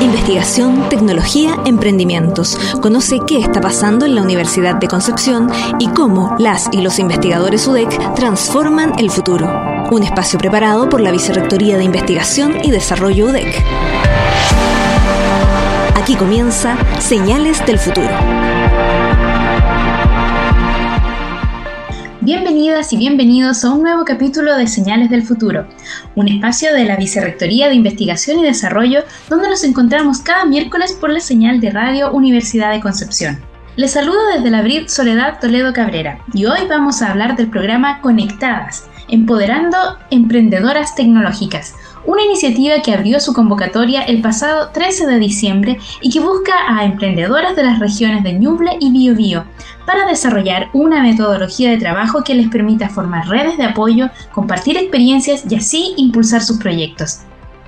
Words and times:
Investigación, 0.00 0.88
tecnología, 0.88 1.56
emprendimientos. 1.64 2.58
Conoce 2.80 3.20
qué 3.26 3.38
está 3.38 3.60
pasando 3.60 4.06
en 4.06 4.14
la 4.14 4.22
Universidad 4.22 4.76
de 4.76 4.88
Concepción 4.88 5.50
y 5.78 5.88
cómo 5.88 6.36
las 6.38 6.68
y 6.72 6.82
los 6.82 6.98
investigadores 6.98 7.66
UDEC 7.66 8.14
transforman 8.14 8.92
el 8.98 9.10
futuro. 9.10 9.50
Un 9.90 10.02
espacio 10.02 10.38
preparado 10.38 10.88
por 10.88 11.00
la 11.00 11.10
Vicerrectoría 11.10 11.76
de 11.76 11.84
Investigación 11.84 12.58
y 12.62 12.70
Desarrollo 12.70 13.26
UDEC. 13.26 13.64
Aquí 15.96 16.14
comienza 16.14 16.76
Señales 17.00 17.64
del 17.66 17.78
Futuro. 17.78 18.08
Bienvenidas 22.20 22.92
y 22.92 22.96
bienvenidos 22.96 23.64
a 23.64 23.70
un 23.70 23.82
nuevo 23.82 24.04
capítulo 24.04 24.56
de 24.56 24.66
Señales 24.66 25.08
del 25.08 25.22
Futuro, 25.22 25.68
un 26.16 26.26
espacio 26.26 26.74
de 26.74 26.84
la 26.84 26.96
Vicerrectoría 26.96 27.68
de 27.68 27.76
Investigación 27.76 28.40
y 28.40 28.42
Desarrollo 28.42 29.04
donde 29.30 29.48
nos 29.48 29.62
encontramos 29.62 30.18
cada 30.18 30.44
miércoles 30.44 30.98
por 31.00 31.10
la 31.10 31.20
señal 31.20 31.60
de 31.60 31.70
Radio 31.70 32.10
Universidad 32.10 32.72
de 32.72 32.80
Concepción. 32.80 33.38
Les 33.76 33.92
saludo 33.92 34.18
desde 34.34 34.50
la 34.50 34.62
BRID 34.62 34.88
Soledad 34.88 35.38
Toledo 35.38 35.72
Cabrera 35.72 36.18
y 36.34 36.46
hoy 36.46 36.58
vamos 36.68 37.02
a 37.02 37.12
hablar 37.12 37.36
del 37.36 37.50
programa 37.50 38.00
Conectadas, 38.00 38.88
Empoderando 39.06 39.78
Emprendedoras 40.10 40.96
Tecnológicas, 40.96 41.74
una 42.08 42.24
iniciativa 42.24 42.80
que 42.82 42.94
abrió 42.94 43.20
su 43.20 43.34
convocatoria 43.34 44.00
el 44.02 44.22
pasado 44.22 44.70
13 44.72 45.06
de 45.06 45.18
diciembre 45.18 45.78
y 46.00 46.10
que 46.10 46.20
busca 46.20 46.54
a 46.66 46.86
emprendedoras 46.86 47.54
de 47.54 47.62
las 47.62 47.78
regiones 47.78 48.24
de 48.24 48.32
Ñuble 48.32 48.78
y 48.80 48.90
Biobío 48.90 49.44
para 49.84 50.06
desarrollar 50.06 50.70
una 50.72 51.02
metodología 51.02 51.68
de 51.68 51.76
trabajo 51.76 52.24
que 52.24 52.34
les 52.34 52.48
permita 52.48 52.88
formar 52.88 53.28
redes 53.28 53.58
de 53.58 53.64
apoyo, 53.64 54.08
compartir 54.32 54.78
experiencias 54.78 55.44
y 55.50 55.56
así 55.56 55.92
impulsar 55.98 56.40
sus 56.40 56.56
proyectos. 56.56 57.18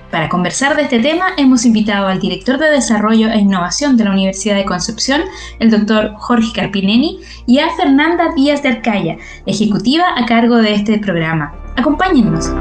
Para 0.09 0.27
conversar 0.27 0.75
de 0.75 0.81
este 0.83 0.99
tema 0.99 1.27
hemos 1.37 1.63
invitado 1.63 2.07
al 2.07 2.19
director 2.19 2.57
de 2.57 2.71
Desarrollo 2.71 3.29
e 3.29 3.37
Innovación 3.37 3.95
de 3.95 4.05
la 4.05 4.11
Universidad 4.11 4.55
de 4.55 4.65
Concepción, 4.65 5.21
el 5.59 5.69
doctor 5.69 6.15
Jorge 6.17 6.51
Carpineni, 6.55 7.19
y 7.45 7.59
a 7.59 7.69
Fernanda 7.75 8.33
Díaz 8.35 8.63
de 8.63 8.69
Arcaya, 8.69 9.17
ejecutiva 9.45 10.05
a 10.17 10.25
cargo 10.25 10.57
de 10.57 10.73
este 10.73 10.97
programa. 10.97 11.53
Acompáñennos. 11.77 12.51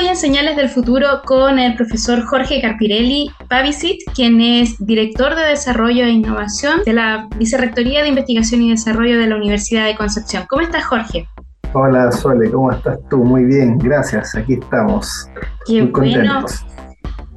Hoy 0.00 0.08
en 0.08 0.16
Señales 0.16 0.56
del 0.56 0.70
Futuro 0.70 1.20
con 1.26 1.58
el 1.58 1.74
profesor 1.74 2.24
Jorge 2.24 2.62
Carpirelli 2.62 3.30
Pavicic, 3.48 4.00
quien 4.14 4.40
es 4.40 4.74
director 4.86 5.34
de 5.34 5.42
Desarrollo 5.42 6.04
e 6.04 6.10
Innovación 6.10 6.80
de 6.86 6.94
la 6.94 7.28
Vicerrectoría 7.36 8.02
de 8.02 8.08
Investigación 8.08 8.62
y 8.62 8.70
Desarrollo 8.70 9.18
de 9.18 9.26
la 9.26 9.36
Universidad 9.36 9.84
de 9.84 9.96
Concepción. 9.96 10.44
¿Cómo 10.48 10.62
estás, 10.62 10.86
Jorge? 10.86 11.28
Hola, 11.74 12.10
Sole, 12.12 12.50
¿cómo 12.50 12.72
estás 12.72 12.98
tú? 13.10 13.18
Muy 13.18 13.44
bien, 13.44 13.76
gracias, 13.76 14.34
aquí 14.34 14.54
estamos. 14.54 15.28
Qué 15.66 15.82
bueno. 15.82 16.46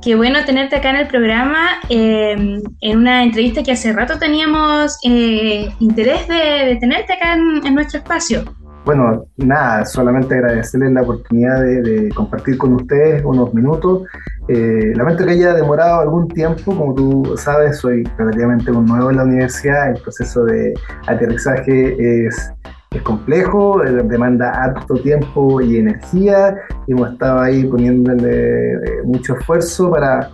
Qué 0.01 0.15
bueno 0.15 0.39
tenerte 0.45 0.77
acá 0.77 0.91
en 0.91 0.95
el 0.97 1.07
programa, 1.07 1.79
eh, 1.89 2.61
en 2.81 2.97
una 2.97 3.23
entrevista 3.23 3.63
que 3.63 3.73
hace 3.73 3.91
rato 3.91 4.19
teníamos 4.19 4.97
eh, 5.03 5.69
interés 5.79 6.27
de, 6.29 6.77
tenerte 6.79 7.13
acá 7.13 7.33
en 7.33 7.75
nuestro 7.75 7.99
espacio. 7.99 8.45
Bueno, 8.85 9.27
nada, 9.37 9.85
solamente 9.85 10.35
agradecerles 10.35 10.91
la 10.91 11.03
oportunidad 11.03 11.61
de, 11.61 12.09
compartir 12.13 12.57
con 12.57 12.73
ustedes 12.73 13.23
unos 13.23 13.53
minutos. 13.53 14.03
Eh, 14.49 14.91
lamento 14.95 15.25
que 15.25 15.31
haya 15.31 15.53
demorado 15.53 16.01
algún 16.01 16.27
tiempo, 16.27 16.75
como 16.75 16.93
tú 16.93 17.33
sabes, 17.37 17.77
soy 17.77 18.03
relativamente 18.17 18.71
un 18.71 18.85
nuevo 18.85 19.09
en 19.09 19.17
la 19.17 19.23
universidad, 19.23 19.91
el 19.91 20.01
proceso 20.01 20.43
de 20.43 20.73
aterrizaje 21.07 22.25
es, 22.25 22.53
complejo, 23.03 23.83
eh, 23.83 24.03
demanda 24.03 24.51
harto 24.51 24.95
tiempo 24.95 25.61
y 25.61 25.77
energía, 25.77 26.57
y 26.85 26.91
hemos 26.91 27.13
estado 27.13 27.39
ahí 27.39 27.63
poniéndole 27.63 28.73
eh, 28.73 28.79
mucho 29.05 29.35
esfuerzo 29.37 29.91
para, 29.91 30.29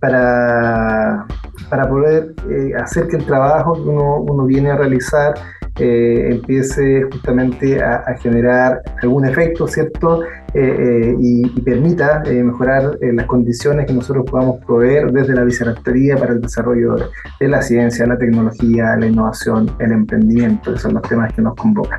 para, 0.00 1.24
para 1.70 1.88
poder 1.88 2.34
hacer 2.82 3.06
que 3.06 3.16
el 3.16 3.24
trabajo 3.24 3.74
que 3.74 3.88
uno, 3.88 4.16
uno 4.16 4.44
viene 4.44 4.72
a 4.72 4.76
realizar 4.76 5.34
eh, 5.84 6.28
empiece 6.30 7.02
justamente 7.10 7.82
a, 7.82 8.14
generar 8.22 8.82
algún 9.02 9.24
efecto, 9.24 9.66
¿cierto? 9.66 10.22
Eh, 10.22 10.28
eh, 10.54 11.16
y, 11.20 11.60
permita 11.62 12.22
mejorar 12.24 12.98
las 13.00 13.26
condiciones 13.26 13.86
que 13.86 13.92
nosotros 13.92 14.24
podamos 14.30 14.64
proveer 14.64 15.10
desde 15.10 15.34
la 15.34 15.42
vicerrectoría 15.42 16.16
para 16.16 16.34
el 16.34 16.40
desarrollo 16.40 17.10
de 17.40 17.48
la 17.48 17.62
ciencia, 17.62 18.06
la 18.06 18.16
tecnología, 18.16 18.96
la 18.96 19.06
innovación, 19.06 19.74
el 19.80 19.90
emprendimiento, 19.90 20.70
esos 20.70 20.82
son 20.82 20.94
los 20.94 21.02
temas 21.02 21.32
que 21.32 21.42
nos 21.42 21.56
convocan. 21.56 21.98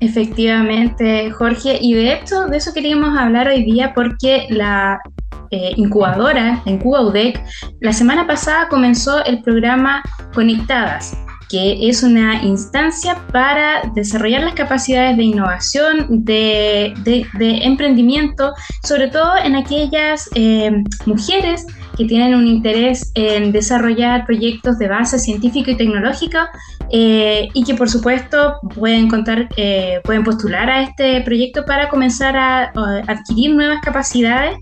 Efectivamente, 0.00 1.30
Jorge, 1.30 1.78
y 1.80 1.94
de 1.94 2.12
hecho 2.12 2.48
de 2.48 2.58
eso 2.58 2.74
queríamos 2.74 3.18
hablar 3.18 3.48
hoy 3.48 3.64
día 3.64 3.94
porque 3.94 4.46
la 4.50 5.00
incubadora, 5.50 6.60
en 6.66 6.76
Cuba 6.78 7.00
UDEC, 7.00 7.42
la 7.80 7.94
semana 7.94 8.26
pasada 8.26 8.68
comenzó 8.68 9.24
el 9.24 9.42
programa 9.42 10.02
Conectadas, 10.34 11.16
que 11.48 11.88
es 11.88 12.02
una 12.02 12.42
instancia 12.42 13.16
para 13.32 13.82
desarrollar 13.94 14.42
las 14.42 14.54
capacidades 14.54 15.16
de 15.16 15.22
innovación, 15.24 16.06
de, 16.24 16.94
emprendimiento, 17.62 18.52
sobre 18.82 19.08
todo 19.08 19.36
en 19.42 19.56
aquellas 19.56 20.28
eh, 20.34 20.84
mujeres 21.06 21.66
que 21.96 22.04
tienen 22.04 22.34
un 22.34 22.46
interés 22.46 23.10
en 23.14 23.50
desarrollar 23.50 24.24
proyectos 24.24 24.78
de 24.78 24.88
base 24.88 25.18
científica 25.18 25.72
y 25.72 25.76
tecnológica 25.76 26.48
eh, 26.90 27.48
y 27.52 27.64
que 27.64 27.74
por 27.74 27.90
supuesto 27.90 28.60
pueden 28.74 29.08
contar, 29.08 29.48
eh, 29.56 30.00
pueden 30.04 30.22
postular 30.22 30.70
a 30.70 30.82
este 30.82 31.20
proyecto 31.22 31.64
para 31.64 31.88
comenzar 31.88 32.36
a, 32.36 32.72
adquirir 33.08 33.54
nuevas 33.54 33.80
capacidades 33.82 34.56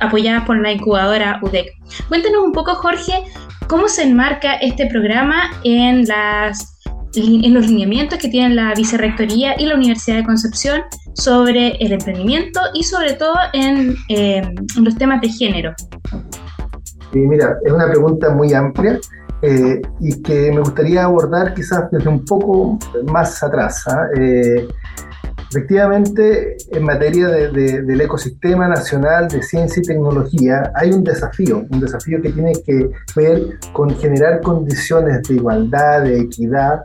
apoyadas 0.00 0.44
por 0.46 0.60
la 0.60 0.72
incubadora 0.72 1.38
UDEC. 1.42 1.72
Cuéntanos 2.08 2.42
un 2.42 2.52
poco, 2.52 2.74
Jorge, 2.74 3.24
¿Cómo 3.70 3.86
se 3.86 4.02
enmarca 4.02 4.54
este 4.54 4.88
programa 4.88 5.42
en, 5.62 6.04
los 6.04 7.68
lineamientos 7.68 8.18
que 8.18 8.28
tienen 8.28 8.56
la 8.56 8.74
Vicerrectoría 8.74 9.54
y 9.60 9.66
la 9.66 9.76
Universidad 9.76 10.16
de 10.16 10.24
Concepción 10.24 10.80
sobre 11.14 11.76
el 11.76 11.92
emprendimiento 11.92 12.58
y 12.74 12.82
sobre 12.82 13.12
todo 13.12 13.36
en, 13.52 13.94
eh, 14.08 14.42
los 14.76 14.96
temas 14.96 15.20
de 15.20 15.28
género? 15.28 15.72
Sí, 17.12 17.20
mira, 17.20 17.58
es 17.64 17.72
una 17.72 17.86
pregunta 17.86 18.30
muy 18.30 18.52
amplia 18.52 18.98
eh, 19.42 19.80
y 20.00 20.20
que 20.20 20.50
me 20.50 20.62
gustaría 20.62 21.04
abordar 21.04 21.54
quizás 21.54 21.88
desde 21.92 22.08
un 22.08 22.24
poco 22.24 22.76
más 23.06 23.40
atrás. 23.40 23.86
¿ah? 23.86 24.08
Eh, 24.18 24.66
Efectivamente, 25.50 26.56
en 26.70 26.84
materia 26.84 27.26
del 27.26 28.00
ecosistema 28.00 28.68
nacional 28.68 29.26
de 29.26 29.42
ciencia 29.42 29.82
y 29.82 29.86
tecnología 29.86 30.70
hay 30.76 30.92
un 30.92 31.02
desafío, 31.02 31.66
un 31.68 31.80
desafío 31.80 32.22
que 32.22 32.30
tiene 32.30 32.52
que 32.64 32.88
ver 33.16 33.58
con 33.72 33.90
generar 33.98 34.42
condiciones 34.42 35.26
de 35.26 35.34
igualdad, 35.34 36.02
de 36.02 36.20
equidad, 36.20 36.84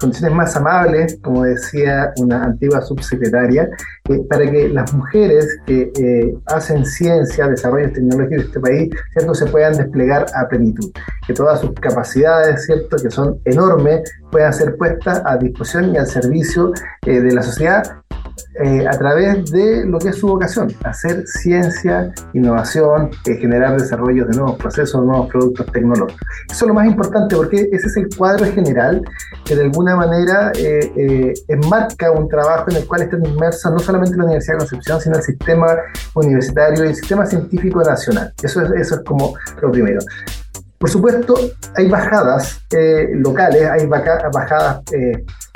condiciones 0.00 0.36
más 0.36 0.56
amables, 0.56 1.18
como 1.22 1.44
decía 1.44 2.12
una 2.16 2.44
antigua 2.44 2.80
subsecretaria, 2.80 3.68
eh, 4.08 4.20
para 4.28 4.50
que 4.50 4.68
las 4.68 4.92
mujeres 4.94 5.58
que 5.66 5.92
eh, 5.96 6.34
hacen 6.46 6.84
ciencia, 6.86 7.46
desarrollo 7.46 7.92
tecnológicos 7.92 8.38
de 8.38 8.44
este 8.44 8.60
país, 8.60 8.90
¿cierto? 9.12 9.34
se 9.34 9.46
puedan 9.46 9.76
desplegar 9.76 10.26
a 10.34 10.48
plenitud, 10.48 10.90
que 11.26 11.34
todas 11.34 11.60
sus 11.60 11.72
capacidades, 11.72 12.64
¿cierto? 12.64 12.96
que 12.96 13.10
son 13.10 13.38
enormes, 13.44 14.10
puedan 14.32 14.52
ser 14.52 14.76
puestas 14.76 15.22
a 15.24 15.36
disposición 15.36 15.94
y 15.94 15.98
al 15.98 16.06
servicio 16.06 16.72
eh, 17.06 17.20
de 17.20 17.32
la 17.32 17.42
sociedad 17.42 17.82
eh, 18.62 18.86
a 18.86 18.90
través 18.98 19.50
de 19.50 19.84
lo 19.86 19.98
que 19.98 20.08
es 20.08 20.16
su 20.16 20.28
vocación, 20.28 20.72
hacer 20.84 21.26
ciencia, 21.26 22.12
innovación, 22.32 23.10
eh, 23.26 23.36
generar 23.36 23.80
desarrollos 23.80 24.28
de 24.28 24.36
nuevos 24.36 24.56
procesos, 24.56 25.04
nuevos 25.04 25.28
productos 25.28 25.66
tecnológicos. 25.72 26.20
Eso 26.50 26.64
es 26.64 26.68
lo 26.68 26.74
más 26.74 26.86
importante 26.86 27.36
porque 27.36 27.68
ese 27.72 27.86
es 27.86 27.96
el 27.96 28.08
cuadro 28.16 28.44
general 28.46 29.02
que 29.44 29.56
de 29.56 29.62
alguna 29.62 29.96
manera 29.96 30.52
eh, 30.56 31.34
enmarca 31.48 32.10
un 32.10 32.28
trabajo 32.28 32.70
en 32.70 32.76
el 32.76 32.86
cual 32.86 33.02
están 33.02 33.24
inmersas 33.24 33.72
no 33.72 33.78
solamente 33.78 34.16
la 34.16 34.24
Universidad 34.24 34.54
de 34.54 34.58
Concepción, 34.58 35.00
sino 35.00 35.16
el 35.16 35.22
sistema 35.22 35.76
universitario 36.14 36.84
y 36.84 36.88
el 36.88 36.94
sistema 36.94 37.26
científico 37.26 37.82
nacional. 37.82 38.32
Eso 38.42 38.62
es, 38.62 38.70
eso 38.72 38.94
es 38.96 39.00
como 39.06 39.34
lo 39.60 39.70
primero. 39.70 40.00
Por 40.78 40.88
supuesto, 40.88 41.34
hay 41.76 41.88
bajadas 41.88 42.62
locales, 43.12 43.68
hay 43.70 43.86
bajadas 43.86 44.82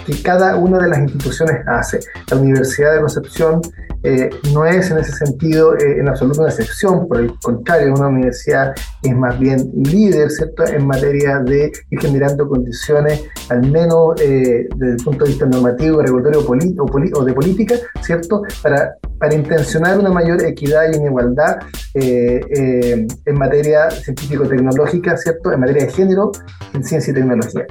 que 0.05 0.23
cada 0.23 0.57
una 0.57 0.79
de 0.79 0.89
las 0.89 0.99
instituciones 0.99 1.57
hace. 1.67 2.01
La 2.31 2.37
Universidad 2.37 2.95
de 2.95 3.01
Concepción 3.01 3.61
eh, 4.03 4.29
no 4.53 4.67
es 4.67 4.91
en 4.91 4.99
ese 4.99 5.13
sentido 5.13 5.75
eh, 5.77 5.99
en 5.99 6.09
absoluto 6.09 6.41
una 6.41 6.51
excepción, 6.51 7.09
por 7.09 7.21
el 7.21 7.33
contrario, 7.41 7.95
una 7.95 8.09
universidad 8.09 8.75
es 9.03 9.17
más 9.17 9.39
bien 9.39 9.71
líder 9.75 10.31
¿cierto? 10.31 10.67
en 10.67 10.87
materia 10.87 11.39
de 11.39 11.73
ir 11.91 12.01
generando 12.01 12.47
condiciones, 12.47 13.25
al 13.49 13.63
menos 13.71 14.21
eh, 14.21 14.69
desde 14.77 14.97
el 14.97 15.03
punto 15.03 15.25
de 15.25 15.31
vista 15.31 15.47
normativo, 15.47 16.03
regulatorio 16.03 16.41
o, 16.47 17.19
o, 17.19 17.25
de 17.25 17.33
política, 17.33 17.77
¿cierto? 18.03 18.43
Para, 18.63 18.95
para 19.19 19.35
intencionar 19.35 19.99
una 19.99 20.11
mayor 20.11 20.45
equidad 20.45 20.93
y 20.93 20.97
una 20.97 21.07
igualdad 21.07 21.59
eh, 21.95 22.41
eh, 22.51 23.07
en 23.25 23.39
materia 23.39 23.91
científico-tecnológica, 23.91 25.17
¿cierto? 25.17 25.53
En 25.53 25.61
materia 25.61 25.87
de 25.87 25.93
género, 25.93 26.33
en 26.73 26.83
ciencia 26.83 27.13
y 27.13 27.15
tecnología. 27.15 27.67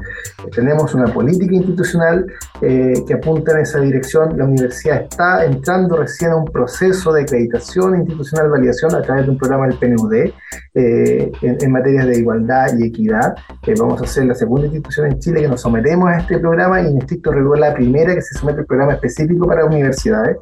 tenemos 0.56 0.94
una 0.94 1.12
política 1.14 1.56
institucional 1.56 2.26
que 2.62 3.14
apunta 3.14 3.52
en 3.52 3.60
esa 3.60 3.80
dirección. 3.80 4.38
La 4.38 4.46
universidad 4.46 5.02
está 5.02 5.44
entrando 5.44 5.98
recién 5.98 6.32
a 6.32 6.38
un 6.38 6.46
proceso 6.46 7.12
de 7.12 7.24
acreditación 7.24 7.98
institucional, 7.98 8.50
validación 8.50 8.96
a 8.96 9.02
través 9.02 9.26
de 9.26 9.32
un 9.32 9.38
programa 9.38 9.68
del 9.68 9.78
PNUD 9.78 10.14
en, 10.14 11.32
en, 11.42 11.72
materia 11.72 12.06
de 12.06 12.20
igualdad 12.20 12.78
y 12.78 12.88
equidad. 12.88 13.36
vamos 13.78 14.02
a 14.02 14.08
ser 14.08 14.26
la 14.26 14.36
segunda 14.36 14.68
institución 14.68 15.08
en 15.08 15.20
Chile 15.20 15.42
que 15.42 15.48
nos 15.50 15.62
sometemos 15.62 16.10
a 16.10 16.20
este 16.20 16.40
programa 16.40 16.82
y 16.82 16.88
en 16.88 17.00
estricto 17.00 17.32
rigor 17.32 17.60
la 17.60 17.74
primera 17.74 18.16
que 18.16 18.22
se 18.22 18.40
somete 18.40 18.62
al 18.62 18.66
programa 18.66 18.94
específico 18.94 19.46
para 19.46 19.66
universidades. 19.66 20.38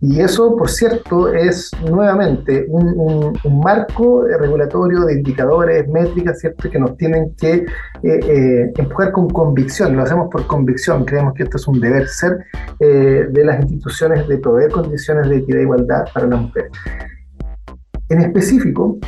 Y 0.00 0.20
eso, 0.20 0.56
por 0.56 0.70
cierto, 0.70 1.32
es 1.32 1.72
nuevamente 1.90 2.66
un, 2.68 3.32
marco 3.50 4.24
regulatorio 4.24 5.00
de 5.00 5.14
indicadores, 5.14 5.88
métricas, 5.88 6.38
¿cierto? 6.38 6.70
que 6.70 6.78
nos 6.78 6.96
tienen 6.96 7.34
que 7.34 7.54
eh, 7.54 7.66
eh, 8.02 8.72
empujar 8.76 9.10
con 9.10 9.28
convicción. 9.28 9.96
Lo 9.96 10.02
hacemos 10.02 10.28
por 10.30 10.46
convicción. 10.46 11.04
Creemos 11.04 11.34
que 11.34 11.42
esto 11.42 11.56
es 11.56 11.66
un 11.66 11.80
deber 11.80 12.06
ser 12.06 12.44
eh, 12.78 13.26
de 13.28 13.44
las 13.44 13.60
instituciones 13.60 14.28
de 14.28 14.38
proveer 14.38 14.70
condiciones 14.70 15.28
de 15.28 15.38
equidad 15.38 15.60
e 15.60 15.62
igualdad 15.62 16.04
para 16.14 16.28
las 16.28 16.42
mujeres. 16.42 16.70
En 18.08 18.20
específico, 18.20 18.98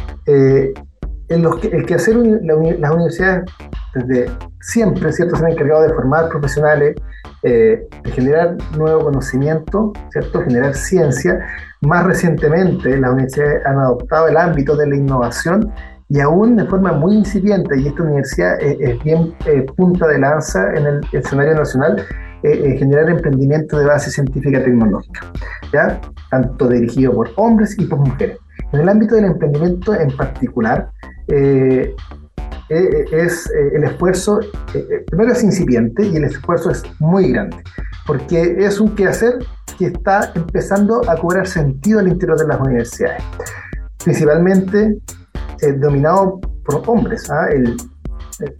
en 1.30 1.42
los 1.42 1.56
que, 1.58 1.68
el 1.68 1.86
que 1.86 1.94
hacer 1.94 2.16
las 2.16 2.90
universidades 2.92 3.44
desde 3.94 4.30
siempre, 4.60 5.12
¿cierto? 5.12 5.36
Se 5.36 5.44
han 5.44 5.52
encargado 5.52 5.82
de 5.82 5.94
formar 5.94 6.28
profesionales, 6.28 6.96
eh, 7.44 7.88
de 8.02 8.10
generar 8.10 8.56
nuevo 8.76 9.04
conocimiento, 9.04 9.92
¿cierto? 10.10 10.42
Generar 10.42 10.74
ciencia. 10.74 11.38
Más 11.82 12.04
recientemente, 12.04 12.96
las 12.98 13.12
universidades 13.12 13.64
han 13.64 13.78
adoptado 13.78 14.28
el 14.28 14.36
ámbito 14.36 14.76
de 14.76 14.88
la 14.88 14.96
innovación 14.96 15.72
y 16.08 16.18
aún 16.18 16.56
de 16.56 16.66
forma 16.66 16.92
muy 16.92 17.14
incipiente, 17.14 17.78
y 17.78 17.86
esta 17.86 18.02
universidad 18.02 18.60
es, 18.60 19.02
bien 19.04 19.32
eh, 19.46 19.64
punta 19.76 20.08
de 20.08 20.18
lanza 20.18 20.74
en 20.74 20.84
el 20.84 21.00
escenario 21.12 21.54
nacional, 21.54 22.04
eh, 22.42 22.76
generar 22.76 23.08
emprendimiento 23.08 23.78
de 23.78 23.86
base 23.86 24.10
científica 24.10 24.64
tecnológica, 24.64 25.20
¿ya? 25.72 26.00
tanto 26.30 26.68
dirigido 26.68 27.12
por 27.12 27.30
hombres 27.36 27.78
y 27.78 27.84
por 27.84 28.00
mujeres. 28.00 28.38
En 28.72 28.80
el 28.80 28.88
ámbito 28.88 29.14
del 29.14 29.26
emprendimiento 29.26 29.94
en 29.94 30.10
particular, 30.16 30.90
eh, 31.30 31.94
eh, 32.68 33.04
es 33.12 33.46
eh, 33.46 33.70
el 33.74 33.84
esfuerzo, 33.84 34.40
primero 35.06 35.32
es 35.32 35.42
incipiente 35.42 36.06
y 36.06 36.16
el 36.16 36.24
esfuerzo 36.24 36.70
es 36.70 36.82
muy 37.00 37.32
grande, 37.32 37.56
porque 38.06 38.56
es 38.58 38.80
un 38.80 38.94
quehacer 38.94 39.38
que 39.78 39.86
está 39.86 40.32
empezando 40.34 41.02
a 41.08 41.16
cobrar 41.16 41.46
sentido 41.46 42.00
al 42.00 42.08
interior 42.08 42.38
de 42.38 42.46
las 42.46 42.60
universidades, 42.60 43.22
principalmente 44.04 44.98
dominado 45.78 46.40
por 46.64 46.82
hombres. 46.86 47.28
¿ah? 47.30 47.48
El, 47.52 47.76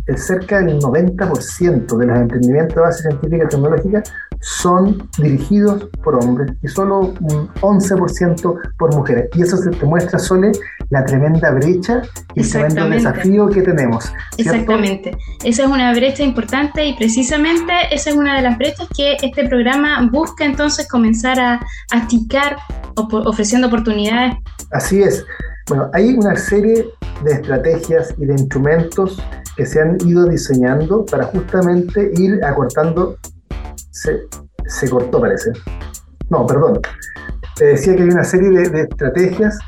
el 0.07 0.19
cerca 0.19 0.61
del 0.61 0.79
90% 0.79 1.97
de 1.97 2.07
los 2.07 2.19
emprendimientos 2.19 2.75
de 2.75 2.81
base 2.81 3.03
científica 3.03 3.45
y 3.45 3.49
tecnológica 3.49 4.03
son 4.41 5.09
dirigidos 5.19 5.89
por 6.03 6.17
hombres 6.17 6.53
y 6.63 6.69
solo 6.69 7.13
un 7.21 7.49
11% 7.61 8.59
por 8.79 8.95
mujeres. 8.95 9.29
Y 9.35 9.43
eso 9.43 9.57
se 9.57 9.71
te 9.71 9.87
muestra, 9.87 10.19
Sole, 10.19 10.53
la 10.91 11.05
tremenda 11.05 11.51
brecha 11.51 12.03
y 12.35 12.41
el 12.41 12.51
tremendo 12.51 12.89
desafío 12.89 13.49
que 13.49 13.63
tenemos. 13.63 14.13
Exactamente. 14.39 15.17
Esa 15.45 15.65
es 15.65 15.69
una 15.69 15.93
brecha 15.93 16.23
importante 16.23 16.87
y 16.87 16.97
precisamente 16.97 17.73
esa 17.91 18.11
es 18.11 18.17
una 18.17 18.37
de 18.37 18.43
las 18.43 18.59
brechas 18.59 18.89
que 18.97 19.17
este 19.23 19.49
programa 19.49 20.09
busca 20.11 20.45
entonces 20.45 20.89
comenzar 20.89 21.39
a 21.39 21.61
achicar 21.93 22.57
ofreciendo 22.97 23.69
oportunidades. 23.69 24.35
Así 24.73 25.03
es. 25.03 25.25
Bueno, 25.69 25.89
hay 25.93 26.15
una 26.15 26.35
serie 26.37 26.87
de 27.23 27.33
estrategias 27.33 28.15
y 28.19 28.27
de 28.27 28.33
instrumentos 28.33 29.23
que 29.57 29.67
se 29.67 29.81
han 29.81 29.99
ido 30.07 30.27
diseñando 30.27 31.05
para 31.05 31.25
justamente 31.25 32.11
ir 32.17 32.45
acortando. 32.45 33.17
Se, 33.91 34.21
se 34.67 34.89
cortó, 34.89 35.21
parece. 35.21 35.53
No, 36.29 36.47
perdón. 36.47 36.81
Te 37.57 37.67
decía 37.67 37.97
que 37.97 38.03
hay 38.03 38.09
una 38.09 38.25
serie 38.25 38.49
de, 38.69 38.81
estrategias 38.83 39.59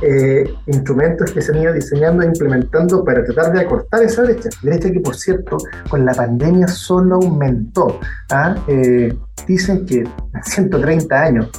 eh, 0.00 0.44
instrumentos 0.66 1.30
que 1.32 1.42
se 1.42 1.52
han 1.52 1.62
ido 1.62 1.72
diseñando 1.72 2.22
e 2.22 2.26
implementando 2.26 3.04
para 3.04 3.22
tratar 3.24 3.52
de 3.52 3.60
acortar 3.60 4.02
esa 4.02 4.22
brecha. 4.22 4.48
Brecha 4.62 4.90
que, 4.90 5.00
por 5.00 5.14
cierto, 5.14 5.58
con 5.88 6.04
la 6.04 6.14
pandemia 6.14 6.66
solo 6.68 7.16
aumentó. 7.16 8.00
¿ah? 8.30 8.54
Eh, 8.68 9.16
dicen 9.46 9.84
que 9.86 10.04
130 10.44 11.20
años, 11.20 11.50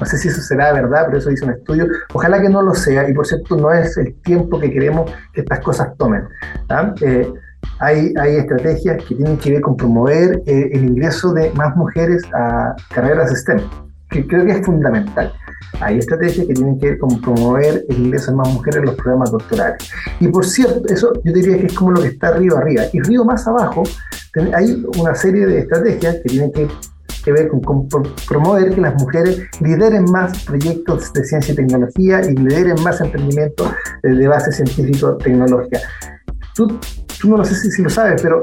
no 0.00 0.06
sé 0.06 0.18
si 0.18 0.28
eso 0.28 0.40
será 0.40 0.72
verdad, 0.72 1.04
pero 1.06 1.18
eso 1.18 1.30
dice 1.30 1.44
un 1.44 1.52
estudio, 1.52 1.86
ojalá 2.12 2.40
que 2.40 2.48
no 2.48 2.62
lo 2.62 2.74
sea, 2.74 3.08
y 3.08 3.14
por 3.14 3.26
cierto 3.26 3.56
no 3.56 3.72
es 3.72 3.96
el 3.96 4.14
tiempo 4.22 4.58
que 4.58 4.70
queremos 4.70 5.10
que 5.32 5.40
estas 5.40 5.60
cosas 5.60 5.96
tomen. 5.96 6.24
¿ah? 6.68 6.94
Eh, 7.00 7.32
hay, 7.84 8.12
hay, 8.18 8.36
estrategias 8.36 9.04
que 9.04 9.14
tienen 9.14 9.36
que 9.36 9.52
ver 9.52 9.60
con 9.60 9.76
promover 9.76 10.42
eh, 10.46 10.70
el 10.72 10.84
ingreso 10.84 11.32
de 11.32 11.50
más 11.52 11.76
mujeres 11.76 12.22
a 12.34 12.74
carreras 12.92 13.30
STEM, 13.30 13.60
que 14.10 14.26
creo 14.26 14.44
que 14.46 14.52
es 14.52 14.66
fundamental. 14.66 15.32
Hay 15.80 15.98
estrategias 15.98 16.46
que 16.46 16.54
tienen 16.54 16.78
que 16.78 16.90
ver 16.90 16.98
con 16.98 17.20
promover 17.20 17.84
el 17.88 17.98
ingreso 17.98 18.30
de 18.30 18.36
más 18.36 18.52
mujeres 18.52 18.76
en 18.76 18.86
los 18.86 18.94
programas 18.94 19.32
doctorales. 19.32 19.90
Y 20.20 20.28
por 20.28 20.44
cierto, 20.46 20.82
eso 20.88 21.12
yo 21.24 21.32
diría 21.32 21.58
que 21.58 21.66
es 21.66 21.74
como 21.74 21.90
lo 21.90 22.02
que 22.02 22.08
está 22.08 22.32
río 22.32 22.56
arriba. 22.56 22.84
Y 22.92 23.00
río 23.00 23.24
más 23.24 23.46
abajo 23.46 23.82
hay 24.54 24.84
una 24.98 25.14
serie 25.14 25.46
de 25.46 25.60
estrategias 25.60 26.16
que 26.16 26.28
tienen 26.28 26.52
que 26.52 26.68
que 27.24 27.32
ver 27.32 27.48
con, 27.48 27.88
promover 28.28 28.74
que 28.74 28.80
las 28.80 28.94
mujeres 29.00 29.42
lideren 29.60 30.04
más 30.10 30.44
proyectos 30.44 31.12
de 31.14 31.24
ciencia 31.24 31.52
y 31.52 31.56
tecnología 31.56 32.20
y 32.22 32.34
lideren 32.34 32.82
más 32.82 33.00
emprendimientos 33.00 33.66
de 34.02 34.28
base 34.28 34.52
científico-tecnológica. 34.52 35.80
Tú, 36.54 36.78
tú 37.24 37.30
no 37.30 37.38
lo 37.38 37.44
sé 37.44 37.54
si, 37.54 37.82
lo 37.82 37.88
sabes, 37.88 38.20
pero 38.20 38.42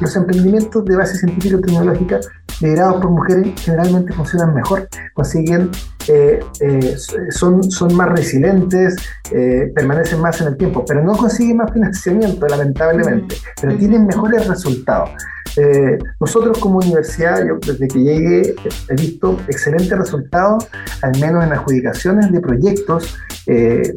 los 0.00 0.16
emprendimientos 0.16 0.84
de 0.84 0.96
base 0.96 1.18
científico-tecnológica 1.18 2.20
liderados 2.60 3.02
por 3.02 3.10
mujeres 3.10 3.60
generalmente 3.60 4.12
funcionan 4.12 4.54
mejor, 4.54 4.88
consiguen, 5.14 5.70
eh, 6.06 6.38
eh, 6.60 6.96
son, 7.30 7.68
son 7.70 7.96
más 7.96 8.08
resilientes, 8.10 8.96
eh, 9.32 9.72
permanecen 9.74 10.20
más 10.20 10.40
en 10.40 10.48
el 10.48 10.56
tiempo, 10.56 10.84
pero 10.86 11.02
no 11.02 11.16
consiguen 11.16 11.56
más 11.56 11.72
financiamiento, 11.72 12.46
lamentablemente, 12.46 13.36
pero 13.60 13.76
tienen 13.76 14.06
mejores 14.06 14.46
resultados. 14.46 15.10
Eh, 15.56 15.98
nosotros 16.20 16.58
como 16.58 16.78
universidad, 16.78 17.46
yo 17.46 17.58
desde 17.58 17.88
que 17.88 17.98
llegué 17.98 18.54
he 18.88 18.94
visto 18.94 19.38
excelentes 19.48 19.96
resultados, 19.96 20.68
al 21.02 21.18
menos 21.18 21.44
en 21.44 21.52
adjudicaciones 21.52 22.30
de 22.32 22.40
proyectos 22.40 23.16
eh, 23.46 23.94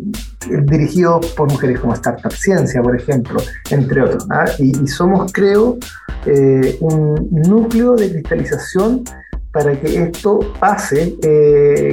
dirigidos 0.64 1.26
por 1.34 1.52
mujeres 1.52 1.80
como 1.80 1.94
Startup 1.94 2.32
Ciencia, 2.32 2.82
por 2.82 2.96
ejemplo, 2.96 3.40
entre 3.70 4.02
otros. 4.02 4.28
¿ah? 4.32 4.46
Y, 4.60 4.88
somos, 4.88 5.32
creo, 5.32 5.78
eh, 6.26 6.78
un 6.82 7.30
núcleo 7.32 7.96
de 7.96 8.12
cristalización 8.12 9.04
para 9.52 9.80
que 9.80 10.02
esto 10.02 10.40
pase 10.60 11.16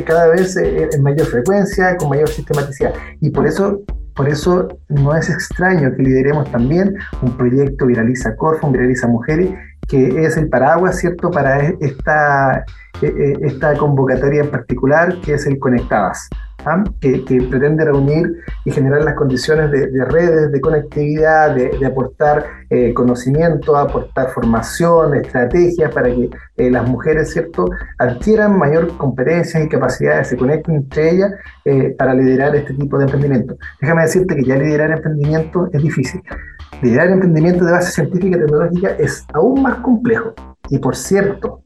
cada 0.07 0.29
vez 0.29 0.57
en 0.57 1.02
mayor 1.02 1.26
frecuencia, 1.26 1.95
con 1.99 2.09
mayor 2.09 2.31
sistematicidad. 2.31 2.95
Y 3.21 3.29
por 3.29 3.47
eso 3.47 3.83
por 4.21 4.29
eso 4.29 4.69
no 4.91 5.17
es 5.17 5.31
extraño 5.31 5.97
que 5.97 6.03
lideremos 6.03 6.50
también 6.50 6.95
un 7.23 7.39
proyecto 7.39 7.87
Viraliza 7.87 8.37
Corfo, 8.37 8.71
Viraliza 8.71 9.09
Mujeres, 9.09 9.49
que 9.89 10.27
es 10.27 10.37
el 10.37 10.50
paraguas, 10.50 10.99
¿cierto?, 10.99 11.31
para 11.31 11.59
esta, 11.81 12.67
e, 13.00 13.07
e, 13.07 13.47
esta 13.47 13.75
convocatoria 13.79 14.43
en 14.43 14.50
particular, 14.50 15.19
que 15.23 15.33
es 15.33 15.47
el 15.47 15.59
Conectadas. 15.59 16.29
¿Ah? 16.64 16.85
que, 17.00 17.23
pretende 17.50 17.85
reunir 17.85 18.37
y 18.64 18.71
generar 18.71 19.02
las 19.02 19.14
condiciones 19.14 19.71
de, 19.71 20.05
redes, 20.05 20.52
de 20.52 20.61
conectividad, 20.61 21.55
de, 21.55 21.87
aportar 21.87 22.45
eh, 22.71 22.93
conocimiento, 22.95 23.76
aportar 23.76 24.31
formación, 24.31 25.14
estrategias 25.14 25.93
para 25.93 26.09
que 26.09 26.31
eh, 26.57 26.71
las 26.71 26.88
mujeres, 26.88 27.33
¿cierto?, 27.33 27.67
adquieran 27.99 28.59
mayor 28.59 28.97
competencia 28.97 29.62
y 29.62 29.69
capacidades, 29.69 30.29
se 30.29 30.37
conecten 30.37 30.76
entre 30.76 31.11
ellas 31.11 31.33
eh, 31.64 31.95
para 31.99 32.14
liderar 32.14 32.55
este 32.55 32.75
tipo 32.75 32.99
de 32.99 33.05
emprendimiento. 33.05 33.57
Déjame 33.81 34.02
decirte 34.02 34.37
que 34.37 34.45
ya 34.45 34.57
liderar 34.57 34.90
emprendimiento 34.90 35.69
es 35.73 35.83
difícil. 35.83 36.23
Liderar 36.83 37.11
emprendimiento 37.11 37.64
de 37.64 37.73
base 37.73 37.90
científica 37.93 38.37
y 38.37 38.40
tecnológica 38.40 38.90
es 38.99 39.26
aún 39.35 39.62
más 39.62 39.76
complejo. 39.76 40.35
Y 40.69 40.79
por 40.79 40.97
cierto, 40.97 41.62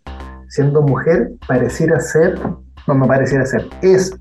siendo 0.49 0.83
mujer, 0.83 1.33
pareciera 1.47 2.01
ser, 2.01 2.39
no, 2.87 2.95
no 2.95 3.07
pareciera 3.07 3.45
ser, 3.45 3.67
es 3.83 4.17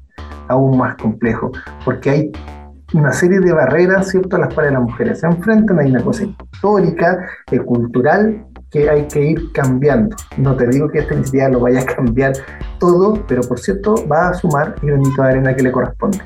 aún 0.48 0.78
más 0.78 0.96
complejo, 0.96 1.52
porque 1.86 2.10
hay 2.10 2.32
una 2.94 3.12
serie 3.12 3.40
de 3.40 3.54
barreras, 3.54 4.10
¿cierto?, 4.10 4.36
a 4.36 4.40
las 4.40 4.54
cuales 4.54 4.74
las 4.74 4.82
mujeres 4.82 5.20
se 5.20 5.28
enfrentan, 5.28 5.80
hay 5.80 5.90
una 5.90 6.04
cosa 6.04 6.24
histórica, 6.24 7.28
eh, 7.52 7.60
cultural, 7.60 8.46
que 8.70 8.90
hay 8.90 9.08
que 9.08 9.24
ir 9.24 9.52
cambiando. 9.52 10.16
No 10.38 10.56
te 10.56 10.68
digo 10.68 10.90
que 10.90 11.00
esta 11.00 11.14
iniciativa 11.14 11.50
lo 11.50 11.60
vaya 11.60 11.82
a 11.82 11.86
cambiar 11.86 12.34
todo, 12.80 13.24
pero 13.28 13.42
por 13.44 13.60
cierto 13.60 13.96
va 14.12 14.30
a 14.30 14.34
sumar 14.34 14.76
el 14.82 14.90
granito 14.90 15.22
de 15.22 15.30
arena 15.30 15.56
que 15.56 15.64
le 15.64 15.72
corresponde. 15.72 16.20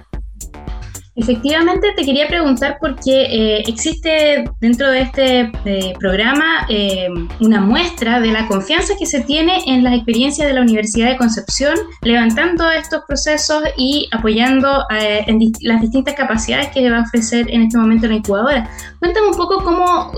Efectivamente, 1.18 1.94
te 1.96 2.06
quería 2.06 2.28
preguntar 2.28 2.78
porque 2.80 3.24
eh, 3.24 3.64
existe 3.66 4.46
dentro 4.62 4.92
de 4.92 5.02
este 5.02 5.52
eh, 5.66 5.96
programa 6.00 6.68
eh, 6.70 7.08
una 7.40 7.60
muestra 7.60 8.20
de 8.20 8.32
la 8.32 8.48
confianza 8.48 8.94
que 9.00 9.08
se 9.08 9.22
tiene 9.22 9.64
en 9.66 9.84
las 9.84 9.96
experiencias 9.96 10.48
de 10.48 10.54
la 10.54 10.62
Universidad 10.62 11.10
de 11.10 11.18
Concepción, 11.18 11.76
levantando 12.04 12.70
estos 12.70 13.02
procesos 13.08 13.64
y 13.78 14.08
apoyando 14.12 14.86
en 14.92 15.40
las 15.62 15.82
distintas 15.82 16.14
capacidades 16.14 16.68
que 16.68 16.88
va 16.88 17.00
a 17.00 17.02
ofrecer 17.02 17.50
en 17.50 17.64
este 17.64 17.80
momento 17.80 18.08
la 18.08 18.16
incubadora. 18.16 18.70
Cuéntame 19.00 19.28
un 19.28 19.38
poco 19.38 19.64
cómo, 19.64 20.12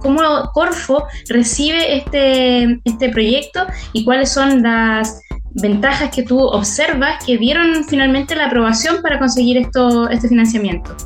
cómo 0.00 0.50
Corfo 0.54 1.04
recibe 1.28 1.98
este, 1.98 2.80
este 2.84 3.10
proyecto 3.10 3.66
y 3.92 4.04
cuáles 4.04 4.32
son 4.32 4.62
las 4.62 5.20
ventajas 5.54 6.10
que 6.14 6.22
tú 6.22 6.38
observas 6.38 7.24
que 7.24 7.38
dieron 7.38 7.84
finalmente 7.84 8.34
la 8.36 8.46
aprobación 8.46 9.02
para 9.02 9.18
conseguir 9.18 9.58
esto, 9.58 10.08
este 10.08 10.28
financiamiento? 10.28 10.96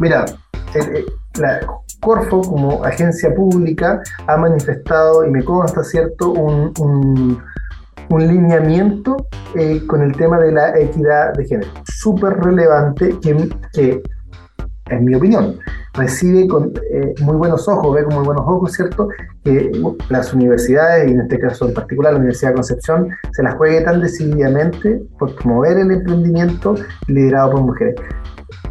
Mira, 0.00 0.26
la 1.38 1.60
Corfo 2.00 2.42
como 2.42 2.84
agencia 2.84 3.34
pública 3.34 4.00
ha 4.26 4.36
manifestado, 4.36 5.26
y 5.26 5.30
me 5.30 5.42
consta 5.42 5.82
cierto, 5.82 6.30
un, 6.30 6.72
un, 6.78 7.42
lineamiento 8.28 9.16
eh, 9.56 9.82
con 9.86 10.02
el 10.02 10.12
tema 10.12 10.38
de 10.38 10.52
la 10.52 10.78
equidad 10.78 11.32
de 11.34 11.46
género. 11.46 11.72
Súper 11.84 12.34
relevante 12.34 13.18
que 13.20 14.02
en 14.90 15.04
mi 15.04 15.14
opinión, 15.14 15.58
recibe 15.96 16.46
con 16.46 16.72
eh, 16.90 17.14
muy 17.22 17.36
buenos 17.36 17.68
ojos, 17.68 17.94
ve 17.94 18.04
con 18.04 18.14
muy 18.14 18.24
buenos 18.24 18.44
ojos, 18.46 18.72
¿cierto? 18.72 19.08
Que 19.44 19.70
las 20.08 20.32
universidades, 20.32 21.08
y 21.08 21.14
en 21.14 21.20
este 21.20 21.38
caso 21.38 21.66
en 21.66 21.74
particular 21.74 22.12
la 22.12 22.18
Universidad 22.18 22.50
de 22.50 22.56
Concepción, 22.56 23.08
se 23.32 23.42
las 23.42 23.54
juegue 23.54 23.80
tan 23.82 24.00
decididamente 24.00 25.02
por 25.18 25.34
promover 25.34 25.78
el 25.78 25.90
emprendimiento 25.90 26.74
liderado 27.06 27.52
por 27.52 27.60
mujeres. 27.62 27.94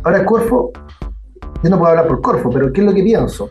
Ahora, 0.03 0.25
Corfo, 0.25 0.71
yo 1.63 1.69
no 1.69 1.77
puedo 1.77 1.91
hablar 1.91 2.07
por 2.07 2.21
Corfo, 2.21 2.49
pero 2.49 2.71
¿qué 2.71 2.81
es 2.81 2.87
lo 2.87 2.93
que 2.93 3.03
pienso? 3.03 3.49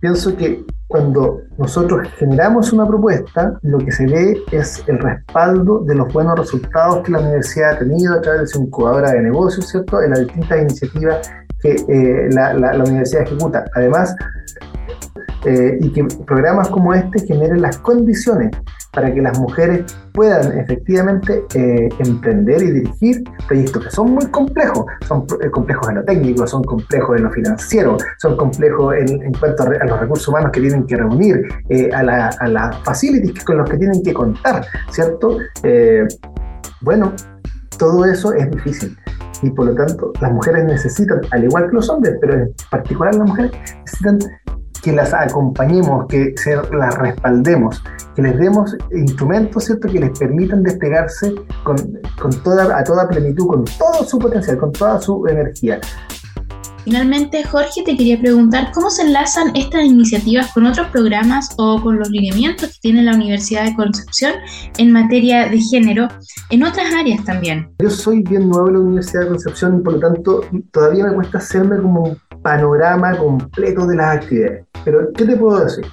Pienso 0.00 0.36
que 0.36 0.64
cuando 0.86 1.40
nosotros 1.56 2.06
generamos 2.18 2.72
una 2.72 2.86
propuesta, 2.86 3.58
lo 3.62 3.78
que 3.78 3.90
se 3.90 4.06
ve 4.06 4.42
es 4.52 4.82
el 4.86 4.98
respaldo 4.98 5.80
de 5.80 5.94
los 5.94 6.12
buenos 6.12 6.38
resultados 6.38 7.02
que 7.02 7.12
la 7.12 7.20
universidad 7.20 7.72
ha 7.72 7.78
tenido 7.78 8.14
a 8.14 8.20
través 8.20 8.40
de 8.42 8.46
su 8.48 8.62
incubadora 8.62 9.12
de 9.12 9.22
negocios, 9.22 9.68
¿cierto? 9.68 10.02
En 10.02 10.10
las 10.10 10.20
distintas 10.20 10.60
iniciativas 10.60 11.30
que 11.64 11.76
eh, 11.88 12.28
la, 12.30 12.84
universidad 12.84 13.22
ejecuta. 13.22 13.64
Además, 13.74 14.14
eh, 15.46 15.78
y 15.80 15.90
que 15.92 16.04
programas 16.26 16.68
como 16.68 16.92
este 16.92 17.26
generen 17.26 17.62
las 17.62 17.78
condiciones 17.78 18.50
para 18.92 19.12
que 19.12 19.20
las 19.20 19.38
mujeres 19.38 19.84
puedan 20.12 20.58
efectivamente 20.58 21.44
eh, 21.54 21.88
emprender 21.98 22.62
y 22.62 22.70
dirigir 22.70 23.24
proyectos 23.48 23.84
que 23.84 23.90
son 23.90 24.12
muy 24.12 24.26
complejos, 24.26 24.84
son 25.06 25.26
complejos 25.50 25.88
en 25.88 25.96
lo 25.96 26.04
técnico, 26.04 26.46
son 26.46 26.62
complejos 26.62 27.16
en 27.16 27.24
lo 27.24 27.30
financiero, 27.30 27.96
son 28.18 28.36
complejos 28.36 28.94
en, 28.96 29.32
cuanto 29.32 29.64
a, 29.64 29.84
los 29.86 30.00
recursos 30.00 30.28
humanos 30.28 30.52
que 30.52 30.60
tienen 30.60 30.86
que 30.86 30.96
reunir, 30.96 31.42
a 31.92 32.02
las 32.02 32.36
la 32.46 32.72
facilities 32.84 33.44
con 33.44 33.58
los 33.58 33.68
que 33.68 33.78
tienen 33.78 34.02
que 34.02 34.14
contar, 34.14 34.64
¿cierto? 34.90 35.38
bueno, 36.82 37.12
todo 37.76 38.04
eso 38.04 38.32
es 38.32 38.50
difícil 38.50 38.96
y 39.44 39.50
por 39.50 39.66
lo 39.66 39.74
tanto 39.74 40.12
las 40.20 40.32
mujeres 40.32 40.64
necesitan, 40.64 41.20
al 41.30 41.44
igual 41.44 41.68
que 41.68 41.74
los 41.74 41.88
hombres, 41.90 42.16
pero 42.20 42.34
en 42.34 42.54
particular 42.70 43.14
las 43.14 43.28
mujeres, 43.28 43.52
necesitan 43.80 44.18
que 44.82 44.92
las 44.92 45.12
acompañemos, 45.14 46.06
que 46.08 46.34
las 46.72 46.98
respaldemos, 46.98 47.82
que 48.14 48.22
les 48.22 48.38
demos 48.38 48.76
instrumentos 48.92 49.64
¿cierto? 49.64 49.88
que 49.88 49.98
les 49.98 50.18
permitan 50.18 50.62
despegarse 50.62 51.34
con, 51.62 51.76
con 52.20 52.30
toda, 52.42 52.78
a 52.78 52.84
toda 52.84 53.08
plenitud, 53.08 53.46
con 53.46 53.64
todo 53.64 54.04
su 54.04 54.18
potencial, 54.18 54.58
con 54.58 54.72
toda 54.72 55.00
su 55.00 55.26
energía. 55.26 55.80
Finalmente, 56.84 57.42
Jorge, 57.44 57.82
te 57.82 57.96
quería 57.96 58.20
preguntar 58.20 58.70
cómo 58.74 58.90
se 58.90 59.02
enlazan 59.02 59.56
estas 59.56 59.84
iniciativas 59.84 60.52
con 60.52 60.66
otros 60.66 60.86
programas 60.88 61.48
o 61.56 61.80
con 61.80 61.98
los 61.98 62.10
lineamientos 62.10 62.74
que 62.74 62.78
tiene 62.82 63.02
la 63.02 63.14
Universidad 63.14 63.64
de 63.64 63.74
Concepción 63.74 64.34
en 64.76 64.92
materia 64.92 65.48
de 65.48 65.58
género 65.60 66.08
en 66.50 66.62
otras 66.62 66.92
áreas 66.94 67.24
también. 67.24 67.70
Yo 67.78 67.88
soy 67.88 68.22
bien 68.22 68.50
nuevo 68.50 68.68
en 68.68 68.74
la 68.74 68.80
Universidad 68.80 69.22
de 69.22 69.28
Concepción 69.28 69.78
y 69.78 69.82
por 69.82 69.94
lo 69.94 70.00
tanto 70.00 70.42
todavía 70.72 71.06
me 71.06 71.14
cuesta 71.14 71.38
hacerme 71.38 71.78
como 71.78 72.02
un 72.02 72.18
panorama 72.42 73.16
completo 73.16 73.86
de 73.86 73.96
las 73.96 74.16
actividades. 74.16 74.66
Pero, 74.84 75.10
¿qué 75.14 75.24
te 75.24 75.36
puedo 75.38 75.64
decir? 75.64 75.86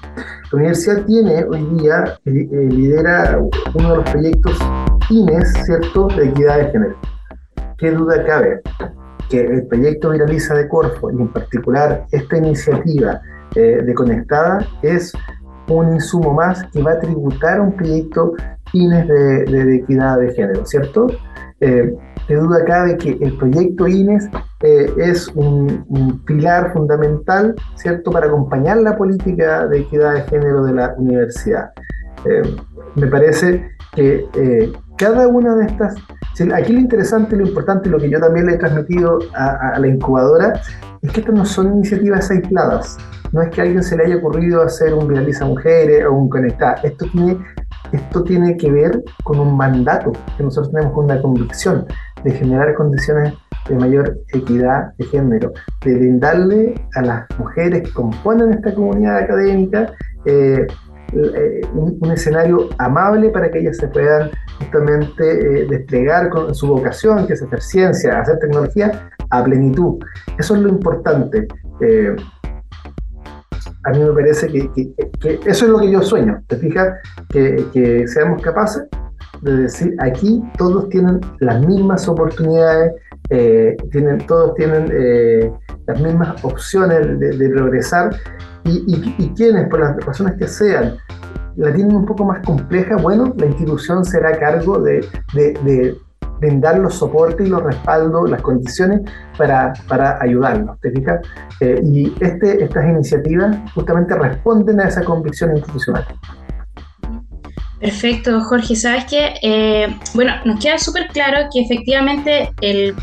La 0.51 0.59
universidad 0.59 1.05
tiene 1.05 1.45
hoy 1.45 1.65
día, 1.79 2.03
eh, 2.25 2.49
eh, 2.51 2.67
lidera 2.69 3.39
uno 3.73 3.89
de 3.91 3.95
los 3.95 4.09
proyectos 4.09 4.57
INES, 5.09 5.53
¿cierto?, 5.65 6.09
de 6.17 6.27
equidad 6.27 6.57
de 6.57 6.71
género. 6.71 6.97
¿Qué 7.77 7.91
duda 7.91 8.25
cabe? 8.25 8.61
Que 9.31 9.39
el 9.39 9.65
proyecto 9.65 10.09
Viraliza 10.09 10.53
de 10.53 10.67
Corfo 10.67 11.09
y 11.09 11.21
en 11.21 11.29
particular 11.29 12.05
esta 12.11 12.37
iniciativa 12.37 13.21
eh, 13.55 13.81
de 13.83 13.93
Conectada 13.93 14.67
es 14.81 15.13
un 15.69 15.93
insumo 15.93 16.33
más 16.33 16.63
que 16.73 16.83
va 16.83 16.91
a 16.91 16.99
tributar 16.99 17.61
un 17.61 17.71
proyecto 17.71 18.33
INES 18.73 19.07
de, 19.07 19.75
equidad 19.75 20.19
de 20.19 20.33
género, 20.33 20.65
¿cierto? 20.65 21.07
Eh, 21.61 21.95
de 22.27 22.35
duda 22.35 22.65
cabe 22.65 22.97
que 22.97 23.17
el 23.21 23.37
proyecto 23.37 23.87
INES 23.87 24.29
eh, 24.63 24.91
es 24.97 25.29
un, 25.29 25.85
un, 25.87 26.23
pilar 26.25 26.73
fundamental, 26.73 27.55
¿cierto?, 27.75 28.11
para 28.11 28.27
acompañar 28.27 28.77
la 28.77 28.97
política 28.97 29.65
de 29.67 29.79
equidad 29.79 30.15
de 30.15 30.21
género 30.23 30.63
de 30.63 30.73
la 30.73 30.93
universidad. 30.97 31.71
me 32.95 33.07
parece 33.07 33.65
que 33.95 34.25
cada 35.01 35.27
una 35.27 35.55
de 35.55 35.65
estas 35.65 35.95
Aquí 36.55 36.73
lo 36.73 36.79
interesante, 36.79 37.35
lo 37.35 37.45
importante, 37.45 37.89
lo 37.89 37.99
que 37.99 38.09
yo 38.09 38.19
también 38.19 38.45
le 38.47 38.53
he 38.53 38.57
transmitido 38.57 39.19
a, 39.35 39.77
la 39.77 39.87
incubadora, 39.87 40.53
es 41.01 41.11
que 41.11 41.19
estas 41.19 41.35
no 41.35 41.45
son 41.45 41.73
iniciativas 41.73 42.31
aisladas. 42.31 42.97
No 43.31 43.41
es 43.41 43.49
que 43.49 43.61
a 43.61 43.65
alguien 43.65 43.83
se 43.83 43.95
le 43.97 44.05
haya 44.05 44.15
ocurrido 44.15 44.63
hacer 44.63 44.93
un 44.93 45.07
Viraliza 45.07 45.45
Mujeres 45.45 46.05
o 46.05 46.13
un 46.13 46.29
Conectar. 46.29 46.79
Esto 46.83 47.05
tiene, 47.11 47.37
esto 47.91 48.23
tiene 48.23 48.57
que 48.57 48.71
ver 48.71 49.03
con 49.23 49.39
un 49.39 49.55
mandato 49.55 50.13
que 50.37 50.43
nosotros 50.43 50.71
tenemos 50.71 50.93
con 50.93 51.05
una 51.05 51.21
convicción 51.21 51.85
de 52.23 52.31
generar 52.31 52.73
condiciones 52.75 53.33
de 53.69 53.75
mayor 53.75 54.17
equidad 54.33 54.93
de 54.97 55.05
género, 55.05 55.51
de 55.85 55.95
brindarle 55.95 56.75
a 56.95 57.01
las 57.01 57.25
mujeres 57.37 57.83
que 57.83 57.93
componen 57.93 58.53
esta 58.53 58.73
comunidad 58.73 59.17
académica 59.17 59.93
eh, 60.25 60.65
eh, 61.13 61.61
un, 61.73 62.11
escenario 62.11 62.69
amable 62.77 63.29
para 63.29 63.51
que 63.51 63.59
ellas 63.59 63.77
se 63.77 63.87
puedan 63.87 64.31
justamente 64.59 65.23
eh, 65.61 65.67
desplegar 65.69 66.29
con 66.29 66.55
su 66.55 66.67
vocación, 66.67 67.27
que 67.27 67.33
es 67.33 67.41
hacer 67.41 67.61
ciencia, 67.61 68.19
hacer 68.19 68.39
tecnología, 68.39 69.09
a 69.29 69.43
plenitud. 69.43 69.99
Eso 70.39 70.55
es 70.55 70.61
lo 70.61 70.69
importante. 70.69 71.47
Eh, 71.81 72.15
a 73.83 73.89
mí 73.91 73.99
me 73.99 74.13
parece 74.13 74.47
que, 74.47 74.93
eso 75.45 75.65
es 75.65 75.71
lo 75.71 75.79
que 75.79 75.91
yo 75.91 76.01
sueño, 76.01 76.41
¿te 76.47 76.55
fijas? 76.57 76.93
Que, 77.29 78.05
seamos 78.07 78.41
capaces 78.41 78.83
de 79.41 79.57
decir, 79.63 79.95
aquí 79.99 80.41
todos 80.57 80.87
tienen 80.89 81.19
las 81.39 81.65
mismas 81.65 82.07
oportunidades, 82.07 82.93
tienen, 83.91 84.19
todos 84.27 84.53
tienen 84.55 84.91
las 85.87 86.01
mismas 86.01 86.43
opciones 86.43 87.19
de 87.19 87.49
progresar 87.49 88.15
y, 88.65 89.29
quienes, 89.35 89.67
por 89.69 89.79
las 89.79 89.97
razones 90.05 90.35
que 90.37 90.47
sean, 90.47 90.97
la 91.55 91.73
tienen 91.73 91.95
un 91.95 92.05
poco 92.05 92.25
más 92.25 92.45
compleja, 92.45 92.95
bueno, 92.97 93.33
la 93.37 93.45
institución 93.47 94.05
será 94.05 94.29
a 94.29 94.39
cargo 94.39 94.79
de, 94.79 95.05
de, 95.33 95.97
brindar 96.39 96.79
los 96.79 96.95
soportes 96.95 97.45
y 97.45 97.49
los 97.51 97.61
respaldos, 97.61 98.27
las 98.27 98.41
condiciones 98.41 99.01
para, 99.37 99.73
para 99.87 100.17
ayudarnos, 100.23 100.79
¿te 100.79 100.89
fijas? 100.89 101.19
Eh, 101.59 101.79
y 101.83 102.15
este, 102.19 102.63
estas 102.63 102.83
iniciativas 102.89 103.55
justamente 103.75 104.15
responden 104.15 104.79
a 104.79 104.87
esa 104.87 105.03
convicción 105.03 105.55
institucional. 105.55 106.03
Perfecto, 107.79 108.41
Jorge. 108.41 108.75
Sabes 108.75 109.05
que, 109.05 109.35
eh, 109.43 109.95
bueno, 110.15 110.33
nos 110.45 110.59
queda 110.59 110.79
súper 110.79 111.09
claro 111.09 111.47
que 111.53 111.61
efectivamente 111.61 112.51
el 112.61 112.95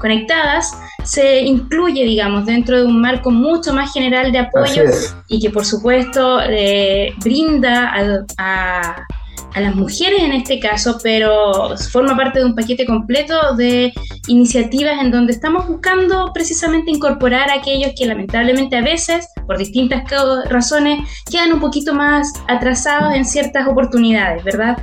Conectadas 0.00 0.72
se 1.04 1.40
incluye, 1.40 2.04
digamos, 2.04 2.46
dentro 2.46 2.78
de 2.78 2.84
un 2.84 3.00
marco 3.00 3.30
mucho 3.30 3.72
más 3.72 3.92
general 3.92 4.32
de 4.32 4.38
apoyo 4.38 4.84
y 5.28 5.40
que, 5.40 5.50
por 5.50 5.64
supuesto, 5.64 6.40
eh, 6.42 7.12
brinda 7.22 7.92
a 8.38 9.06
a 9.54 9.60
las 9.60 9.74
mujeres 9.74 10.22
en 10.22 10.32
este 10.32 10.60
caso, 10.60 10.98
pero 11.02 11.76
forma 11.90 12.16
parte 12.16 12.38
de 12.40 12.44
un 12.44 12.54
paquete 12.54 12.86
completo 12.86 13.54
de 13.56 13.92
iniciativas 14.28 15.00
en 15.00 15.10
donde 15.10 15.32
estamos 15.32 15.66
buscando 15.66 16.30
precisamente 16.32 16.90
incorporar 16.90 17.50
a 17.50 17.54
aquellos 17.54 17.92
que 17.98 18.06
lamentablemente 18.06 18.76
a 18.76 18.82
veces, 18.82 19.26
por 19.46 19.58
distintas 19.58 20.04
razones, 20.48 21.00
quedan 21.30 21.52
un 21.52 21.60
poquito 21.60 21.94
más 21.94 22.32
atrasados 22.48 23.14
en 23.14 23.24
ciertas 23.24 23.66
oportunidades, 23.66 24.44
¿verdad? 24.44 24.78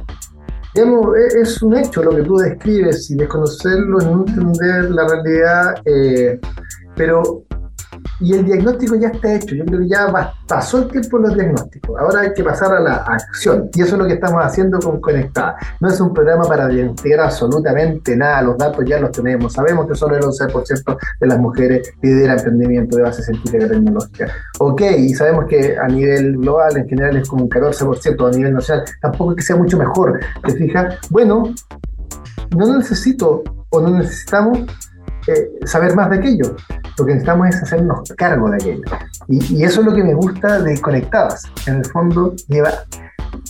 Es 0.78 1.62
un 1.64 1.76
hecho 1.76 2.04
lo 2.04 2.16
que 2.16 2.22
tú 2.22 2.38
describes 2.38 3.10
y 3.10 3.16
desconocerlo, 3.16 3.98
no 4.00 4.26
entender 4.28 4.92
la 4.92 5.08
realidad, 5.08 5.76
eh, 5.86 6.40
pero 6.96 7.47
y 8.20 8.34
el 8.34 8.46
diagnóstico 8.46 8.96
ya 8.96 9.10
está 9.10 9.34
hecho. 9.36 9.56
Yo 9.56 9.66
creo 9.66 9.80
que 9.80 9.88
ya 9.88 10.34
pasó 10.48 10.80
el 10.80 10.88
tiempo 10.88 11.18
de 11.18 11.28
los 11.28 11.36
diagnósticos. 11.36 12.00
Ahora 12.00 12.22
hay 12.22 12.34
que 12.34 12.44
pasar 12.44 12.74
a 12.74 12.80
la 12.80 12.96
acción. 12.96 13.70
Y 13.74 13.82
eso 13.82 13.96
es 13.96 14.02
lo 14.02 14.08
que 14.08 14.14
estamos 14.14 14.44
haciendo 14.44 14.80
con 14.80 15.00
Conectada. 15.00 15.58
No 15.80 15.90
es 15.90 16.00
un 16.00 16.14
programa 16.14 16.44
para 16.46 16.68
diagnosticar 16.68 17.22
absolutamente 17.22 18.16
nada. 18.16 18.42
Los 18.42 18.58
datos 18.58 18.84
ya 18.86 19.00
los 19.00 19.12
tenemos. 19.12 19.54
Sabemos 19.54 19.88
que 19.88 19.96
solo 19.96 20.16
el 20.16 20.24
11% 20.24 20.98
de 21.20 21.28
las 21.28 21.40
mujeres 21.40 21.94
lidera 22.02 22.34
emprendimiento 22.34 22.98
de 22.98 23.04
base 23.04 23.24
científica 23.24 23.66
y 23.66 23.70
tecnológica. 23.70 24.32
Ok, 24.60 24.82
y 24.98 25.14
sabemos 25.14 25.46
que 25.48 25.78
a 25.78 25.88
nivel 25.88 26.38
global 26.38 26.78
en 26.78 26.88
general 26.88 27.18
es 27.18 27.28
como 27.28 27.44
un 27.44 27.50
14% 27.50 28.28
a 28.28 28.32
nivel 28.32 28.54
nacional. 28.54 28.86
Tampoco 29.02 29.32
es 29.32 29.38
que 29.38 29.44
sea 29.44 29.56
mucho 29.56 29.78
mejor. 29.78 30.20
¿Te 30.44 30.54
fijas? 30.54 30.96
Bueno, 31.10 31.54
no 32.56 32.78
necesito 32.78 33.44
o 33.70 33.82
no 33.82 33.90
necesitamos 33.90 34.60
eh, 35.28 35.50
saber 35.66 35.96
más 35.96 36.10
de 36.10 36.18
aquello. 36.18 36.56
Lo 36.98 37.06
que 37.06 37.14
necesitamos 37.14 37.50
es 37.50 37.64
hacernos 37.64 38.14
cargo 38.18 38.50
de 38.50 38.56
aquello. 38.56 38.84
Y, 39.28 39.64
eso 39.64 39.82
es 39.82 39.88
lo 39.88 39.94
que 39.94 40.04
me 40.04 40.14
gusta 40.14 40.62
de 40.62 40.80
Conectadas. 40.80 41.44
En 41.66 41.78
el 41.78 41.86
fondo 41.86 42.34
lleva 42.48 42.72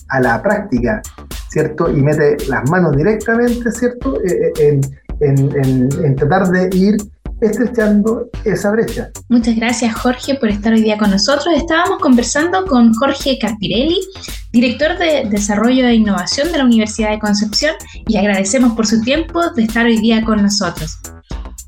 a 0.10 0.20
la 0.20 0.42
práctica, 0.42 1.02
¿cierto? 1.50 1.90
Y 1.90 2.02
mete 2.02 2.38
las 2.48 2.70
manos 2.70 2.96
directamente, 2.96 3.72
¿cierto? 3.72 4.20
Eh, 4.24 4.52
eh, 4.60 4.82
en, 5.20 6.16
tratar 6.16 6.50
de 6.50 6.76
ir 6.76 6.98
estrechando 7.42 8.30
esa 8.44 8.72
brecha. 8.72 9.12
Muchas 9.30 9.56
gracias 9.56 9.94
Jorge 9.96 10.36
por 10.36 10.50
estar 10.50 10.74
hoy 10.74 10.82
día 10.82 10.98
con 10.98 11.12
nosotros. 11.12 11.48
Estábamos 11.56 12.00
conversando 12.00 12.66
con 12.66 12.94
Jorge 12.96 13.38
Carpirelli, 13.40 14.00
director 14.52 14.98
de 14.98 15.28
Desarrollo 15.30 15.88
e 15.88 15.96
Innovación 15.96 16.52
de 16.52 16.58
la 16.58 16.66
Universidad 16.66 17.12
de 17.12 17.20
Concepción, 17.20 17.76
y 18.08 18.18
agradecemos 18.18 18.74
por 18.74 18.88
su 18.88 19.02
tiempo 19.02 19.42
de 19.52 19.64
estar 19.64 19.86
hoy 19.86 20.00
día 20.00 20.24
con 20.24 20.42
nosotros. 20.42 20.98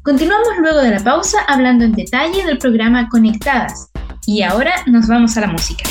Continuamos 0.01 0.57
luego 0.61 0.79
de 0.81 0.91
la 0.91 1.03
pausa 1.03 1.39
hablando 1.47 1.83
en 1.83 1.91
detalle 1.91 2.45
del 2.45 2.57
programa 2.57 3.09
Conectadas. 3.09 3.91
Y 4.25 4.43
ahora 4.43 4.73
nos 4.87 5.07
vamos 5.07 5.35
a 5.35 5.41
la 5.41 5.47
música. 5.47 5.83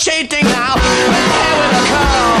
cheating 0.00 0.48
now. 0.48 0.72
We're 0.80 1.12
with 1.12 1.76
a 1.76 1.84
curl, 1.92 2.32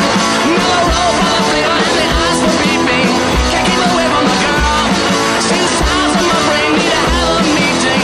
No 0.48 0.64
roll 0.80 1.12
they 1.52 1.60
don't 1.60 1.76
and 1.76 1.96
the 2.00 2.08
eyes 2.08 2.38
were 2.40 2.56
beeping. 2.56 3.04
Can't 3.52 3.66
keep 3.68 3.76
away 3.84 4.06
from 4.08 4.24
the 4.24 4.38
girl. 4.40 4.80
Two 5.44 5.66
sides 5.76 6.16
of 6.16 6.24
my 6.24 6.40
brain 6.48 6.72
need 6.80 6.88
to 6.88 7.00
have 7.04 7.36
a 7.36 7.44
meeting. 7.52 8.00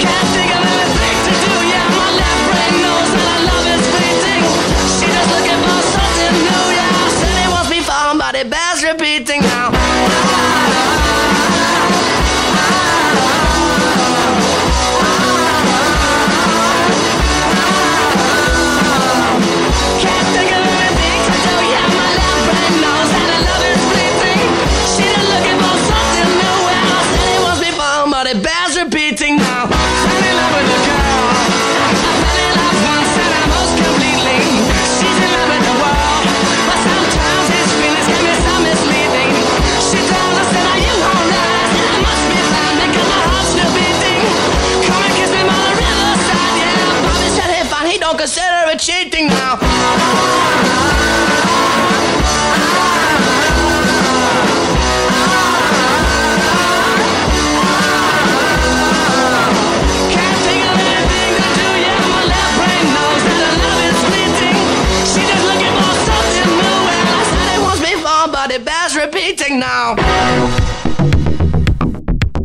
Can't 0.00 0.28
think 0.32 0.50
of 0.56 0.62
anything 0.64 1.16
to 1.20 1.32
do. 1.36 1.52
Yeah, 1.68 1.84
my 2.00 2.08
left 2.16 2.40
brain 2.48 2.72
knows 2.80 3.08
that 3.12 3.28
I 3.28 3.38
love 3.44 3.66
is 3.76 3.84
fleeting. 3.92 4.42
She's 4.96 5.12
just 5.12 5.28
looking 5.36 5.60
for 5.60 5.80
something 5.84 6.34
new. 6.40 6.64
Yeah, 6.72 7.04
I 7.04 7.08
said 7.12 7.36
it 7.44 7.50
was 7.52 7.68
before, 7.68 8.16
but 8.16 8.32
it 8.40 8.48
bears 8.48 8.80
repeating. 8.88 9.33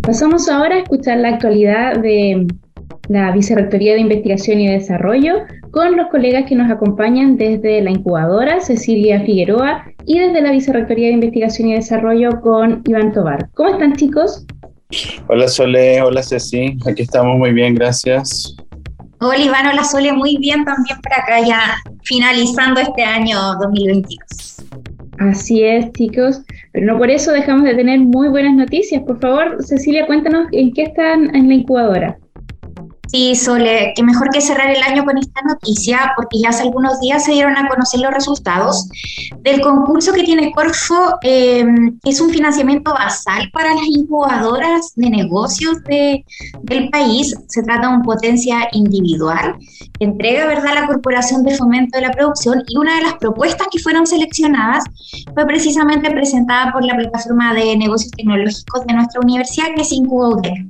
Pasamos 0.02 0.50
ahora 0.50 0.76
a 0.76 0.80
escuchar 0.80 1.20
la 1.20 1.30
actualidad 1.30 1.98
de 2.02 2.46
la 3.08 3.32
Vicerrectoría 3.32 3.94
de 3.94 4.02
Investigación 4.02 4.60
y 4.60 4.68
Desarrollo 4.68 5.46
con 5.72 5.96
los 5.96 6.08
colegas 6.08 6.44
que 6.50 6.56
nos 6.56 6.70
acompañan 6.70 7.38
desde 7.38 7.82
la 7.82 7.92
incubadora, 7.92 8.60
Cecilia 8.60 9.22
Figueroa, 9.22 9.86
y 10.06 10.20
desde 10.20 10.42
la 10.42 10.52
Vicerrectoría 10.52 11.08
de 11.08 11.14
Investigación 11.14 11.70
y 11.70 11.76
Desarrollo 11.76 12.42
con 12.42 12.82
Iván 12.86 13.14
Tobar. 13.14 13.50
¿Cómo 13.54 13.70
están 13.70 13.96
chicos? 13.96 14.46
Hola 15.30 15.48
Sole, 15.48 16.02
hola 16.02 16.22
Ceci, 16.22 16.78
aquí 16.86 17.04
estamos 17.04 17.38
muy 17.38 17.54
bien, 17.54 17.76
gracias. 17.76 18.58
Hola 19.22 19.38
Iván, 19.38 19.68
hola 19.68 19.86
Sole, 19.86 20.12
muy 20.12 20.38
bien 20.38 20.66
también 20.66 21.00
por 21.02 21.14
acá 21.14 21.40
ya 21.48 21.78
finalizando 22.04 22.82
este 22.82 23.04
año 23.04 23.38
2022. 23.62 24.69
Así 25.20 25.64
es, 25.64 25.92
chicos, 25.92 26.42
pero 26.72 26.86
no 26.86 26.98
por 26.98 27.12
eso 27.12 27.32
dejamos 27.34 27.66
de 27.66 27.76
tener 27.76 28.00
muy 28.00 28.30
buenas 28.30 28.56
noticias. 28.56 29.04
Por 29.04 29.20
favor, 29.20 29.58
Cecilia, 29.60 30.08
cuéntanos 30.08 30.48
en 30.54 30.74
qué 30.74 30.84
están 30.84 31.36
en 31.36 31.50
la 31.50 31.56
incubadora. 31.56 32.18
Sí, 33.10 33.36
Sole, 33.36 33.92
que 33.96 34.04
mejor 34.04 34.30
que 34.30 34.40
cerrar 34.40 34.70
el 34.70 34.82
año 34.84 35.04
con 35.04 35.18
esta 35.18 35.42
noticia, 35.42 36.14
porque 36.16 36.40
ya 36.40 36.50
hace 36.50 36.62
algunos 36.62 37.02
días 37.02 37.26
se 37.26 37.32
dieron 37.32 37.58
a 37.58 37.68
conocer 37.68 38.02
los 38.02 38.14
resultados 38.14 38.88
del 39.40 39.62
concurso 39.62 40.14
que 40.14 40.24
tiene 40.24 40.52
Corfo, 40.52 41.18
que 41.20 41.66
es 42.04 42.22
un 42.22 42.30
financiamiento 42.30 42.94
basal 42.94 43.50
para 43.52 43.74
las 43.74 43.88
incubadoras 43.88 44.94
de 44.96 45.10
negocios 45.10 45.84
de, 45.86 46.24
del 46.62 46.90
país. 46.92 47.36
Se 47.48 47.64
trata 47.64 47.90
de 47.90 47.96
un 47.96 48.04
potencia 48.04 48.70
individual 48.74 49.56
entrega 50.00 50.48
¿verdad? 50.48 50.76
la 50.76 50.88
Corporación 50.88 51.44
de 51.44 51.56
Fomento 51.56 51.98
de 51.98 52.08
la 52.08 52.12
Producción 52.12 52.64
y 52.68 52.78
una 52.78 52.96
de 52.98 53.04
las 53.04 53.14
propuestas 53.16 53.68
que 53.72 53.80
fueron 53.80 54.08
seleccionadas 54.08 54.84
fue 55.34 55.46
precisamente 55.46 56.10
presentada 56.12 56.72
por 56.72 56.84
la 56.86 56.96
plataforma 56.96 57.54
de 57.54 57.78
negocios 57.78 58.12
tecnológicos 58.12 58.86
de 58.86 58.94
nuestra 58.94 59.20
universidad, 59.22 59.68
que 59.76 59.82
es 59.82 59.92
IncubaUDEC. 59.92 60.66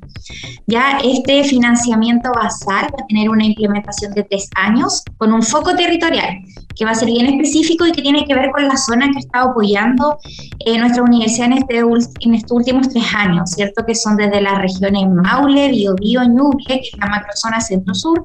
Ya 0.68 1.00
este 1.04 1.44
financiamiento 1.44 2.32
basal 2.34 2.86
va 2.86 3.04
a 3.04 3.08
tener 3.08 3.30
una 3.30 3.46
implementación 3.46 4.14
de 4.14 4.24
tres 4.24 4.50
años 4.56 5.04
con 5.18 5.34
un 5.34 5.42
foco 5.42 5.76
territorial 5.76 6.44
que 6.80 6.86
va 6.86 6.92
a 6.92 6.96
ser 6.96 7.10
bien 7.10 7.26
específico 7.26 7.86
y 7.86 7.92
que 7.92 8.02
tiene 8.02 8.26
que 8.26 8.34
ver 8.34 8.52
con 8.52 8.66
la 8.66 8.78
zona 8.78 9.10
que 9.12 9.20
está 9.20 9.42
apoyando 9.42 10.18
eh, 10.60 10.78
nuestra 10.78 11.04
universidad 11.04 11.48
en, 11.48 11.58
este, 11.58 11.80
en 11.80 12.34
estos 12.34 12.52
últimos 12.52 12.88
tres 12.88 13.04
años, 13.14 13.52
¿cierto? 13.52 13.86
Que 13.86 13.94
son 13.96 14.16
desde 14.16 14.40
las 14.40 14.60
regiones 14.60 15.10
Maule, 15.10 15.70
Biobío, 15.72 16.24
Ñuble, 16.24 16.64
que 16.66 16.76
es 16.76 16.98
la 16.98 17.08
macrozona 17.08 17.60
centro-sur, 17.60 18.24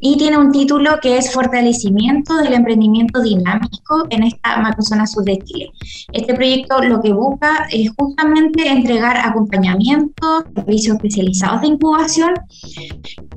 y 0.00 0.16
tiene 0.18 0.29
un 0.36 0.52
título 0.52 0.98
que 1.00 1.18
es 1.18 1.32
Fortalecimiento 1.32 2.36
del 2.36 2.54
Emprendimiento 2.54 3.20
Dinámico 3.22 4.06
en 4.10 4.24
esta 4.24 4.58
macrozona 4.58 5.06
sur 5.06 5.24
de 5.24 5.38
Chile. 5.38 5.70
Este 6.12 6.34
proyecto 6.34 6.82
lo 6.82 7.00
que 7.00 7.12
busca 7.12 7.66
es 7.70 7.90
justamente 7.96 8.68
entregar 8.68 9.16
acompañamiento, 9.16 10.44
servicios 10.54 10.96
especializados 10.96 11.62
de 11.62 11.68
incubación, 11.68 12.34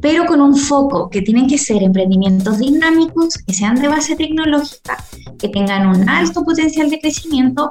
pero 0.01 0.25
con 0.25 0.41
un 0.41 0.56
foco 0.56 1.10
que 1.10 1.21
tienen 1.21 1.47
que 1.47 1.58
ser 1.58 1.82
emprendimientos 1.82 2.60
dinámicos, 2.60 3.38
que 3.45 3.53
sean 3.53 3.75
de 3.75 3.88
base 3.88 4.15
tecnológica, 4.15 4.97
que 5.39 5.49
tengan 5.49 5.88
un 5.88 6.08
alto 6.10 6.43
potencial 6.43 6.89
de 6.89 6.99
crecimiento 6.99 7.69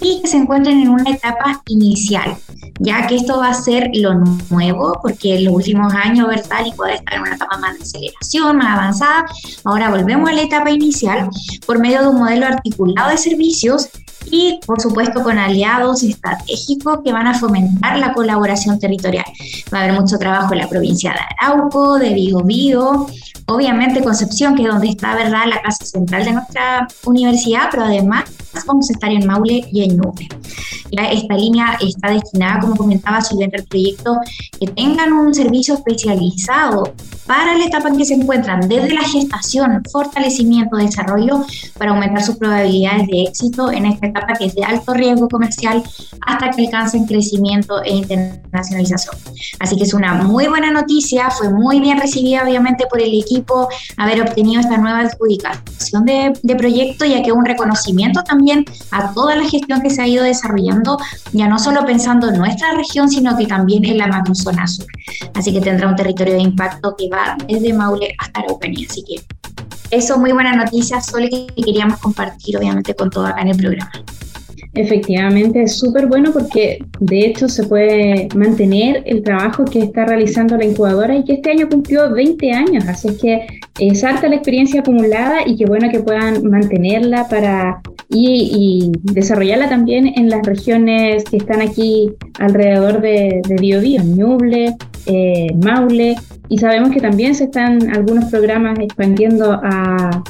y 0.00 0.20
que 0.20 0.28
se 0.28 0.36
encuentren 0.36 0.80
en 0.80 0.88
una 0.90 1.10
etapa 1.10 1.62
inicial. 1.66 2.36
ya 2.82 3.06
que 3.06 3.16
esto 3.16 3.38
va 3.38 3.50
a 3.50 3.54
ser 3.54 3.90
lo 3.94 4.14
nuevo, 4.50 4.98
porque 5.02 5.36
en 5.36 5.44
los 5.44 5.54
últimos 5.54 5.92
años, 5.92 6.28
Vertálico 6.28 6.76
puede 6.76 6.94
estar 6.94 7.14
en 7.14 7.20
una 7.20 7.34
etapa 7.34 7.58
más 7.58 7.76
de 7.76 7.82
aceleración, 7.82 8.59
avanzada. 8.66 9.26
Ahora 9.64 9.90
volvemos 9.90 10.28
a 10.30 10.32
la 10.32 10.42
etapa 10.42 10.70
inicial 10.70 11.28
por 11.66 11.78
medio 11.78 12.02
de 12.02 12.08
un 12.08 12.18
modelo 12.18 12.46
articulado 12.46 13.10
de 13.10 13.18
servicios 13.18 13.88
y, 14.26 14.60
por 14.66 14.80
supuesto, 14.80 15.22
con 15.22 15.38
aliados 15.38 16.02
estratégicos 16.02 17.00
que 17.04 17.12
van 17.12 17.26
a 17.26 17.38
fomentar 17.38 17.98
la 17.98 18.12
colaboración 18.12 18.78
territorial. 18.78 19.24
Va 19.72 19.78
a 19.78 19.82
haber 19.84 20.00
mucho 20.00 20.18
trabajo 20.18 20.52
en 20.52 20.60
la 20.60 20.68
provincia 20.68 21.12
de 21.12 21.18
Arauco, 21.38 21.98
de 21.98 22.14
Biobío, 22.14 23.06
obviamente 23.46 24.02
Concepción, 24.02 24.54
que 24.54 24.62
es 24.62 24.68
donde 24.68 24.88
está, 24.88 25.14
¿verdad?, 25.14 25.46
la 25.46 25.60
casa 25.62 25.84
central 25.84 26.24
de 26.24 26.32
nuestra 26.32 26.88
universidad, 27.04 27.68
pero 27.70 27.84
además 27.84 28.24
vamos 28.66 28.90
a 28.90 28.92
estar 28.92 29.10
en 29.10 29.26
Maule 29.26 29.66
y 29.72 29.84
en 29.84 29.96
Nube. 29.96 30.28
Esta 30.90 31.34
línea 31.34 31.78
está 31.80 32.10
destinada, 32.10 32.60
como 32.60 32.76
comentaba, 32.76 33.20
su 33.20 33.40
el 33.40 33.64
proyecto 33.64 34.18
que 34.58 34.66
tengan 34.66 35.12
un 35.12 35.32
servicio 35.32 35.74
especializado 35.74 36.92
para 37.26 37.56
la 37.56 37.66
etapa 37.66 37.88
en 37.88 37.96
que 37.96 38.04
se 38.04 38.14
encuentran, 38.14 38.68
desde 38.68 38.92
la 38.92 39.02
gestación, 39.02 39.82
fortalecimiento, 39.90 40.76
desarrollo, 40.76 41.44
para 41.78 41.92
aumentar 41.92 42.22
sus 42.22 42.36
probabilidades 42.36 43.06
de 43.06 43.22
éxito 43.22 43.70
en 43.70 43.86
esta 43.86 44.09
etapa 44.10 44.34
que 44.34 44.46
es 44.46 44.54
de 44.54 44.64
alto 44.64 44.94
riesgo 44.94 45.28
comercial 45.28 45.82
hasta 46.26 46.50
que 46.50 46.66
alcancen 46.66 47.06
crecimiento 47.06 47.82
e 47.82 47.96
internacionalización. 47.96 49.16
Así 49.58 49.76
que 49.76 49.84
es 49.84 49.94
una 49.94 50.14
muy 50.14 50.46
buena 50.46 50.70
noticia, 50.70 51.30
fue 51.30 51.48
muy 51.50 51.80
bien 51.80 52.00
recibida 52.00 52.44
obviamente 52.44 52.86
por 52.86 53.00
el 53.00 53.18
equipo 53.18 53.68
haber 53.96 54.20
obtenido 54.20 54.60
esta 54.60 54.76
nueva 54.76 55.00
adjudicación 55.00 56.04
de, 56.04 56.32
de 56.42 56.54
proyecto, 56.56 57.04
ya 57.04 57.22
que 57.22 57.32
un 57.32 57.44
reconocimiento 57.44 58.22
también 58.22 58.64
a 58.90 59.12
toda 59.12 59.36
la 59.36 59.48
gestión 59.48 59.80
que 59.80 59.90
se 59.90 60.02
ha 60.02 60.06
ido 60.06 60.24
desarrollando, 60.24 60.98
ya 61.32 61.48
no 61.48 61.58
solo 61.58 61.84
pensando 61.84 62.28
en 62.28 62.38
nuestra 62.38 62.74
región, 62.74 63.08
sino 63.08 63.36
que 63.36 63.46
también 63.46 63.84
en 63.84 63.98
la 63.98 64.06
macrozona 64.06 64.66
sur. 64.66 64.86
Así 65.34 65.52
que 65.52 65.60
tendrá 65.60 65.88
un 65.88 65.96
territorio 65.96 66.34
de 66.34 66.42
impacto 66.42 66.94
que 66.96 67.08
va 67.08 67.36
desde 67.48 67.72
Maule 67.72 68.14
hasta 68.18 68.40
Araucanía. 68.40 68.86
Así 68.88 69.02
que 69.02 69.22
eso, 69.90 70.18
muy 70.18 70.32
buena 70.32 70.54
noticia, 70.54 71.00
solo 71.00 71.28
que 71.28 71.46
queríamos 71.62 71.98
compartir 71.98 72.56
obviamente 72.56 72.94
con 72.94 73.10
todo 73.10 73.28
en 73.36 73.48
el 73.48 73.56
programa. 73.56 73.90
Efectivamente, 74.72 75.62
es 75.62 75.78
súper 75.78 76.06
bueno 76.06 76.32
porque 76.32 76.78
de 77.00 77.26
hecho 77.26 77.48
se 77.48 77.64
puede 77.64 78.28
mantener 78.36 79.02
el 79.04 79.22
trabajo 79.24 79.64
que 79.64 79.80
está 79.80 80.04
realizando 80.04 80.56
la 80.56 80.64
incubadora 80.64 81.16
y 81.16 81.24
que 81.24 81.34
este 81.34 81.50
año 81.50 81.68
cumplió 81.68 82.08
20 82.12 82.52
años, 82.52 82.86
así 82.86 83.08
es 83.08 83.18
que 83.18 83.46
es 83.80 84.04
harta 84.04 84.28
la 84.28 84.36
experiencia 84.36 84.80
acumulada 84.80 85.38
y 85.44 85.56
qué 85.56 85.64
bueno 85.66 85.90
que 85.90 85.98
puedan 85.98 86.48
mantenerla 86.48 87.26
para 87.28 87.82
y, 88.08 88.92
desarrollarla 89.02 89.68
también 89.68 90.12
en 90.16 90.28
las 90.30 90.46
regiones 90.46 91.24
que 91.24 91.38
están 91.38 91.62
aquí 91.62 92.12
alrededor 92.38 93.00
de, 93.00 93.40
de 93.46 93.54
Biobío, 93.56 94.02
Ñuble, 94.04 94.76
eh, 95.06 95.48
Maule, 95.62 96.16
y 96.48 96.58
sabemos 96.58 96.90
que 96.90 97.00
también 97.00 97.34
se 97.34 97.44
están 97.44 97.90
algunos 97.94 98.26
programas 98.26 98.78
expandiendo 98.78 99.52
a, 99.52 100.22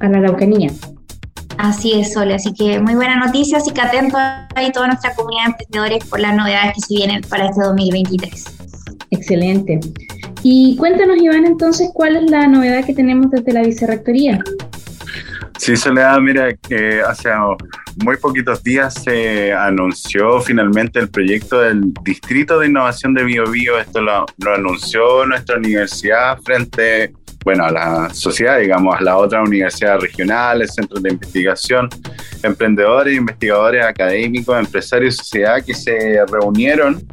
a 0.00 0.08
la 0.08 0.18
Araucanía. 0.18 0.70
Así 1.58 1.92
es, 1.92 2.14
Sole. 2.14 2.34
Así 2.34 2.52
que 2.54 2.80
muy 2.80 2.94
buena 2.94 3.16
noticia, 3.16 3.58
así 3.58 3.70
que 3.70 3.80
atento 3.80 4.16
ahí 4.54 4.72
toda 4.72 4.86
nuestra 4.86 5.14
comunidad 5.14 5.44
de 5.44 5.50
emprendedores 5.50 6.04
por 6.06 6.20
las 6.20 6.34
novedades 6.34 6.74
que 6.74 6.80
se 6.80 6.94
vienen 6.94 7.20
para 7.28 7.46
este 7.46 7.62
2023. 7.62 8.44
Excelente. 9.10 9.80
Y 10.42 10.76
cuéntanos, 10.76 11.18
Iván, 11.18 11.44
entonces, 11.44 11.90
¿cuál 11.92 12.16
es 12.16 12.30
la 12.30 12.46
novedad 12.46 12.84
que 12.84 12.94
tenemos 12.94 13.30
desde 13.30 13.52
la 13.52 13.62
Vicerrectoría? 13.62 14.42
Sí, 15.60 15.76
Soledad, 15.76 16.18
mira, 16.20 16.54
que 16.54 17.02
hace 17.02 17.28
muy 18.02 18.16
poquitos 18.16 18.62
días 18.64 18.94
se 18.94 19.52
anunció 19.52 20.40
finalmente 20.40 20.98
el 20.98 21.10
proyecto 21.10 21.60
del 21.60 21.92
Distrito 22.02 22.58
de 22.58 22.68
Innovación 22.68 23.12
de 23.12 23.24
Biobío. 23.24 23.78
Esto 23.78 24.00
lo, 24.00 24.24
lo, 24.38 24.54
anunció 24.54 25.26
nuestra 25.26 25.58
universidad 25.58 26.38
frente, 26.40 27.12
bueno, 27.44 27.66
a 27.66 27.70
la 27.70 28.14
sociedad, 28.14 28.58
digamos, 28.58 28.98
a 28.98 29.02
las 29.02 29.16
otras 29.16 29.46
universidades 29.46 30.00
regionales, 30.00 30.74
centros 30.74 31.02
de 31.02 31.10
investigación, 31.10 31.90
emprendedores, 32.42 33.14
investigadores 33.14 33.84
académicos, 33.84 34.58
empresarios 34.58 35.16
y 35.16 35.18
sociedad 35.18 35.62
que 35.62 35.74
se 35.74 36.24
reunieron 36.24 37.06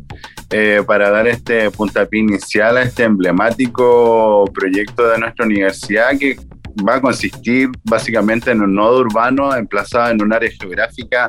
eh, 0.51 0.81
para 0.87 1.09
dar 1.09 1.27
este 1.27 1.69
puntapié 1.69 2.21
inicial 2.21 2.77
a 2.77 2.83
este 2.83 3.03
emblemático 3.03 4.49
proyecto 4.53 5.05
de 5.09 5.17
nuestra 5.17 5.45
universidad 5.45 6.17
que 6.17 6.37
va 6.87 6.95
a 6.95 7.01
consistir 7.01 7.69
básicamente 7.83 8.51
en 8.51 8.61
un 8.61 8.75
nodo 8.75 8.99
urbano 8.99 9.55
emplazado 9.55 10.11
en 10.11 10.21
un 10.21 10.33
área 10.33 10.49
geográfica 10.51 11.27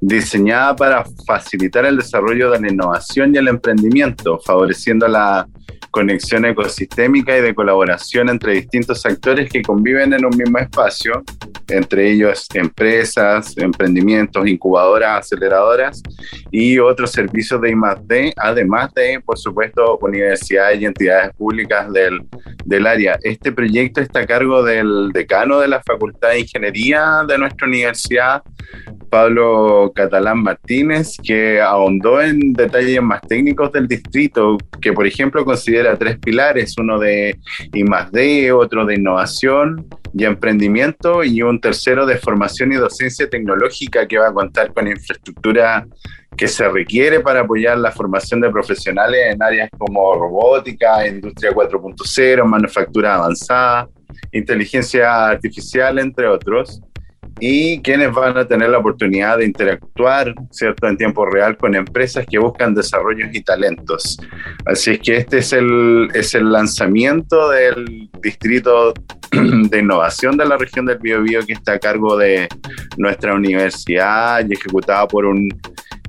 diseñada 0.00 0.74
para 0.76 1.04
facilitar 1.26 1.84
el 1.84 1.98
desarrollo 1.98 2.50
de 2.50 2.60
la 2.60 2.70
innovación 2.70 3.34
y 3.34 3.38
el 3.38 3.48
emprendimiento, 3.48 4.38
favoreciendo 4.44 5.06
la 5.08 5.46
conexión 5.90 6.44
ecosistémica 6.44 7.36
y 7.36 7.42
de 7.42 7.54
colaboración 7.54 8.28
entre 8.28 8.54
distintos 8.54 9.04
actores 9.04 9.50
que 9.50 9.62
conviven 9.62 10.12
en 10.12 10.24
un 10.24 10.36
mismo 10.36 10.58
espacio, 10.58 11.22
entre 11.68 12.10
ellos 12.10 12.46
empresas, 12.54 13.56
emprendimientos, 13.56 14.46
incubadoras, 14.46 15.26
aceleradoras 15.26 16.02
y 16.50 16.78
otros 16.78 17.12
servicios 17.12 17.60
de 17.60 17.70
I+D, 17.70 18.32
además 18.36 18.92
de, 18.94 19.20
por 19.24 19.38
supuesto, 19.38 19.98
universidades 20.02 20.80
y 20.80 20.86
entidades 20.86 21.34
públicas 21.36 21.92
del, 21.92 22.20
del 22.64 22.86
área. 22.86 23.18
Este 23.22 23.52
proyecto 23.52 24.00
está 24.00 24.20
a 24.20 24.26
cargo 24.26 24.62
del 24.62 25.10
decano 25.12 25.60
de 25.60 25.68
la 25.68 25.82
Facultad 25.82 26.30
de 26.30 26.40
Ingeniería 26.40 27.24
de 27.26 27.38
nuestra 27.38 27.66
universidad, 27.66 28.42
Pablo 29.10 29.92
Catalán 29.94 30.42
Martínez, 30.42 31.16
que 31.22 31.60
ahondó 31.60 32.22
en 32.22 32.52
detalles 32.52 33.02
más 33.02 33.20
técnicos 33.22 33.72
del 33.72 33.88
distrito, 33.88 34.56
que 34.80 34.92
por 34.92 35.06
ejemplo 35.06 35.44
considera 35.44 35.98
tres 35.98 36.18
pilares, 36.18 36.76
uno 36.78 36.98
de 36.98 37.36
I+D, 37.74 38.52
otro 38.52 38.86
de 38.86 38.94
innovación 38.94 39.86
y 40.14 40.24
emprendimiento 40.24 41.24
y 41.24 41.42
un 41.42 41.60
tercero 41.60 42.06
de 42.06 42.18
formación 42.18 42.72
y 42.72 42.76
docencia 42.76 43.28
tecnológica 43.28 44.06
que 44.06 44.18
va 44.18 44.28
a 44.28 44.32
contar 44.32 44.72
con 44.72 44.86
infraestructura 44.86 45.86
que 46.36 46.46
se 46.46 46.68
requiere 46.68 47.20
para 47.20 47.40
apoyar 47.40 47.78
la 47.78 47.90
formación 47.90 48.40
de 48.40 48.50
profesionales 48.50 49.20
en 49.34 49.42
áreas 49.42 49.68
como 49.76 50.14
robótica, 50.14 51.06
industria 51.06 51.50
4.0, 51.50 52.44
manufactura 52.44 53.16
avanzada, 53.16 53.88
inteligencia 54.32 55.26
artificial, 55.26 55.98
entre 55.98 56.28
otros 56.28 56.80
y 57.40 57.80
quienes 57.80 58.12
van 58.12 58.36
a 58.36 58.46
tener 58.46 58.68
la 58.68 58.78
oportunidad 58.78 59.38
de 59.38 59.46
interactuar 59.46 60.34
¿cierto? 60.50 60.86
en 60.86 60.96
tiempo 60.96 61.24
real 61.24 61.56
con 61.56 61.74
empresas 61.74 62.26
que 62.30 62.38
buscan 62.38 62.74
desarrollos 62.74 63.30
y 63.32 63.42
talentos. 63.42 64.20
Así 64.66 64.92
es 64.92 65.00
que 65.00 65.16
este 65.16 65.38
es 65.38 65.52
el, 65.52 66.08
es 66.14 66.34
el 66.34 66.52
lanzamiento 66.52 67.48
del 67.50 68.10
Distrito 68.22 68.92
de 69.32 69.78
Innovación 69.78 70.36
de 70.36 70.44
la 70.44 70.58
región 70.58 70.84
del 70.86 70.98
Biobío 70.98 71.44
que 71.46 71.54
está 71.54 71.72
a 71.72 71.78
cargo 71.78 72.16
de 72.16 72.46
nuestra 72.98 73.34
universidad 73.34 74.46
y 74.46 74.52
ejecutado 74.52 75.08
por 75.08 75.24
un 75.24 75.48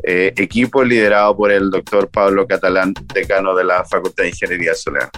eh, 0.03 0.33
equipo 0.35 0.83
liderado 0.83 1.37
por 1.37 1.51
el 1.51 1.69
doctor 1.69 2.09
Pablo 2.09 2.47
Catalán, 2.47 2.93
decano 3.13 3.55
de 3.55 3.63
la 3.63 3.85
Facultad 3.85 4.23
de 4.23 4.29
Ingeniería 4.29 4.73
Solar. 4.73 5.09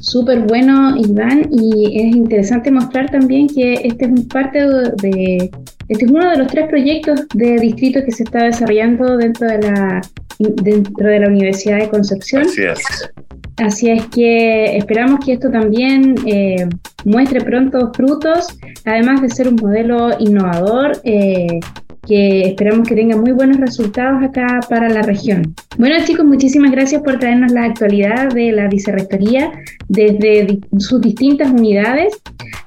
Súper 0.00 0.40
bueno, 0.40 0.96
Iván, 0.96 1.48
y 1.52 2.00
es 2.00 2.16
interesante 2.16 2.70
mostrar 2.70 3.10
también 3.10 3.46
que 3.48 3.74
este 3.74 4.06
es 4.06 4.10
un 4.10 4.26
parte 4.28 4.66
de, 5.02 5.50
este 5.88 6.04
es 6.06 6.10
uno 6.10 6.30
de 6.30 6.38
los 6.38 6.48
tres 6.48 6.68
proyectos 6.68 7.28
de 7.34 7.56
distrito 7.58 8.00
que 8.04 8.10
se 8.10 8.22
está 8.22 8.44
desarrollando 8.44 9.16
dentro 9.18 9.46
de 9.46 9.60
la 9.60 10.00
dentro 10.38 11.06
de 11.06 11.20
la 11.20 11.28
Universidad 11.28 11.78
de 11.78 11.88
Concepción. 11.90 12.42
Así 12.42 12.62
es. 12.62 13.10
Así 13.58 13.90
es 13.90 14.06
que 14.06 14.78
esperamos 14.78 15.20
que 15.24 15.34
esto 15.34 15.50
también 15.50 16.14
eh, 16.26 16.66
muestre 17.04 17.42
pronto 17.42 17.92
frutos, 17.94 18.46
además 18.86 19.20
de 19.20 19.28
ser 19.28 19.48
un 19.48 19.56
modelo 19.56 20.18
innovador. 20.18 20.98
Eh, 21.04 21.60
que 22.06 22.42
esperamos 22.42 22.88
que 22.88 22.94
tenga 22.94 23.16
muy 23.16 23.32
buenos 23.32 23.58
resultados 23.58 24.22
acá 24.22 24.60
para 24.68 24.88
la 24.88 25.02
región. 25.02 25.54
Bueno 25.78 25.96
chicos, 26.04 26.24
muchísimas 26.24 26.70
gracias 26.70 27.02
por 27.02 27.18
traernos 27.18 27.52
la 27.52 27.64
actualidad 27.64 28.30
de 28.30 28.52
la 28.52 28.68
vicerrectoría 28.68 29.52
desde 29.88 30.58
sus 30.78 31.00
distintas 31.00 31.50
unidades 31.50 32.14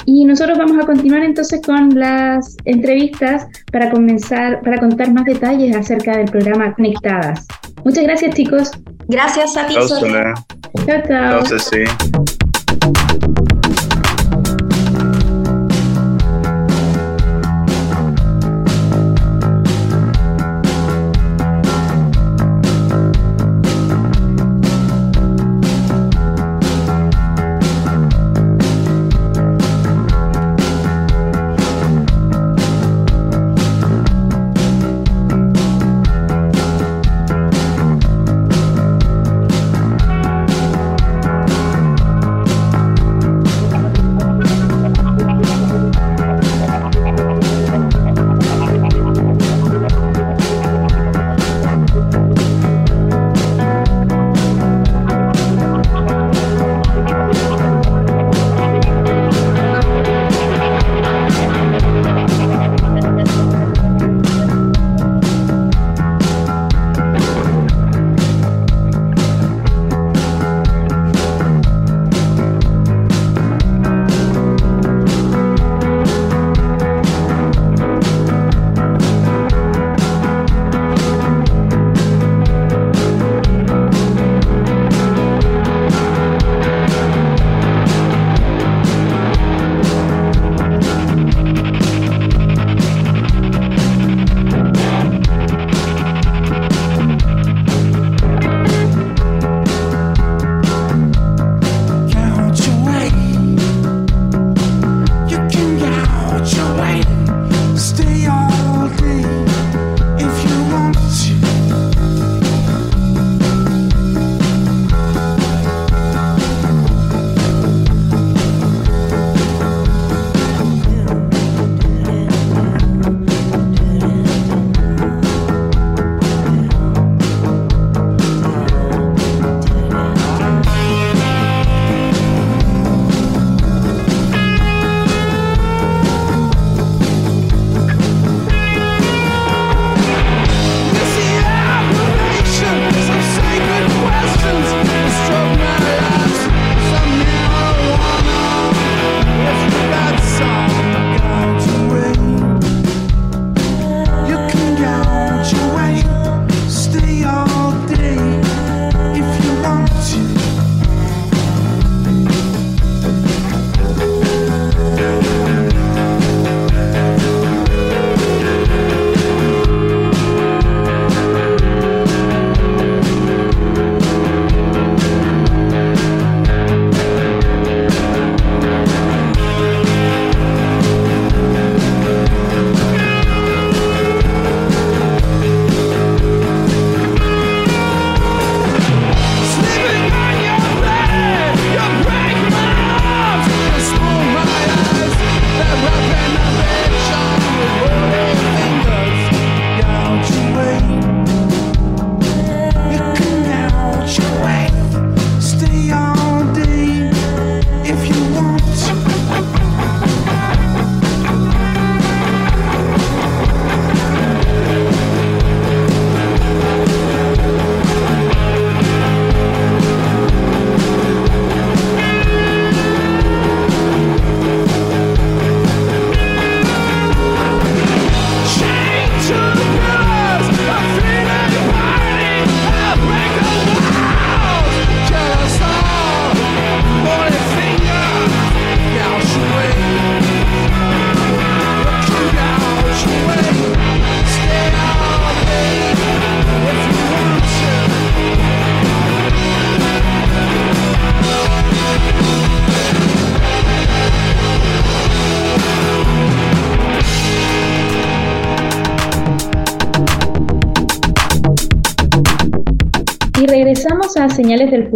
y 0.05 0.25
nosotros 0.25 0.57
vamos 0.57 0.81
a 0.83 0.85
continuar 0.85 1.23
entonces 1.23 1.61
con 1.65 1.97
las 1.97 2.57
entrevistas 2.65 3.47
para 3.71 3.89
comenzar, 3.89 4.61
para 4.61 4.79
contar 4.79 5.13
más 5.13 5.25
detalles 5.25 5.75
acerca 5.75 6.17
del 6.17 6.29
programa 6.29 6.73
Conectadas. 6.73 7.47
Muchas 7.83 8.03
gracias 8.03 8.35
chicos. 8.35 8.71
Gracias 9.07 9.57
a 9.57 9.67
ti. 9.67 9.73
Chao, 9.73 11.01
chao. 11.07 11.43
Y 11.43 12.42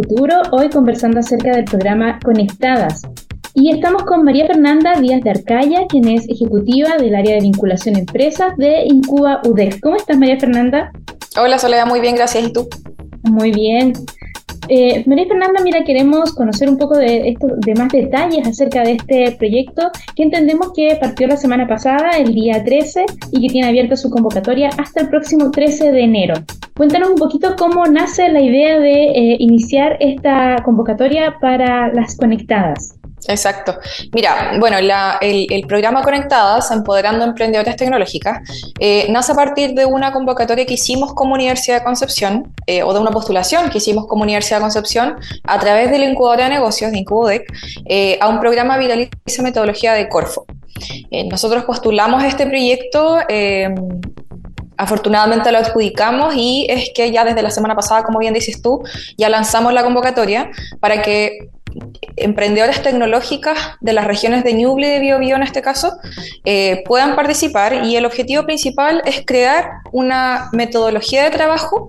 Futuro, 0.08 0.40
hoy 0.52 0.70
conversando 0.70 1.20
acerca 1.20 1.50
del 1.50 1.66
programa 1.66 2.18
Conectadas. 2.24 3.02
Y 3.52 3.70
estamos 3.70 4.04
con 4.04 4.24
María 4.24 4.46
Fernanda 4.46 4.98
Díaz 4.98 5.20
de 5.22 5.30
Arcaya, 5.30 5.86
quien 5.86 6.08
es 6.08 6.26
ejecutiva 6.30 6.96
del 6.96 7.14
área 7.14 7.34
de 7.34 7.42
vinculación 7.42 7.96
empresas 7.96 8.56
de 8.56 8.84
Incuba 8.86 9.42
UDEX. 9.44 9.82
¿Cómo 9.82 9.96
estás, 9.96 10.16
María 10.16 10.40
Fernanda? 10.40 10.92
Hola, 11.38 11.58
Soledad, 11.58 11.86
muy 11.86 12.00
bien, 12.00 12.14
gracias. 12.14 12.42
¿Y 12.42 12.52
tú? 12.54 12.66
Muy 13.22 13.52
bien. 13.52 13.92
Eh, 14.68 15.02
María 15.06 15.26
Fernanda, 15.26 15.60
mira, 15.62 15.84
queremos 15.84 16.34
conocer 16.34 16.68
un 16.68 16.76
poco 16.76 16.96
de, 16.96 17.30
esto, 17.30 17.46
de 17.56 17.74
más 17.74 17.88
detalles 17.90 18.46
acerca 18.46 18.82
de 18.82 18.92
este 18.92 19.32
proyecto 19.32 19.90
que 20.14 20.24
entendemos 20.24 20.72
que 20.74 20.96
partió 21.00 21.26
la 21.26 21.36
semana 21.36 21.66
pasada, 21.66 22.10
el 22.18 22.34
día 22.34 22.62
13, 22.62 23.06
y 23.32 23.40
que 23.40 23.52
tiene 23.52 23.68
abierta 23.68 23.96
su 23.96 24.10
convocatoria 24.10 24.68
hasta 24.76 25.00
el 25.00 25.08
próximo 25.08 25.50
13 25.50 25.92
de 25.92 26.02
enero. 26.02 26.34
Cuéntanos 26.76 27.10
un 27.10 27.16
poquito 27.16 27.56
cómo 27.58 27.86
nace 27.86 28.28
la 28.30 28.40
idea 28.40 28.78
de 28.78 29.10
eh, 29.10 29.36
iniciar 29.40 29.96
esta 30.00 30.62
convocatoria 30.64 31.36
para 31.40 31.92
las 31.92 32.16
conectadas. 32.16 32.97
Exacto. 33.26 33.78
Mira, 34.12 34.52
bueno, 34.58 34.76
el, 34.78 35.66
programa 35.66 36.02
Conectadas, 36.02 36.70
Empoderando 36.70 37.24
Emprendedoras 37.24 37.76
Tecnológicas, 37.76 38.40
eh, 38.78 39.06
nace 39.10 39.32
a 39.32 39.34
partir 39.34 39.74
de 39.74 39.84
una 39.84 40.12
convocatoria 40.12 40.64
que 40.64 40.74
hicimos 40.74 41.14
como 41.14 41.34
Universidad 41.34 41.78
de 41.78 41.84
Concepción, 41.84 42.54
eh, 42.66 42.82
o 42.82 42.92
de 42.92 43.00
una 43.00 43.10
postulación 43.10 43.70
que 43.70 43.78
hicimos 43.78 44.06
como 44.06 44.22
Universidad 44.22 44.58
de 44.58 44.62
Concepción, 44.62 45.16
a 45.44 45.58
través 45.58 45.90
de 45.90 45.98
la 45.98 46.04
incubadora 46.06 46.44
de 46.44 46.50
negocios 46.50 46.92
de 46.92 46.98
Incubodec, 46.98 47.52
eh, 47.86 48.18
a 48.20 48.28
un 48.28 48.40
programa 48.40 48.78
Viraliza 48.78 49.42
Metodología 49.42 49.92
de 49.92 50.08
Corfo. 50.08 50.46
nosotros 51.10 51.64
postulamos 51.64 52.22
este 52.22 52.46
proyecto 52.46 53.18
afortunadamente 54.78 55.50
lo 55.52 55.58
adjudicamos 55.58 56.34
y 56.36 56.66
es 56.70 56.90
que 56.94 57.10
ya 57.10 57.24
desde 57.24 57.42
la 57.42 57.50
semana 57.50 57.74
pasada, 57.74 58.04
como 58.04 58.20
bien 58.20 58.32
dices 58.32 58.62
tú, 58.62 58.82
ya 59.18 59.28
lanzamos 59.28 59.74
la 59.74 59.82
convocatoria 59.82 60.50
para 60.80 61.02
que 61.02 61.50
emprendedoras 62.16 62.82
tecnológicas 62.82 63.58
de 63.80 63.92
las 63.92 64.06
regiones 64.06 64.44
de 64.44 64.54
Ñuble 64.54 64.88
y 64.88 64.90
de 64.90 65.00
Biobío 65.00 65.36
en 65.36 65.42
este 65.42 65.62
caso 65.62 65.98
eh, 66.44 66.82
puedan 66.86 67.16
participar 67.16 67.84
y 67.84 67.96
el 67.96 68.06
objetivo 68.06 68.44
principal 68.44 69.02
es 69.04 69.22
crear 69.24 69.80
una 69.92 70.48
metodología 70.52 71.24
de 71.24 71.30
trabajo 71.30 71.88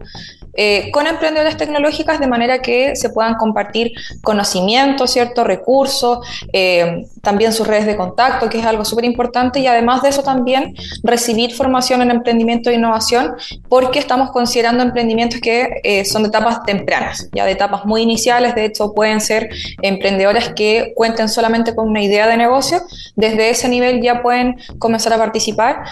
eh, 0.54 0.92
con 0.92 1.08
emprendedores 1.08 1.58
tecnológicas 1.58 2.20
de 2.20 2.28
manera 2.28 2.62
que 2.62 2.96
se 2.96 3.10
puedan 3.10 3.36
compartir 3.36 3.92
conocimientos, 4.22 5.12
ciertos 5.12 5.46
recursos, 5.46 6.20
eh, 6.54 7.06
también 7.22 7.54
sus 7.54 7.68
redes 7.68 7.86
de 7.86 7.96
contacto, 7.96 8.50
que 8.50 8.60
es 8.60 8.66
algo 8.66 8.86
súper 8.86 9.06
importante, 9.06 9.60
y 9.60 9.68
además 9.68 10.02
de 10.02 10.10
eso 10.10 10.24
también 10.24 10.76
recibir 11.04 11.54
formación 11.54 12.02
en 12.02 12.12
emprendimiento 12.12 12.70
e 12.70 12.76
innovación, 12.76 13.36
porque 13.68 14.00
estamos 14.00 14.32
considerando 14.32 14.84
emprendimientos 14.84 15.40
que 15.40 15.82
eh, 15.84 16.06
son 16.06 16.24
de 16.24 16.30
etapas 16.30 16.64
tempranas, 16.64 17.30
ya 17.34 17.46
de 17.46 17.52
etapas 17.52 17.86
muy 17.86 18.02
iniciales, 18.02 18.56
de 18.56 18.66
hecho 18.66 18.94
pueden 18.94 19.22
ser 19.22 19.50
emprendedores 19.82 20.50
que 20.50 20.94
cuenten 20.96 21.30
solamente 21.30 21.76
con 21.76 21.88
una 21.88 22.02
idea 22.02 22.28
de 22.28 22.38
negocio, 22.38 22.82
desde 23.16 23.50
ese 23.50 23.70
nivel 23.70 24.02
ya 24.02 24.22
pueden 24.22 24.58
comenzar 24.80 25.14
a 25.14 25.18
participar, 25.18 25.84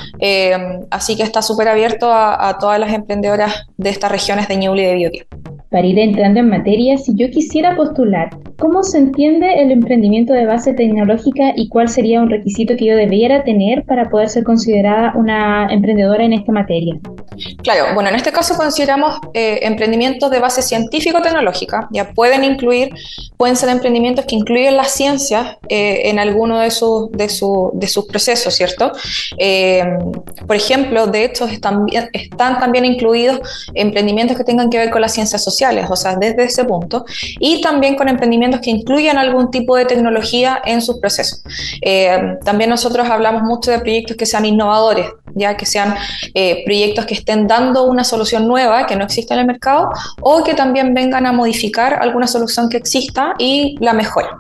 así 0.90 1.16
que 1.16 1.24
está 1.24 1.42
súper 1.42 1.68
abierto 1.68 2.12
a, 2.12 2.50
a 2.50 2.58
todas 2.58 2.80
las 2.80 2.94
emprendedoras 2.94 3.66
de 3.78 3.90
estas 3.90 4.12
regiones 4.12 4.47
de 4.48 5.10
de 5.10 5.28
Para 5.70 5.86
ir 5.86 6.00
entrando 6.00 6.40
en 6.40 6.50
materia, 6.50 6.98
si 6.98 7.14
yo 7.16 7.30
quisiera 7.30 7.76
postular, 7.76 8.30
¿cómo 8.58 8.84
se 8.84 9.00
entiende 9.00 9.62
el 9.62 9.72
emprendimiento 9.72 10.34
de 10.34 10.46
base 10.46 10.74
tecnológica 10.74 11.54
y 11.56 11.68
cuál 11.68 11.90
sería 11.90 12.22
un 12.22 12.30
requisito 12.30 12.78
que 12.78 12.86
yo 12.86 12.96
debiera 12.96 13.44
tener 13.44 13.84
para 13.84 14.10
poder 14.10 14.30
ser 14.30 14.44
considerada 14.46 15.14
una 15.16 15.68
emprendedora 15.72 16.24
en 16.24 16.34
esta 16.34 16.52
materia? 16.52 16.98
Claro, 17.62 17.94
bueno, 17.94 18.10
en 18.10 18.16
este 18.16 18.32
caso 18.32 18.56
consideramos 18.56 19.20
eh, 19.34 19.60
emprendimientos 19.64 20.32
de 20.32 20.40
base 20.40 20.62
científico-tecnológica. 20.62 21.88
Ya 21.92 22.12
pueden 22.14 22.44
incluir, 22.44 22.90
pueden 23.36 23.56
ser 23.56 23.70
emprendimientos 23.70 24.26
que 24.26 24.36
incluyen 24.36 24.76
las 24.76 24.92
ciencias 24.92 25.58
eh, 25.70 26.10
en 26.10 26.18
alguno 26.18 26.60
de, 26.60 26.72
sus 26.72 27.12
de, 27.12 27.28
de 27.74 27.88
sus 27.88 28.06
procesos, 28.06 28.56
¿cierto? 28.56 28.92
Eh, 29.38 29.84
por 30.48 30.56
ejemplo, 30.56 31.08
de 31.08 31.26
hecho, 31.26 31.46
están, 31.46 31.86
están 32.14 32.60
también 32.60 32.86
incluidos 32.86 33.40
emprendimientos 33.74 34.38
que 34.38 34.44
tengan 34.44 34.70
que 34.70 34.78
ver 34.78 34.90
con 34.90 35.02
las 35.02 35.14
ciencias 35.14 35.44
sociales, 35.44 35.57
o 35.90 35.96
sea, 35.96 36.16
desde 36.16 36.44
ese 36.44 36.66
punto, 36.66 37.06
y 37.40 37.62
también 37.62 37.96
con 37.96 38.08
emprendimientos 38.08 38.62
que 38.62 38.70
incluyan 38.70 39.18
algún 39.18 39.50
tipo 39.52 39.76
de 39.76 39.86
tecnología 39.86 40.62
en 40.66 40.82
sus 40.82 41.00
procesos. 41.00 41.42
Eh, 41.82 42.38
también 42.44 42.70
nosotros 42.70 43.10
hablamos 43.10 43.44
mucho 43.44 43.72
de 43.72 43.80
proyectos 43.80 44.18
que 44.18 44.26
sean 44.26 44.46
innovadores, 44.46 45.08
ya 45.36 45.56
que 45.58 45.66
sean 45.66 45.96
eh, 46.34 46.64
proyectos 46.66 47.06
que 47.06 47.14
estén 47.14 47.48
dando 47.48 47.86
una 47.86 48.04
solución 48.04 48.48
nueva 48.48 48.86
que 48.86 48.96
no 48.96 49.04
existe 49.04 49.34
en 49.34 49.42
el 49.42 49.48
mercado 49.48 49.90
o 50.22 50.44
que 50.44 50.54
también 50.54 50.94
vengan 50.94 51.26
a 51.26 51.32
modificar 51.32 52.00
alguna 52.02 52.28
solución 52.28 52.70
que 52.70 52.78
exista 52.78 53.34
y 53.40 53.76
la 53.80 53.94
mejoren. 53.94 54.32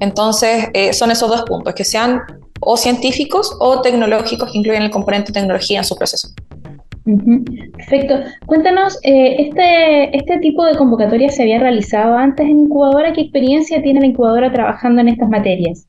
Entonces, 0.00 0.68
eh, 0.74 0.92
son 0.92 1.10
esos 1.10 1.28
dos 1.28 1.42
puntos, 1.42 1.74
que 1.74 1.84
sean 1.84 2.20
o 2.60 2.76
científicos 2.76 3.54
o 3.60 3.80
tecnológicos 3.80 4.50
que 4.50 4.58
incluyen 4.58 4.82
el 4.82 4.90
componente 4.90 5.32
tecnología 5.32 5.78
en 5.78 5.84
su 5.84 5.96
proceso. 5.96 6.28
Perfecto. 7.76 8.20
Cuéntanos, 8.46 8.98
eh, 9.02 9.36
este, 9.38 10.16
¿este 10.16 10.38
tipo 10.38 10.64
de 10.64 10.76
convocatoria 10.76 11.30
se 11.30 11.42
había 11.42 11.58
realizado 11.58 12.16
antes 12.16 12.46
en 12.46 12.60
incubadora? 12.60 13.12
¿Qué 13.12 13.22
experiencia 13.22 13.82
tiene 13.82 14.00
la 14.00 14.06
incubadora 14.06 14.52
trabajando 14.52 15.00
en 15.00 15.08
estas 15.08 15.28
materias? 15.28 15.86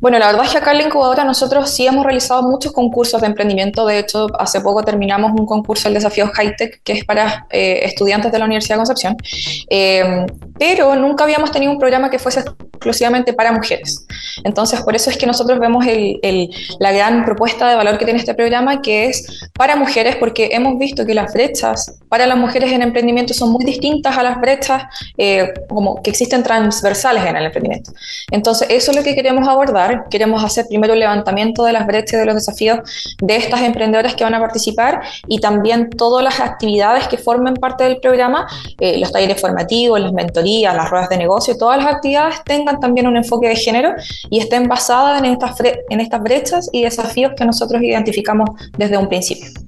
Bueno, 0.00 0.18
la 0.18 0.26
verdad 0.26 0.44
es 0.44 0.52
que 0.52 0.58
acá 0.58 0.72
en 0.72 0.78
la 0.78 0.84
incubadora 0.84 1.24
nosotros 1.24 1.70
sí 1.70 1.86
hemos 1.86 2.04
realizado 2.04 2.42
muchos 2.42 2.72
concursos 2.72 3.20
de 3.20 3.26
emprendimiento. 3.26 3.86
De 3.86 3.98
hecho, 3.98 4.26
hace 4.38 4.60
poco 4.60 4.82
terminamos 4.82 5.32
un 5.32 5.46
concurso, 5.46 5.88
el 5.88 5.94
desafío 5.94 6.28
Hightech, 6.28 6.82
que 6.82 6.92
es 6.92 7.04
para 7.04 7.46
eh, 7.50 7.80
estudiantes 7.82 8.32
de 8.32 8.38
la 8.38 8.44
Universidad 8.44 8.76
de 8.76 8.78
Concepción. 8.78 9.16
Eh, 9.70 10.26
pero 10.58 10.94
nunca 10.96 11.24
habíamos 11.24 11.50
tenido 11.50 11.72
un 11.72 11.78
programa 11.78 12.10
que 12.10 12.18
fuese 12.18 12.40
exclusivamente 12.40 13.32
para 13.32 13.52
mujeres. 13.52 14.06
Entonces, 14.44 14.80
por 14.82 14.94
eso 14.94 15.10
es 15.10 15.16
que 15.16 15.26
nosotros 15.26 15.58
vemos 15.58 15.84
la 16.78 16.92
gran 16.92 17.24
propuesta 17.24 17.68
de 17.68 17.74
valor 17.74 17.98
que 17.98 18.04
tiene 18.04 18.20
este 18.20 18.34
programa, 18.34 18.80
que 18.82 19.06
es 19.06 19.48
para 19.54 19.76
mujeres, 19.76 20.16
porque 20.16 20.50
hemos 20.52 20.78
visto 20.78 21.04
que 21.04 21.14
las 21.14 21.32
brechas 21.32 21.98
para 22.08 22.26
las 22.26 22.36
mujeres 22.36 22.72
en 22.72 22.82
emprendimiento 22.82 23.34
son 23.34 23.50
muy 23.50 23.64
distintas 23.64 24.16
a 24.16 24.22
las 24.22 24.40
brechas 24.40 24.84
eh, 25.16 25.52
como 25.68 26.02
que 26.02 26.10
existen 26.10 26.42
transversales 26.42 27.24
en 27.24 27.36
el 27.36 27.46
emprendimiento. 27.46 27.92
Entonces, 28.30 28.68
eso 28.70 28.90
es 28.90 28.96
lo 28.96 29.02
que 29.02 29.14
queremos 29.14 29.48
abordar. 29.56 30.08
Queremos 30.08 30.44
hacer 30.44 30.66
primero 30.68 30.92
un 30.92 31.00
levantamiento 31.00 31.64
de 31.64 31.72
las 31.72 31.86
brechas 31.86 32.20
de 32.20 32.26
los 32.26 32.34
desafíos 32.34 32.80
de 33.20 33.36
estas 33.36 33.62
emprendedoras 33.62 34.14
que 34.14 34.24
van 34.24 34.34
a 34.34 34.40
participar 34.40 35.02
y 35.26 35.40
también 35.40 35.90
todas 35.90 36.22
las 36.22 36.40
actividades 36.40 37.08
que 37.08 37.18
formen 37.18 37.54
parte 37.54 37.84
del 37.84 37.98
programa, 37.98 38.46
eh, 38.78 38.98
los 38.98 39.10
talleres 39.10 39.40
formativos, 39.40 40.00
las 40.00 40.12
mentorías, 40.12 40.74
las 40.74 40.90
ruedas 40.90 41.08
de 41.08 41.18
negocio, 41.18 41.56
todas 41.56 41.78
las 41.78 41.94
actividades 41.94 42.42
tengan 42.44 42.78
también 42.80 43.06
un 43.06 43.16
enfoque 43.16 43.48
de 43.48 43.56
género 43.56 43.94
y 44.30 44.38
estén 44.38 44.68
basadas 44.68 45.22
en 45.22 46.00
estas 46.00 46.22
brechas 46.22 46.68
y 46.72 46.82
desafíos 46.82 47.32
que 47.36 47.44
nosotros 47.44 47.82
identificamos 47.82 48.50
desde 48.76 48.96
un 48.96 49.08
principio. 49.08 49.65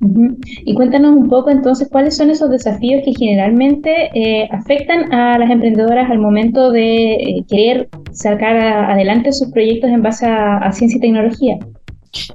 Y 0.00 0.74
cuéntanos 0.74 1.16
un 1.16 1.28
poco 1.28 1.50
entonces 1.50 1.88
cuáles 1.90 2.16
son 2.16 2.30
esos 2.30 2.50
desafíos 2.50 3.02
que 3.04 3.12
generalmente 3.14 4.10
eh, 4.14 4.48
afectan 4.50 5.12
a 5.12 5.38
las 5.38 5.50
emprendedoras 5.50 6.10
al 6.10 6.18
momento 6.18 6.70
de 6.70 7.14
eh, 7.14 7.44
querer 7.48 7.88
sacar 8.12 8.56
adelante 8.56 9.32
sus 9.32 9.50
proyectos 9.50 9.90
en 9.90 10.02
base 10.02 10.26
a, 10.26 10.70
ciencia 10.72 10.98
y 10.98 11.00
tecnología. 11.00 11.58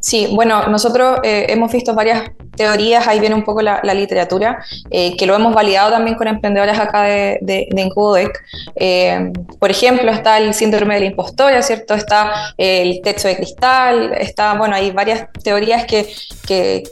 Sí, 0.02 0.28
bueno, 0.34 0.67
nosotros 0.67 1.19
eh, 1.24 1.45
hemos 1.50 1.72
visto 1.72 1.95
varias 1.95 2.32
teorías, 2.58 3.08
ahí 3.08 3.22
viene 3.22 3.36
un 3.36 3.45
poco 3.45 3.62
la, 3.62 3.82
literatura, 3.93 4.60
que 4.91 5.26
lo 5.26 5.36
hemos 5.36 5.56
validado 5.56 5.91
también 5.91 6.17
con 6.17 6.28
emprendedoras 6.28 6.78
acá 6.78 7.04
de, 7.04 7.39
de, 7.41 7.69
de 7.72 8.30
por 9.58 9.72
ejemplo, 9.72 10.12
está 10.12 10.38
el 10.38 10.54
síndrome 10.54 10.95
de 10.95 11.00
la 11.00 11.06
impostora, 11.06 11.62
¿cierto? 11.62 11.93
Está 11.93 12.54
el 12.58 13.00
techo 13.02 13.30
de 13.30 13.38
cristal, 13.38 14.12
está, 14.19 14.56
bueno, 14.56 14.76
hay 14.76 14.91
varias 14.91 15.28
teorías 15.41 15.86
que, 15.86 16.13
que, 16.45 16.84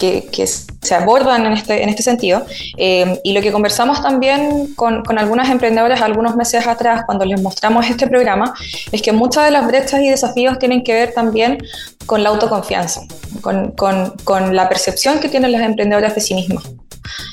que, 0.00 0.46
se 0.46 0.94
abordan 0.94 1.44
en 1.44 1.52
este, 1.52 1.82
en 1.82 1.88
este 1.90 2.02
sentido. 2.02 2.44
Eh, 2.78 3.20
y 3.22 3.32
lo 3.32 3.42
que 3.42 3.52
conversamos 3.52 4.02
también 4.02 4.74
con, 4.74 5.04
con, 5.04 5.18
algunas 5.18 5.50
emprendedoras 5.50 6.00
algunos 6.00 6.34
meses 6.36 6.66
atrás, 6.66 7.02
cuando 7.04 7.24
les 7.26 7.40
mostramos 7.40 7.88
este 7.88 8.06
programa, 8.06 8.54
es 8.90 9.02
que 9.02 9.12
muchas 9.12 9.44
de 9.44 9.50
las 9.50 9.66
brechas 9.66 10.00
y 10.00 10.08
desafíos 10.08 10.58
tienen 10.58 10.82
que 10.82 10.94
ver 10.94 11.12
también 11.12 11.58
con 12.06 12.22
la 12.22 12.30
autoconfianza, 12.30 13.02
con, 13.42 13.72
con, 13.72 14.14
con 14.24 14.56
la 14.56 14.68
percepción 14.68 15.20
que 15.20 15.28
tienen 15.28 15.52
las 15.52 15.62
emprendedoras 15.62 16.14
de 16.14 16.20
sí 16.22 16.34
mismas. 16.34 16.64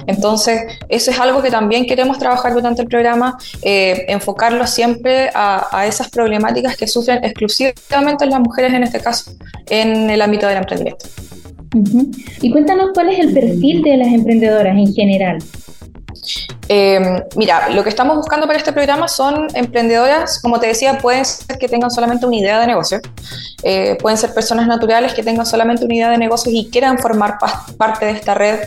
Entonces, 0.08 0.62
eso 0.89 1.12
es 1.12 1.19
algo 1.19 1.41
que 1.41 1.51
también 1.51 1.86
queremos 1.86 2.17
trabajar 2.17 2.53
durante 2.53 2.82
el 2.82 2.88
programa, 2.88 3.38
eh, 3.62 4.06
enfocarlo 4.08 4.65
siempre 4.65 5.30
a, 5.34 5.67
a, 5.71 5.86
esas 5.86 6.10
problemáticas 6.10 6.75
que 6.75 6.88
sufren 6.88 7.23
exclusivamente 7.23 8.25
las 8.25 8.39
mujeres 8.39 8.73
en 8.73 8.84
este 8.84 8.99
caso, 8.99 9.32
en 9.67 10.10
el 10.10 10.21
ámbito 10.21 10.47
del 10.47 10.58
emprendimiento. 10.58 11.06
Y 12.41 12.51
cuéntanos 12.51 12.91
cuál 12.93 13.09
es 13.09 13.19
el 13.19 13.33
perfil 13.33 13.81
de 13.83 13.97
las 13.97 14.07
emprendedoras 14.07 14.77
en 14.77 14.93
general. 14.93 15.39
Em, 16.69 17.21
mira, 17.35 17.69
lo 17.69 17.83
que 17.83 17.89
estamos 17.89 18.17
buscando 18.17 18.45
para 18.45 18.59
este 18.59 18.73
programa 18.73 19.07
son 19.07 19.47
emprendedoras, 19.53 20.41
como 20.41 20.59
te 20.59 20.67
decía, 20.67 20.97
pueden 20.97 21.23
ser 21.23 21.57
que 21.57 21.69
tengan 21.69 21.89
solamente 21.89 22.25
una 22.25 22.35
idea 22.35 22.59
de 22.59 22.67
negocio, 22.67 22.99
eh, 23.63 23.97
pueden 24.01 24.17
ser 24.17 24.33
personas 24.33 24.67
naturales 24.67 25.13
que 25.13 25.23
tengan 25.23 25.45
solamente 25.45 25.85
una 25.85 25.95
idea 25.95 26.09
de 26.09 26.17
negocio 26.17 26.51
y 26.53 26.69
quieran 26.69 26.97
formar 26.97 27.37
parte 27.77 28.05
de 28.05 28.11
esta 28.11 28.33
red 28.33 28.59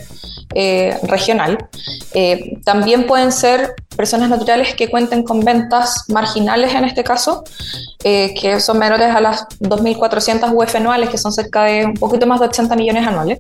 eh, 0.54 0.98
regional. 1.04 1.68
Eh, 2.12 2.58
también 2.64 3.06
pueden 3.06 3.30
ser 3.30 3.74
personas 3.96 4.30
naturales 4.30 4.74
que 4.74 4.90
cuenten 4.90 5.22
con 5.22 5.40
ventas 5.40 6.04
marginales 6.08 6.74
en 6.74 6.84
este 6.84 7.04
caso, 7.04 7.44
eh, 8.02 8.34
que 8.40 8.58
son 8.60 8.78
menores 8.78 9.14
a 9.14 9.20
las 9.20 9.46
2.400 9.60 10.52
UF 10.52 10.74
anuales, 10.74 11.10
que 11.10 11.18
son 11.18 11.32
cerca 11.32 11.64
de 11.64 11.86
un 11.86 11.94
poquito 11.94 12.26
más 12.26 12.40
de 12.40 12.46
80 12.46 12.74
millones 12.76 13.06
anuales. 13.06 13.38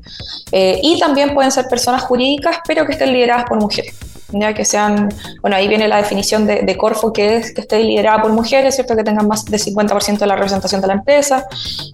y 0.52 0.98
también 0.98 1.34
pueden 1.34 1.50
ser 1.50 1.66
personas 1.66 2.02
jurídicas, 2.02 2.58
pero 2.66 2.86
que 2.86 2.92
estén 2.92 3.12
lideradas 3.12 3.44
por 3.44 3.58
mujeres 3.60 3.94
ya 4.32 4.54
que 4.54 4.64
sean, 4.64 5.08
bueno, 5.40 5.56
ahí 5.56 5.68
viene 5.68 5.88
la 5.88 5.96
definición 5.96 6.46
de, 6.46 6.76
Corfo, 6.76 7.12
que 7.12 7.36
es 7.36 7.52
que 7.52 7.62
esté 7.62 7.78
liderada 7.80 8.22
por 8.22 8.32
mujeres, 8.32 8.74
¿cierto? 8.74 8.96
Que 8.96 9.04
tengan 9.04 9.26
más 9.26 9.44
del 9.44 9.60
50% 9.60 10.18
de 10.18 10.26
la 10.26 10.34
representación 10.34 10.80
de 10.80 10.86
la 10.86 10.94
empresa. 10.94 11.46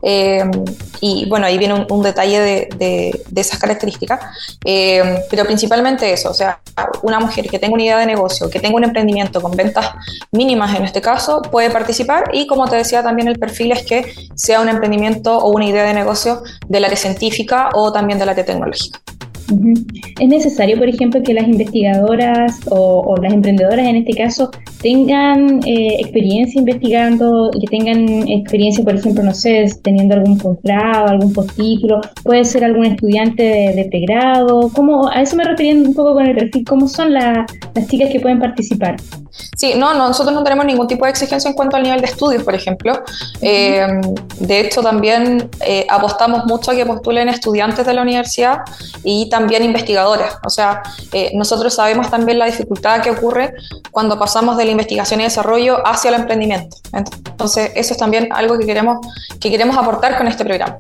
Eh, 0.03 0.44
y 1.01 1.29
bueno, 1.29 1.46
ahí 1.46 1.59
viene 1.59 1.87
un, 1.88 2.03
detalle 2.03 2.40
de, 2.40 2.68
de, 3.29 3.40
esas 3.40 3.59
características. 3.59 4.20
Eh, 4.64 5.25
pero 5.31 5.44
principalmente 5.44 6.12
eso, 6.12 6.31
o 6.31 6.35
sea, 6.35 6.61
una 7.03 7.20
mujer 7.20 7.49
que 7.49 7.59
tenga 7.59 7.75
una 7.75 7.83
idea 7.83 7.99
de 7.99 8.07
negocio, 8.07 8.51
que 8.51 8.61
tenga 8.61 8.77
un 8.77 8.85
emprendimiento 8.85 9.40
con 9.40 9.53
ventas 9.53 9.90
mínimas 10.33 10.75
en 10.77 10.85
este 10.85 11.01
caso, 11.01 11.42
puede 11.42 11.70
participar 11.70 12.31
y 12.33 12.46
como 12.46 12.68
te 12.68 12.77
decía 12.77 13.03
también 13.03 13.29
el 13.29 13.38
perfil 13.38 13.72
es 13.72 13.85
que 13.85 14.14
sea 14.35 14.61
un 14.61 14.68
emprendimiento 14.68 15.38
o 15.38 15.51
una 15.51 15.66
idea 15.66 15.85
de 15.85 15.94
negocio 15.94 16.42
del 16.68 16.85
área 16.85 16.96
científica 16.96 17.70
o 17.75 17.92
también 17.92 18.18
del 18.18 18.29
área 18.29 18.44
tecnológica. 18.44 19.01
Es 20.20 20.28
necesario, 20.28 20.78
por 20.78 20.88
ejemplo, 20.88 21.22
que 21.22 21.35
las 21.35 21.46
investigadoras 21.46 22.59
o, 22.68 23.14
las 23.22 23.32
emprendedoras 23.32 23.87
en 23.87 23.96
este 23.96 24.14
caso 24.14 24.50
tengan 24.82 25.61
eh, 25.66 25.96
experiencia 26.00 26.59
investigando, 26.59 27.50
que 27.52 27.66
tengan 27.66 28.28
experiencia, 28.28 28.85
por 28.85 28.94
ejemplo, 28.94 29.22
no 29.22 29.35
sé, 29.35 29.66
teniendo 29.82 30.14
algún 30.14 30.38
posgrado, 30.38 31.09
algún 31.09 31.32
postítulo, 31.32 32.00
puede 32.24 32.44
ser 32.44 32.64
algún 32.64 32.87
estudiante 32.87 33.42
de, 33.42 33.87
pregrado. 33.90 34.70
¿Cómo, 34.74 35.09
a 35.09 35.22
eso 35.22 35.37
me 35.37 35.44
refería 35.44 35.74
un 35.74 35.94
poco 35.94 36.14
con 36.14 36.26
el 36.26 36.35
perfil, 36.35 36.64
¿cómo 36.64 36.88
son 36.88 37.12
las 37.12 37.46
chicas 37.88 38.11
que 38.11 38.20
pueden 38.20 38.40
participar? 38.40 38.96
Sí, 39.56 39.74
no, 39.76 39.94
nosotros 39.94 40.35
no 40.35 40.42
tenemos 40.42 40.66
ningún 40.66 40.87
tipo 40.87 41.04
de 41.04 41.11
exigencia 41.11 41.48
en 41.48 41.54
cuanto 41.54 41.76
al 41.76 41.82
nivel 41.82 42.00
de 42.00 42.06
estudios, 42.06 42.42
por 42.42 42.54
ejemplo. 42.54 43.02
Eh, 43.40 43.87
de 44.38 44.61
hecho, 44.61 44.82
también 44.82 45.50
eh, 45.66 45.87
apostamos 45.88 46.44
mucho 46.46 46.70
a 46.70 46.74
que 46.74 46.87
postulen 46.87 47.28
estudiantes 47.28 47.87
de 47.87 47.94
la 47.94 48.02
universidad 48.02 48.61
y 49.04 49.28
también 49.28 49.36
investigadores. 49.62 50.29
O 50.44 50.51
sea, 50.51 50.83
eh, 51.12 51.31
nosotros 51.35 51.75
sabemos 51.75 52.11
también 52.11 52.38
la 52.38 52.46
dificultad 52.46 53.03
que 53.03 53.11
ocurre 53.11 53.55
cuando 53.90 54.18
pasamos 54.18 54.57
de 54.57 54.64
la 54.64 54.70
investigación 54.70 55.20
y 55.20 55.25
desarrollo 55.25 55.87
hacia 55.87 56.09
el 56.09 56.14
emprendimiento. 56.16 56.77
Entonces, 56.92 57.72
eso 57.75 57.92
es 57.92 57.99
también 57.99 58.29
algo 58.33 58.58
que 58.58 58.67
queremos, 58.67 58.98
que 59.40 59.50
queremos 59.50 59.77
aportar 59.77 60.17
con 60.17 60.29
este 60.29 60.44
programa. 60.44 60.77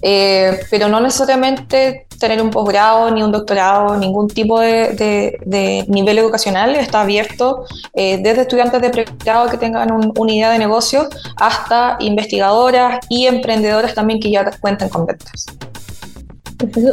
Eh, 0.00 0.60
pero 0.70 0.88
no 0.88 1.00
necesariamente 1.00 2.06
tener 2.20 2.40
un 2.42 2.50
posgrado 2.50 3.10
ni 3.10 3.22
un 3.22 3.32
doctorado, 3.32 3.96
ningún 3.96 4.28
tipo 4.28 4.60
de, 4.60 5.84
nivel 5.88 6.18
educacional 6.18 6.74
está 6.76 7.02
abierto 7.02 7.64
eh, 7.94 8.18
desde 8.22 8.42
estudiantes 8.42 8.80
de 8.80 8.90
pregrado 8.90 9.48
que 9.48 9.56
tengan 9.56 9.90
una 9.92 10.32
idea 10.32 10.50
de 10.50 10.58
negocio 10.58 11.08
hasta 11.36 11.96
investigadoras 12.00 12.98
y 13.08 13.26
emprendedoras 13.26 13.94
también 13.94 14.20
que 14.20 14.30
ya 14.30 14.50
cuenten 14.60 14.88
con 14.88 15.06
ventas. 15.06 15.46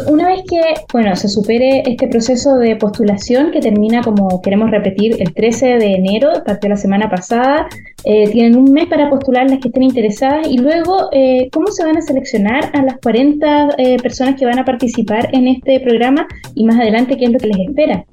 Una 0.07 0.27
vez 0.27 0.43
que, 0.47 0.61
bueno, 0.93 1.15
se 1.15 1.27
supere 1.27 1.81
este 1.87 2.07
proceso 2.07 2.57
de 2.57 2.75
postulación 2.75 3.51
que 3.51 3.59
termina, 3.59 4.03
como 4.03 4.39
queremos 4.41 4.69
repetir, 4.69 5.15
el 5.19 5.33
13 5.33 5.79
de 5.79 5.95
enero, 5.95 6.29
partió 6.45 6.69
la 6.69 6.77
semana 6.77 7.09
pasada, 7.09 7.67
eh, 8.03 8.29
tienen 8.29 8.55
un 8.57 8.71
mes 8.71 8.85
para 8.85 9.09
postular 9.09 9.49
las 9.49 9.59
que 9.59 9.69
estén 9.69 9.81
interesadas 9.81 10.47
y 10.47 10.59
luego, 10.59 11.09
eh, 11.11 11.49
¿cómo 11.51 11.67
se 11.67 11.83
van 11.83 11.97
a 11.97 12.01
seleccionar 12.01 12.69
a 12.73 12.83
las 12.83 12.97
40 13.01 13.69
eh, 13.79 13.97
personas 13.97 14.35
que 14.35 14.45
van 14.45 14.59
a 14.59 14.65
participar 14.65 15.29
en 15.33 15.47
este 15.47 15.79
programa 15.79 16.27
y 16.53 16.63
más 16.63 16.79
adelante 16.79 17.17
qué 17.17 17.25
es 17.25 17.31
lo 17.31 17.39
que 17.39 17.47
les 17.47 17.67
espera? 17.67 18.05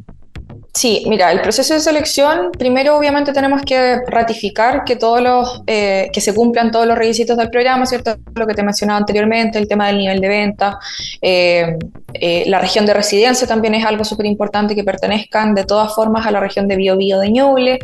Sí, 0.75 1.05
mira, 1.07 1.31
el 1.31 1.43
proceso 1.43 1.75
de 1.75 1.81
selección, 1.81 2.51
primero 2.53 2.97
obviamente 2.97 3.35
tenemos 3.35 3.61
que 3.61 3.99
ratificar 4.07 4.85
que 4.85 4.97
todos 4.97 5.21
los, 5.21 5.63
eh, 5.67 6.09
que 6.15 6.23
se 6.23 6.35
cumplan 6.35 6.71
todos 6.71 6.87
los 6.87 6.97
requisitos 6.97 7.37
del 7.37 7.51
programa, 7.51 7.85
¿cierto? 7.85 8.17
Lo 8.35 8.47
que 8.47 8.55
te 8.55 8.63
mencionaba 8.63 8.99
anteriormente, 8.99 9.59
el 9.59 9.69
tema 9.69 9.89
del 9.89 9.99
nivel 9.99 10.21
de 10.23 10.29
venta, 10.29 10.79
eh, 11.21 11.77
eh, 12.15 12.45
la 12.47 12.59
región 12.59 12.87
de 12.87 12.95
residencia 12.95 13.47
también 13.47 13.75
es 13.75 13.85
algo 13.85 14.03
súper 14.03 14.25
importante 14.25 14.75
que 14.75 14.83
pertenezcan 14.83 15.55
de 15.55 15.65
todas 15.65 15.95
formas 15.95 16.27
a 16.27 16.31
la 16.31 16.41
región 16.41 16.67
de 16.69 16.77
Biobío 16.77 17.19
de 17.19 17.31
Ñuble. 17.31 17.79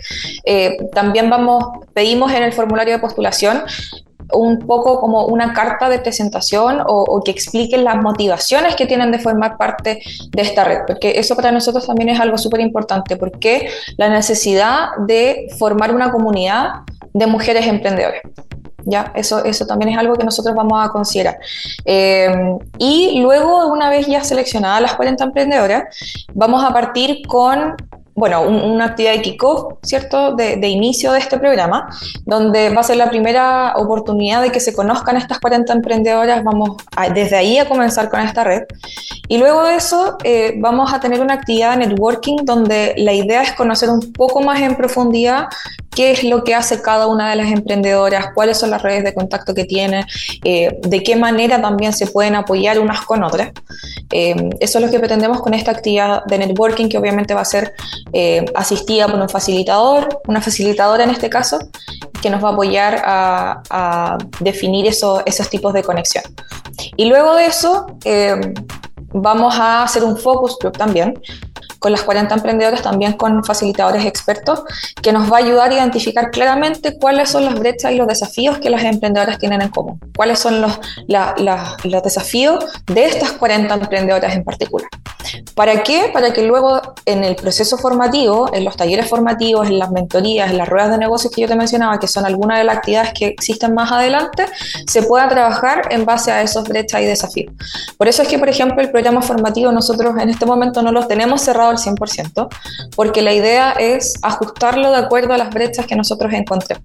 también 0.94 1.28
vamos, 1.28 1.64
pedimos 1.92 2.32
en 2.32 2.42
el 2.42 2.54
formulario 2.54 2.94
de 2.94 3.00
postulación 3.00 3.64
un 4.32 4.58
poco 4.60 5.00
como 5.00 5.26
una 5.26 5.52
carta 5.52 5.88
de 5.88 5.98
presentación 5.98 6.82
o, 6.86 7.22
que 7.24 7.30
expliquen 7.30 7.84
las 7.84 7.96
motivaciones 7.96 8.76
que 8.76 8.86
tienen 8.86 9.10
de 9.10 9.18
formar 9.18 9.56
parte 9.56 10.00
de 10.30 10.42
esta 10.42 10.64
red, 10.64 10.80
porque 10.86 11.18
eso 11.18 11.34
para 11.36 11.50
nosotros 11.52 11.86
también 11.86 12.10
es 12.10 12.20
algo 12.20 12.38
súper 12.38 12.60
importante, 12.60 13.16
porque 13.16 13.70
la 13.96 14.08
necesidad 14.08 14.96
de 15.06 15.48
formar 15.58 15.94
una 15.94 16.10
comunidad 16.10 16.82
de 17.12 17.26
mujeres 17.26 17.66
emprendedoras. 17.66 18.22
¿Ya? 18.84 19.12
Eso, 19.14 19.44
eso 19.44 19.66
también 19.66 19.90
es 19.92 19.98
algo 19.98 20.14
que 20.14 20.24
nosotros 20.24 20.54
vamos 20.54 20.82
a 20.82 20.90
considerar. 20.90 21.36
Eh, 21.84 22.56
y 22.78 23.20
luego, 23.20 23.66
una 23.66 23.90
vez 23.90 24.06
ya 24.06 24.24
seleccionadas 24.24 24.80
las 24.80 24.94
40 24.94 25.24
emprendedoras, 25.24 25.82
vamos 26.32 26.64
a 26.64 26.72
partir 26.72 27.26
con 27.26 27.76
bueno, 28.18 28.42
una 28.42 28.86
actividad 28.86 29.14
de 29.14 29.22
kickoff, 29.22 29.74
¿cierto?, 29.82 30.34
de, 30.34 30.68
inicio 30.68 31.12
de 31.12 31.20
este 31.20 31.38
programa, 31.38 31.88
donde 32.26 32.70
va 32.70 32.80
a 32.80 32.84
ser 32.84 32.96
la 32.96 33.08
primera 33.08 33.74
oportunidad 33.76 34.42
de 34.42 34.50
que 34.50 34.60
se 34.60 34.74
conozcan 34.74 35.16
estas 35.16 35.38
40 35.38 35.72
emprendedoras, 35.72 36.42
vamos 36.44 36.76
desde 37.14 37.36
ahí 37.36 37.58
a 37.58 37.68
comenzar 37.68 38.10
con 38.10 38.20
esta 38.20 38.44
red. 38.44 38.62
Y 39.28 39.38
luego 39.38 39.64
de 39.64 39.76
eso 39.76 40.16
eh, 40.24 40.54
vamos 40.58 40.92
a 40.92 41.00
tener 41.00 41.20
una 41.20 41.34
actividad 41.34 41.76
de 41.76 41.86
networking 41.86 42.38
donde 42.44 42.94
la 42.96 43.12
idea 43.12 43.42
es 43.42 43.52
conocer 43.52 43.90
un 43.90 44.12
poco 44.12 44.40
más 44.40 44.60
en 44.60 44.74
profundidad 44.74 45.48
qué 45.98 46.12
es 46.12 46.22
lo 46.22 46.44
que 46.44 46.54
hace 46.54 46.80
cada 46.80 47.08
una 47.08 47.28
de 47.28 47.34
las 47.34 47.50
emprendedoras, 47.50 48.26
cuáles 48.32 48.56
son 48.56 48.70
las 48.70 48.82
redes 48.82 49.02
de 49.02 49.12
contacto 49.12 49.52
que 49.52 49.64
tienen, 49.64 50.04
eh, 50.44 50.78
de 50.80 51.02
qué 51.02 51.16
manera 51.16 51.60
también 51.60 51.92
se 51.92 52.06
pueden 52.06 52.36
apoyar 52.36 52.78
unas 52.78 53.00
con 53.00 53.24
otras. 53.24 53.50
Eh, 54.12 54.48
eso 54.60 54.78
es 54.78 54.84
lo 54.84 54.92
que 54.92 55.00
pretendemos 55.00 55.40
con 55.40 55.54
esta 55.54 55.72
actividad 55.72 56.24
de 56.26 56.38
networking, 56.38 56.88
que 56.88 56.98
obviamente 56.98 57.34
va 57.34 57.40
a 57.40 57.44
ser 57.44 57.72
eh, 58.12 58.44
asistida 58.54 59.08
por 59.08 59.18
un 59.18 59.28
facilitador, 59.28 60.20
una 60.28 60.40
facilitadora 60.40 61.02
en 61.02 61.10
este 61.10 61.28
caso, 61.28 61.58
que 62.22 62.30
nos 62.30 62.44
va 62.44 62.50
a 62.50 62.52
apoyar 62.52 63.02
a, 63.04 64.18
definir 64.38 64.86
esos 64.86 65.50
tipos 65.50 65.72
de 65.72 65.82
conexión. 65.82 66.22
Y 66.96 67.06
luego 67.06 67.34
de 67.34 67.46
eso, 67.46 67.86
vamos 69.12 69.58
a 69.58 69.82
hacer 69.82 70.04
un 70.04 70.16
focus 70.16 70.56
group 70.60 70.78
también, 70.78 71.20
con 71.78 71.92
las 71.92 72.02
40 72.02 72.34
emprendedoras, 72.34 72.82
también 72.82 73.12
con 73.14 73.44
facilitadores 73.44 74.04
expertos, 74.04 74.62
que 75.02 75.12
nos 75.12 75.30
va 75.30 75.36
a 75.36 75.40
ayudar 75.40 75.70
a 75.70 75.74
identificar 75.74 76.30
claramente 76.30 76.98
cuáles 76.98 77.30
son 77.30 77.44
las 77.44 77.58
brechas 77.58 77.92
y 77.92 77.96
los 77.96 78.06
desafíos 78.06 78.58
que 78.58 78.70
las 78.70 78.82
emprendedoras 78.84 79.38
tienen 79.38 79.62
en 79.62 79.68
común, 79.68 80.00
cuáles 80.16 80.38
son 80.38 80.60
los, 80.60 80.80
los 81.08 82.02
desafíos 82.02 82.64
de 82.86 83.06
estas 83.06 83.32
40 83.32 83.74
emprendedoras 83.74 84.34
en 84.34 84.44
particular. 84.44 84.88
¿Para 85.54 85.82
qué? 85.82 86.10
Para 86.12 86.32
que 86.32 86.42
luego 86.42 86.80
en 87.04 87.24
el 87.24 87.36
proceso 87.36 87.76
formativo, 87.78 88.52
en 88.54 88.64
los 88.64 88.76
talleres 88.76 89.08
formativos, 89.08 89.66
en 89.66 89.78
las 89.78 89.90
mentorías, 89.90 90.50
en 90.50 90.58
las 90.58 90.68
ruedas 90.68 90.90
de 90.90 90.98
negocios 90.98 91.32
que 91.32 91.42
yo 91.42 91.48
te 91.48 91.56
mencionaba, 91.56 91.98
que 91.98 92.08
son 92.08 92.24
algunas 92.24 92.58
de 92.58 92.64
las 92.64 92.78
actividades 92.78 93.12
que 93.12 93.26
existen 93.26 93.74
más 93.74 93.90
adelante, 93.92 94.46
se 94.86 95.02
pueda 95.02 95.28
trabajar 95.28 95.88
en 95.90 96.04
base 96.04 96.32
a 96.32 96.42
esos 96.42 96.64
brechas 96.64 97.02
y 97.02 97.04
desafíos. 97.04 97.52
Por 97.96 98.08
eso 98.08 98.22
es 98.22 98.28
que, 98.28 98.38
por 98.38 98.48
ejemplo, 98.48 98.80
el 98.80 98.90
programa 98.90 99.22
formativo 99.22 99.72
nosotros 99.72 100.14
en 100.18 100.30
este 100.30 100.46
momento 100.46 100.82
no 100.82 100.92
los 100.92 101.08
tenemos 101.08 101.42
cerrado 101.42 101.70
al 101.70 101.78
100%, 101.78 102.48
porque 102.94 103.22
la 103.22 103.32
idea 103.32 103.72
es 103.72 104.14
ajustarlo 104.22 104.90
de 104.90 104.98
acuerdo 104.98 105.34
a 105.34 105.38
las 105.38 105.50
brechas 105.50 105.86
que 105.86 105.96
nosotros 105.96 106.32
encontremos. 106.32 106.84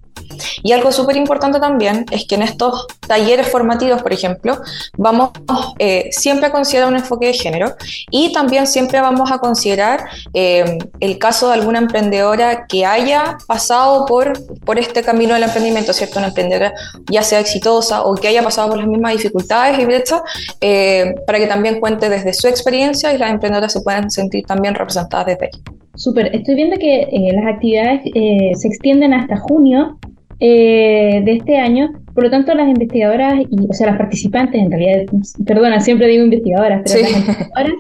Y 0.62 0.72
algo 0.72 0.92
súper 0.92 1.18
importante 1.18 1.60
también 1.60 2.06
es 2.12 2.26
que 2.26 2.36
en 2.36 2.44
estos 2.44 2.88
talleres 3.08 3.48
formativos, 3.50 4.02
por 4.02 4.14
ejemplo, 4.14 4.58
vamos 4.98 5.32
eh, 5.80 6.10
siempre 6.12 6.48
a 6.48 6.52
considerar 6.52 6.90
un 6.90 6.96
enfoque 6.96 7.28
de 7.28 7.34
género 7.34 7.76
y 8.10 8.32
también 8.32 8.68
siempre 8.68 9.02
vamos 9.02 9.32
a 9.32 9.40
considerar 9.40 10.06
eh, 10.34 10.78
el 11.00 11.18
caso 11.18 11.48
de 11.48 11.56
alguna 11.56 11.80
emprendedora 11.80 12.66
que 12.68 12.86
haya 12.86 13.38
pasado 13.48 14.06
por, 14.06 14.34
por 14.62 14.80
este 14.80 15.04
camino 15.04 15.34
del 15.34 15.44
emprendimiento, 15.44 15.94
¿cierto? 15.94 16.20
Una 16.20 16.30
emprendedora 16.30 16.74
ya 17.10 17.24
sea 17.24 17.40
exitosa 17.40 18.04
o 18.04 18.16
que 18.16 18.28
haya 18.28 18.44
pasado 18.44 18.70
por 18.70 18.78
las 18.78 18.88
mismas 18.88 19.14
dificultades 19.14 19.80
y 19.80 19.86
brechas, 19.86 20.22
eh, 20.62 21.16
para 21.26 21.40
que 21.40 21.48
también 21.48 21.80
cuente 21.80 22.10
desde 22.10 22.34
su 22.34 22.48
experiencia 22.48 23.14
y 23.14 23.18
las 23.18 23.32
emprendedoras 23.32 23.74
se 23.74 23.82
puedan 23.82 24.10
sentir 24.10 24.46
también 24.46 24.76
representadas 24.76 25.28
desde 25.28 25.46
ahí. 25.46 25.62
Súper, 25.96 26.36
estoy 26.36 26.56
viendo 26.56 26.76
que 26.78 27.08
las 27.34 27.46
actividades 27.46 28.02
se 28.04 28.68
extienden 28.68 29.14
hasta 29.14 29.38
junio 29.38 30.00
eh, 30.40 31.22
de 31.24 31.32
este 31.34 31.58
año. 31.58 31.92
Por 32.14 32.26
lo 32.26 32.30
tanto, 32.30 32.54
las 32.54 32.68
investigadoras, 32.68 33.36
y, 33.50 33.68
o 33.68 33.74
sea, 33.74 33.88
las 33.88 33.98
participantes, 33.98 34.62
en 34.62 34.72
realidad, 34.72 35.06
perdona, 35.46 35.80
siempre 35.80 36.08
digo 36.08 36.24
investigadoras, 36.24 36.84
pero 36.86 37.08
las 37.10 37.72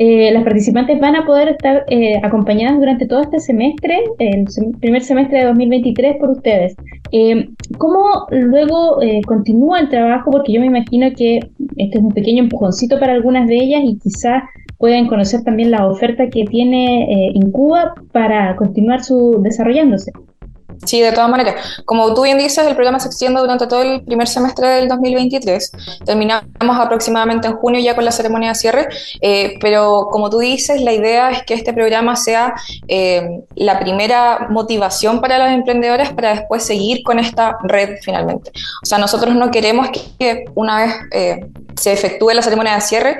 eh, 0.00 0.30
las 0.30 0.44
participantes 0.44 1.00
van 1.00 1.16
a 1.16 1.26
poder 1.26 1.48
estar 1.48 1.84
eh, 1.88 2.20
acompañadas 2.22 2.78
durante 2.78 3.06
todo 3.06 3.22
este 3.22 3.40
semestre, 3.40 4.04
el 4.18 4.44
primer 4.78 5.02
semestre 5.02 5.38
de 5.38 5.46
2023, 5.46 6.16
por 6.18 6.30
ustedes. 6.30 6.76
¿Cómo 7.78 8.26
luego 8.30 9.00
continúa 9.26 9.80
el 9.80 9.88
trabajo? 9.88 10.30
Porque 10.30 10.52
yo 10.52 10.60
me 10.60 10.66
imagino 10.66 11.08
que 11.16 11.40
este 11.76 11.98
es 11.98 12.04
un 12.04 12.12
pequeño 12.12 12.44
empujoncito 12.44 13.00
para 13.00 13.14
algunas 13.14 13.48
de 13.48 13.56
ellas 13.56 13.80
y 13.84 13.98
quizás 13.98 14.44
pueden 14.78 15.08
conocer 15.08 15.42
también 15.42 15.70
la 15.72 15.86
oferta 15.86 16.28
que 16.28 16.44
tiene 16.44 17.02
eh, 17.02 17.32
Incuba 17.34 17.94
para 18.12 18.56
continuar 18.56 19.02
su 19.02 19.40
desarrollándose. 19.42 20.12
Sí, 20.84 21.00
de 21.00 21.12
todas 21.12 21.28
maneras. 21.28 21.82
Como 21.84 22.14
tú 22.14 22.22
bien 22.22 22.38
dices, 22.38 22.66
el 22.66 22.74
programa 22.74 23.00
se 23.00 23.08
extiende 23.08 23.40
durante 23.40 23.66
todo 23.66 23.82
el 23.82 24.02
primer 24.02 24.28
semestre 24.28 24.68
del 24.68 24.88
2023. 24.88 25.72
Terminamos 26.04 26.78
aproximadamente 26.78 27.48
en 27.48 27.56
junio 27.56 27.80
ya 27.80 27.94
con 27.94 28.04
la 28.04 28.12
ceremonia 28.12 28.50
de 28.50 28.54
cierre, 28.54 28.88
eh, 29.20 29.54
pero 29.60 30.08
como 30.10 30.30
tú 30.30 30.38
dices, 30.38 30.80
la 30.80 30.92
idea 30.92 31.30
es 31.30 31.42
que 31.42 31.54
este 31.54 31.72
programa 31.72 32.16
sea 32.16 32.54
eh, 32.86 33.40
la 33.56 33.80
primera 33.80 34.46
motivación 34.50 35.20
para 35.20 35.38
las 35.38 35.52
emprendedoras 35.52 36.12
para 36.12 36.30
después 36.34 36.62
seguir 36.64 37.02
con 37.02 37.18
esta 37.18 37.58
red 37.64 37.96
finalmente. 38.02 38.50
O 38.82 38.86
sea, 38.86 38.98
nosotros 38.98 39.34
no 39.34 39.50
queremos 39.50 39.88
que 40.18 40.44
una 40.54 40.78
vez 40.78 40.94
eh, 41.12 41.40
se 41.78 41.92
efectúe 41.92 42.30
la 42.30 42.42
ceremonia 42.42 42.74
de 42.74 42.80
cierre, 42.80 43.18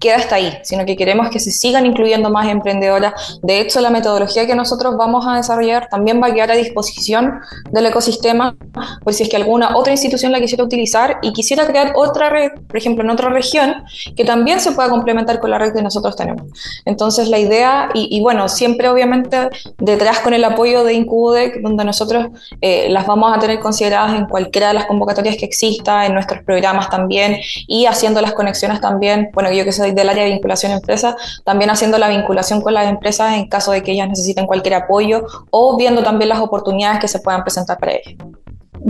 quede 0.00 0.14
hasta 0.14 0.36
ahí, 0.36 0.58
sino 0.62 0.84
que 0.84 0.96
queremos 0.96 1.30
que 1.30 1.40
se 1.40 1.50
sigan 1.50 1.86
incluyendo 1.86 2.30
más 2.30 2.48
emprendedoras. 2.48 3.40
De 3.42 3.60
hecho, 3.60 3.80
la 3.80 3.90
metodología 3.90 4.46
que 4.46 4.54
nosotros 4.54 4.96
vamos 4.96 5.26
a 5.26 5.36
desarrollar 5.36 5.88
también 5.88 6.22
va 6.22 6.28
a 6.28 6.34
quedar 6.34 6.52
a 6.52 6.54
disposición 6.54 7.40
del 7.70 7.86
ecosistema, 7.86 8.56
por 9.02 9.12
si 9.12 9.24
es 9.24 9.28
que 9.28 9.36
alguna 9.36 9.76
otra 9.76 9.92
institución 9.92 10.32
la 10.32 10.40
quisiera 10.40 10.64
utilizar 10.64 11.18
y 11.22 11.32
quisiera 11.32 11.66
crear 11.66 11.92
otra 11.96 12.30
red, 12.30 12.52
por 12.66 12.76
ejemplo, 12.76 13.02
en 13.02 13.10
otra 13.10 13.30
región, 13.30 13.84
que 14.16 14.24
también 14.24 14.60
se 14.60 14.72
pueda 14.72 14.88
complementar 14.88 15.40
con 15.40 15.50
la 15.50 15.58
red 15.58 15.72
que 15.72 15.82
nosotros 15.82 16.16
tenemos. 16.16 16.46
Entonces, 16.84 17.28
la 17.28 17.38
idea, 17.38 17.88
y, 17.94 18.20
bueno, 18.20 18.48
siempre 18.48 18.88
obviamente 18.88 19.48
detrás 19.78 20.20
con 20.20 20.34
el 20.34 20.44
apoyo 20.44 20.84
de 20.84 20.94
Incubudec, 20.94 21.60
donde 21.60 21.84
nosotros 21.84 22.26
eh, 22.60 22.88
las 22.90 23.06
vamos 23.06 23.36
a 23.36 23.38
tener 23.40 23.60
consideradas 23.60 24.14
en 24.14 24.26
cualquiera 24.26 24.68
de 24.68 24.74
las 24.74 24.86
convocatorias 24.86 25.36
que 25.36 25.44
exista, 25.44 26.06
en 26.06 26.14
nuestros 26.14 26.42
programas 26.42 26.90
también, 26.90 27.38
y 27.66 27.86
haciendo 27.96 28.20
las 28.20 28.32
conexiones 28.32 28.80
también, 28.80 29.30
bueno, 29.32 29.52
yo 29.52 29.64
que 29.64 29.72
soy 29.72 29.92
del 29.92 30.08
área 30.08 30.24
de 30.24 30.30
vinculación 30.30 30.72
a 30.72 30.76
empresas, 30.76 31.14
también 31.44 31.70
haciendo 31.70 31.98
la 31.98 32.08
vinculación 32.08 32.60
con 32.60 32.74
las 32.74 32.88
empresas 32.88 33.34
en 33.34 33.48
caso 33.48 33.72
de 33.72 33.82
que 33.82 33.92
ellas 33.92 34.08
necesiten 34.08 34.46
cualquier 34.46 34.74
apoyo 34.74 35.24
o 35.50 35.76
viendo 35.76 36.02
también 36.02 36.28
las 36.28 36.40
oportunidades 36.40 37.00
que 37.00 37.08
se 37.08 37.20
puedan 37.20 37.42
presentar 37.42 37.78
para 37.78 37.92
ellas. 37.92 38.14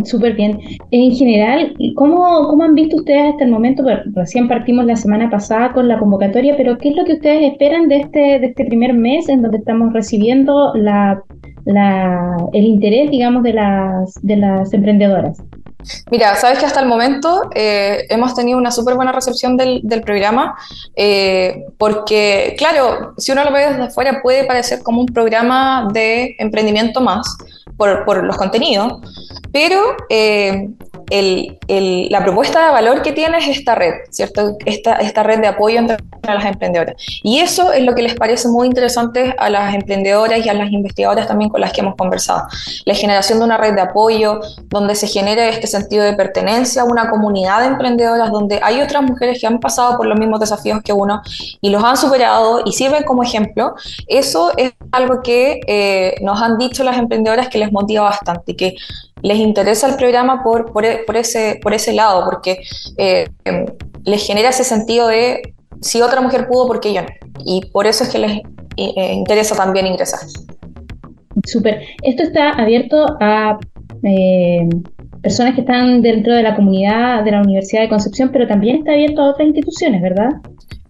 Súper 0.04 0.34
bien. 0.34 0.60
En 0.90 1.12
general, 1.12 1.74
¿cómo, 1.94 2.48
¿cómo, 2.48 2.64
han 2.64 2.74
visto 2.74 2.96
ustedes 2.96 3.32
hasta 3.32 3.44
el 3.44 3.50
momento? 3.50 3.82
recién 4.14 4.46
partimos 4.46 4.84
la 4.84 4.96
semana 4.96 5.30
pasada 5.30 5.72
con 5.72 5.88
la 5.88 5.98
convocatoria, 5.98 6.54
pero 6.56 6.76
¿qué 6.76 6.90
es 6.90 6.96
lo 6.96 7.04
que 7.04 7.14
ustedes 7.14 7.52
esperan 7.52 7.88
de 7.88 7.98
este, 7.98 8.38
de 8.40 8.46
este 8.46 8.64
primer 8.66 8.92
mes 8.92 9.28
en 9.28 9.42
donde 9.42 9.58
estamos 9.58 9.92
recibiendo 9.92 10.74
la, 10.74 11.22
el 11.66 12.64
interés, 12.64 13.10
digamos, 13.10 13.42
de 13.42 13.52
las, 13.52 14.14
de 14.22 14.36
las 14.36 14.72
emprendedoras? 14.72 15.38
Mira, 16.10 16.34
sabes 16.36 16.58
que 16.58 16.66
hasta 16.66 16.80
el 16.80 16.86
momento 16.86 17.48
eh, 17.54 18.06
hemos 18.08 18.34
tenido 18.34 18.58
una 18.58 18.70
súper 18.70 18.94
buena 18.96 19.12
recepción 19.12 19.56
del, 19.56 20.02
programa, 20.04 20.56
eh, 20.96 21.64
porque, 21.78 22.54
claro, 22.58 23.14
si 23.18 23.32
uno 23.32 23.44
lo 23.44 23.52
ve 23.52 23.68
desde 23.68 23.82
afuera 23.84 24.20
puede 24.22 24.44
parecer 24.44 24.82
como 24.82 25.00
un 25.00 25.06
programa 25.06 25.88
de 25.92 26.34
emprendimiento 26.38 27.00
más 27.00 27.36
por, 27.76 28.04
por 28.04 28.24
los 28.24 28.36
contenidos, 28.36 29.00
pero 29.52 29.80
eh, 30.08 30.70
el, 31.10 31.58
la 32.10 32.22
propuesta 32.22 32.66
de 32.66 32.72
valor 32.72 33.02
que 33.02 33.12
tiene 33.12 33.38
es 33.38 33.48
esta 33.48 33.74
red, 33.74 33.92
¿cierto? 34.10 34.56
Esta, 34.64 34.96
esta 34.96 35.22
red 35.22 35.40
de 35.40 35.48
apoyo 35.48 35.78
entre 35.78 35.98
las 36.22 36.44
emprendedoras. 36.44 36.96
Y 37.22 37.38
eso 37.38 37.72
es 37.72 37.84
lo 37.84 37.94
que 37.94 38.02
les 38.02 38.14
parece 38.14 38.48
muy 38.48 38.66
interesante 38.66 39.34
a 39.38 39.50
las 39.50 39.74
emprendedoras 39.74 40.44
y 40.44 40.48
a 40.48 40.54
las 40.54 40.70
investigadoras 40.70 41.26
también 41.26 41.50
con 41.50 41.60
las 41.60 41.72
que 41.72 41.80
hemos 41.80 41.94
conversado. 41.96 42.42
La 42.84 42.94
generación 42.94 43.38
de 43.38 43.44
una 43.44 43.56
red 43.56 43.74
de 43.74 43.82
apoyo 43.82 44.40
donde 44.68 44.94
se 44.94 45.06
genere 45.06 45.48
este 45.48 45.66
sentido 45.66 46.04
de 46.04 46.14
pertenencia 46.14 46.82
a 46.82 46.84
una 46.84 47.10
comunidad 47.10 47.60
de 47.60 47.66
emprendedoras 47.66 48.30
donde 48.30 48.60
hay 48.62 48.80
otras 48.80 49.02
mujeres 49.02 49.40
que 49.40 49.46
han 49.46 49.60
pasado 49.60 49.96
por 49.96 50.06
los 50.06 50.18
mismos 50.18 50.40
desafíos 50.40 50.80
que 50.82 50.92
uno 50.92 51.22
y 51.60 51.70
los 51.70 51.82
han 51.82 51.96
superado 51.96 52.62
y 52.64 52.72
sirven 52.72 53.04
como 53.04 53.22
ejemplo. 53.22 53.74
Eso 54.06 54.52
es 54.56 54.72
algo 54.92 55.22
que 55.22 55.60
eh, 55.66 56.14
nos 56.22 56.40
han 56.42 56.58
dicho 56.58 56.84
las 56.84 56.98
emprendedoras 56.98 57.48
que 57.48 57.58
les 57.58 57.72
motiva 57.72 58.02
bastante 58.02 58.56
que 58.56 58.74
les 59.22 59.38
interesa 59.38 59.88
el 59.88 59.96
programa 59.96 60.42
por, 60.42 60.72
por, 60.72 60.84
ese, 61.16 61.58
por 61.62 61.74
ese 61.74 61.92
lado, 61.92 62.24
porque 62.24 62.58
eh, 62.96 63.26
les 64.04 64.26
genera 64.26 64.50
ese 64.50 64.64
sentido 64.64 65.08
de 65.08 65.54
si 65.80 66.00
otra 66.00 66.20
mujer 66.20 66.46
pudo, 66.48 66.66
¿por 66.66 66.80
qué 66.80 66.92
yo 66.92 67.02
no? 67.02 67.08
Y 67.44 67.66
por 67.72 67.86
eso 67.86 68.04
es 68.04 68.10
que 68.10 68.18
les 68.18 68.40
eh, 68.76 69.12
interesa 69.12 69.54
también 69.54 69.86
ingresar. 69.86 70.20
Súper. 71.44 71.80
Esto 72.02 72.22
está 72.22 72.50
abierto 72.50 73.06
a 73.20 73.58
eh, 74.02 74.68
personas 75.22 75.54
que 75.54 75.60
están 75.62 76.02
dentro 76.02 76.34
de 76.34 76.42
la 76.42 76.54
comunidad 76.54 77.24
de 77.24 77.32
la 77.32 77.42
Universidad 77.42 77.82
de 77.82 77.88
Concepción, 77.88 78.30
pero 78.32 78.46
también 78.46 78.78
está 78.78 78.92
abierto 78.92 79.22
a 79.22 79.30
otras 79.30 79.48
instituciones, 79.48 80.00
¿verdad? 80.02 80.30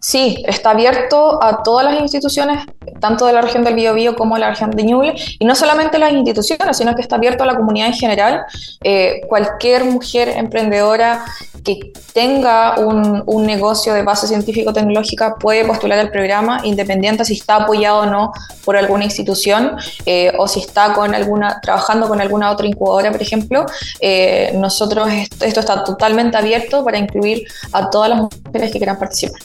Sí, 0.00 0.44
está 0.46 0.70
abierto 0.70 1.42
a 1.42 1.62
todas 1.62 1.84
las 1.84 2.00
instituciones, 2.00 2.64
tanto 3.00 3.26
de 3.26 3.32
la 3.32 3.40
región 3.40 3.64
del 3.64 3.74
Biobío 3.74 4.14
como 4.14 4.34
de 4.34 4.42
la 4.42 4.50
región 4.50 4.70
de 4.70 4.82
Ñuble, 4.82 5.14
y 5.38 5.44
no 5.44 5.54
solamente 5.54 5.98
las 5.98 6.12
instituciones, 6.12 6.76
sino 6.76 6.94
que 6.94 7.02
está 7.02 7.16
abierto 7.16 7.44
a 7.44 7.46
la 7.46 7.56
comunidad 7.56 7.88
en 7.88 7.94
general. 7.94 8.44
Eh, 8.84 9.22
cualquier 9.28 9.84
mujer 9.84 10.28
emprendedora 10.28 11.24
que 11.64 11.92
tenga 12.12 12.78
un, 12.78 13.24
negocio 13.46 13.92
de 13.92 14.02
base 14.02 14.26
científico-tecnológica 14.26 15.36
puede 15.36 15.64
postular 15.64 15.98
al 15.98 16.10
programa, 16.10 16.60
independiente 16.64 17.24
si 17.24 17.34
está 17.34 17.56
apoyado 17.56 18.00
o 18.00 18.06
no 18.06 18.32
por 18.64 18.76
alguna 18.76 19.04
institución 19.04 19.76
eh, 20.04 20.32
o 20.38 20.48
si 20.48 20.60
está 20.60 20.92
con 20.94 21.14
alguna, 21.14 21.60
trabajando 21.60 22.08
con 22.08 22.20
alguna 22.20 22.50
otra 22.50 22.66
incubadora, 22.66 23.10
por 23.10 23.22
ejemplo. 23.22 23.66
Eh, 24.00 24.52
nosotros, 24.54 25.08
esto 25.40 25.60
está 25.60 25.84
totalmente 25.84 26.36
abierto 26.36 26.84
para 26.84 26.98
incluir 26.98 27.46
a 27.72 27.90
todas 27.90 28.10
las 28.10 28.20
mujeres 28.20 28.72
que 28.72 28.78
quieran 28.78 28.98
participar. 28.98 29.40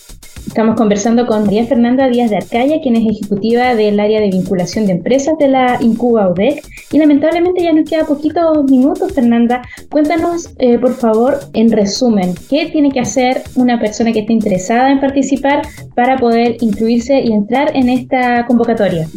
Estamos 0.48 0.76
conversando 0.76 1.26
con 1.26 1.46
María 1.46 1.66
Fernanda 1.66 2.10
Díaz 2.10 2.30
de 2.30 2.38
Arcaya, 2.38 2.82
quien 2.82 2.96
es 2.96 3.06
ejecutiva 3.08 3.76
del 3.76 4.00
área 4.00 4.20
de 4.20 4.30
vinculación 4.30 4.86
de 4.86 4.94
empresas 4.94 5.38
de 5.40 5.48
la 5.48 5.78
Incuba 5.82 6.30
UDEC. 6.30 6.64
Y 6.92 6.98
lamentablemente 6.98 7.64
ya 7.64 7.74
nos 7.74 7.90
queda 7.90 8.06
poquitos 8.06 8.66
minutos, 8.66 9.14
Fernanda. 9.14 9.62
Cuéntanos, 9.90 10.54
eh, 10.60 10.78
por 10.78 10.94
favor, 10.94 11.40
en 11.54 11.72
resumen, 11.72 12.34
¿qué 12.50 12.70
tiene 12.72 12.92
que 12.92 13.00
hacer 13.00 13.44
una 13.56 13.80
persona 13.80 14.12
que 14.12 14.20
esté 14.20 14.34
interesada 14.34 14.92
en 14.92 15.00
participar 15.00 15.62
para 15.96 16.18
poder 16.18 16.58
incluirse 16.60 17.22
y 17.22 17.32
entrar 17.32 17.76
en 17.76 17.90
esta 17.90 18.46
convocatoria? 18.46 19.08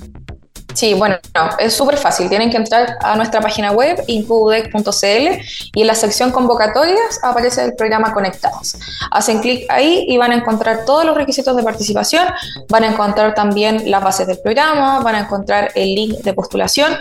Sí, 0.74 0.92
bueno, 0.94 1.16
es 1.58 1.72
súper 1.72 1.96
fácil. 1.96 2.28
Tienen 2.28 2.50
que 2.50 2.56
entrar 2.56 2.98
a 3.00 3.16
nuestra 3.16 3.40
página 3.40 3.70
web, 3.72 4.02
incubudec.cl, 4.06 5.40
y 5.74 5.80
en 5.80 5.86
la 5.86 5.94
sección 5.94 6.32
convocatorias 6.32 7.20
aparece 7.22 7.64
el 7.64 7.74
programa 7.74 8.12
Conectados. 8.12 8.76
Hacen 9.10 9.40
clic 9.40 9.70
ahí 9.70 10.04
y 10.08 10.16
van 10.16 10.32
a 10.32 10.34
encontrar 10.34 10.84
todos 10.84 11.04
los 11.04 11.16
requisitos 11.16 11.56
de 11.56 11.62
participación, 11.62 12.26
van 12.68 12.84
a 12.84 12.88
encontrar 12.88 13.34
también 13.34 13.90
las 13.90 14.02
bases 14.02 14.26
del 14.26 14.38
programa, 14.38 15.00
van 15.00 15.14
a 15.14 15.20
encontrar 15.20 15.70
el 15.74 15.94
link 15.94 16.18
de 16.18 16.32
postulación. 16.34 16.96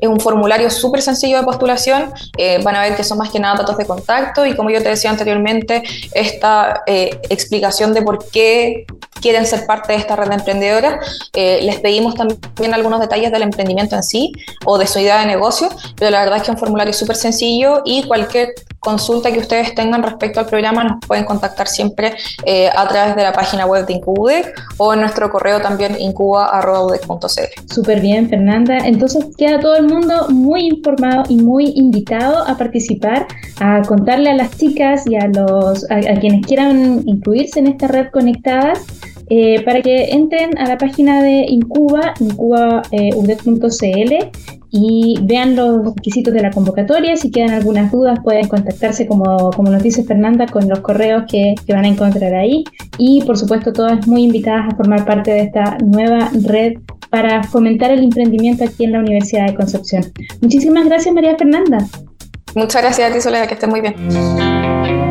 Es 0.00 0.08
un 0.08 0.20
formulario 0.20 0.70
súper 0.70 1.02
sencillo 1.02 1.38
de 1.38 1.44
postulación, 1.44 2.12
eh, 2.36 2.60
van 2.62 2.76
a 2.76 2.82
ver 2.82 2.96
que 2.96 3.04
son 3.04 3.18
más 3.18 3.30
que 3.30 3.40
nada 3.40 3.56
datos 3.56 3.76
de 3.76 3.86
contacto 3.86 4.46
y 4.46 4.54
como 4.54 4.70
yo 4.70 4.82
te 4.82 4.88
decía 4.88 5.10
anteriormente, 5.10 5.82
esta 6.12 6.82
eh, 6.86 7.20
explicación 7.30 7.94
de 7.94 8.02
por 8.02 8.30
qué 8.30 8.86
quieren 9.20 9.46
ser 9.46 9.66
parte 9.66 9.92
de 9.92 9.98
esta 9.98 10.16
red 10.16 10.30
de. 10.30 11.00
Eh, 11.32 11.60
les 11.62 11.80
pedimos 11.80 12.14
también 12.14 12.74
algunos 12.74 13.00
detalles 13.00 13.32
del 13.32 13.42
emprendimiento 13.42 13.96
en 13.96 14.02
sí 14.02 14.32
o 14.64 14.78
de 14.78 14.86
su 14.86 14.98
idea 14.98 15.20
de 15.20 15.26
negocio, 15.26 15.68
pero 15.96 16.10
la 16.10 16.20
verdad 16.20 16.36
es 16.38 16.42
que 16.42 16.50
es 16.50 16.54
un 16.54 16.58
formulario 16.58 16.92
súper 16.92 17.16
sencillo 17.16 17.82
y 17.84 18.02
cualquier 18.04 18.54
consulta 18.86 19.32
que 19.32 19.40
ustedes 19.40 19.74
tengan 19.74 20.00
respecto 20.00 20.38
al 20.38 20.46
programa 20.46 20.84
nos 20.84 21.00
pueden 21.04 21.24
contactar 21.24 21.66
siempre 21.66 22.14
eh, 22.44 22.68
a 22.68 22.86
través 22.86 23.16
de 23.16 23.24
la 23.24 23.32
página 23.32 23.66
web 23.66 23.84
de 23.84 23.94
Incubudec 23.94 24.54
o 24.76 24.94
en 24.94 25.00
nuestro 25.00 25.28
correo 25.28 25.60
también 25.60 25.96
incuba.udec.cl. 25.98 27.74
Súper 27.74 28.00
bien, 28.00 28.28
Fernanda. 28.28 28.78
Entonces 28.78 29.26
queda 29.36 29.58
todo 29.58 29.74
el 29.74 29.88
mundo 29.88 30.28
muy 30.28 30.68
informado 30.68 31.24
y 31.28 31.36
muy 31.36 31.72
invitado 31.74 32.46
a 32.46 32.56
participar, 32.56 33.26
a 33.58 33.82
contarle 33.82 34.30
a 34.30 34.34
las 34.34 34.56
chicas 34.56 35.04
y 35.08 35.16
a, 35.16 35.26
los, 35.26 35.84
a, 35.90 35.98
quienes 36.20 36.46
quieran 36.46 37.02
incluirse 37.06 37.58
en 37.58 37.66
esta 37.66 37.88
red 37.88 38.06
conectadas 38.12 38.84
eh, 39.30 39.64
para 39.64 39.82
que 39.82 40.12
entren 40.12 40.56
a 40.58 40.68
la 40.68 40.78
página 40.78 41.20
de 41.24 41.44
Incuba, 41.48 42.14
incuba.udec.cl 42.20 44.12
eh, 44.12 44.30
y 44.76 45.18
vean 45.22 45.56
los 45.56 45.94
requisitos 45.94 46.32
de 46.34 46.42
la 46.42 46.50
convocatoria. 46.50 47.16
Si 47.16 47.30
quedan 47.30 47.50
algunas 47.50 47.90
dudas, 47.90 48.18
pueden 48.22 48.46
contactarse, 48.48 49.06
como, 49.06 49.50
como 49.50 49.70
nos 49.70 49.82
dice 49.82 50.04
Fernanda, 50.04 50.46
con 50.46 50.68
los 50.68 50.80
correos 50.80 51.24
que, 51.28 51.54
que, 51.66 51.72
van 51.72 51.84
a 51.84 51.88
encontrar 51.88 52.34
ahí. 52.34 52.64
Y 52.98 53.22
por 53.24 53.38
supuesto, 53.38 53.72
todas 53.72 54.06
muy 54.06 54.24
invitadas 54.24 54.72
a 54.72 54.76
formar 54.76 55.04
parte 55.04 55.30
de 55.30 55.40
esta 55.40 55.78
nueva 55.78 56.30
red 56.44 56.74
para 57.10 57.42
fomentar 57.44 57.90
el 57.90 58.02
emprendimiento 58.02 58.64
aquí 58.64 58.84
en 58.84 58.92
la 58.92 58.98
Universidad 59.00 59.46
de 59.46 59.54
Concepción. 59.54 60.04
Muchísimas 60.40 60.84
gracias, 60.84 61.14
María 61.14 61.36
Fernanda. 61.36 61.78
Muchas 62.54 62.82
gracias 62.82 63.10
a 63.10 63.14
ti, 63.14 63.20
Soledad, 63.20 63.46
que 63.46 63.54
estés 63.54 63.68
muy 63.68 63.80
bien. 63.80 65.05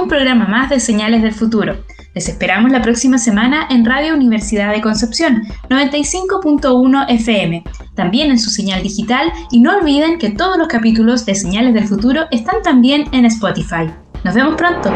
Un 0.00 0.08
programa 0.08 0.46
más 0.46 0.70
de 0.70 0.80
Señales 0.80 1.22
del 1.22 1.34
Futuro. 1.34 1.84
Les 2.14 2.28
esperamos 2.28 2.70
la 2.72 2.80
próxima 2.80 3.18
semana 3.18 3.66
en 3.70 3.84
Radio 3.84 4.14
Universidad 4.14 4.72
de 4.72 4.80
Concepción 4.80 5.42
95.1 5.68 7.06
FM, 7.08 7.62
también 7.94 8.30
en 8.30 8.38
su 8.38 8.50
señal 8.50 8.82
digital 8.82 9.30
y 9.50 9.60
no 9.60 9.76
olviden 9.76 10.18
que 10.18 10.30
todos 10.30 10.56
los 10.56 10.68
capítulos 10.68 11.26
de 11.26 11.34
Señales 11.34 11.74
del 11.74 11.86
Futuro 11.86 12.22
están 12.30 12.62
también 12.62 13.04
en 13.12 13.26
Spotify. 13.26 13.90
Nos 14.24 14.34
vemos 14.34 14.54
pronto. 14.56 14.90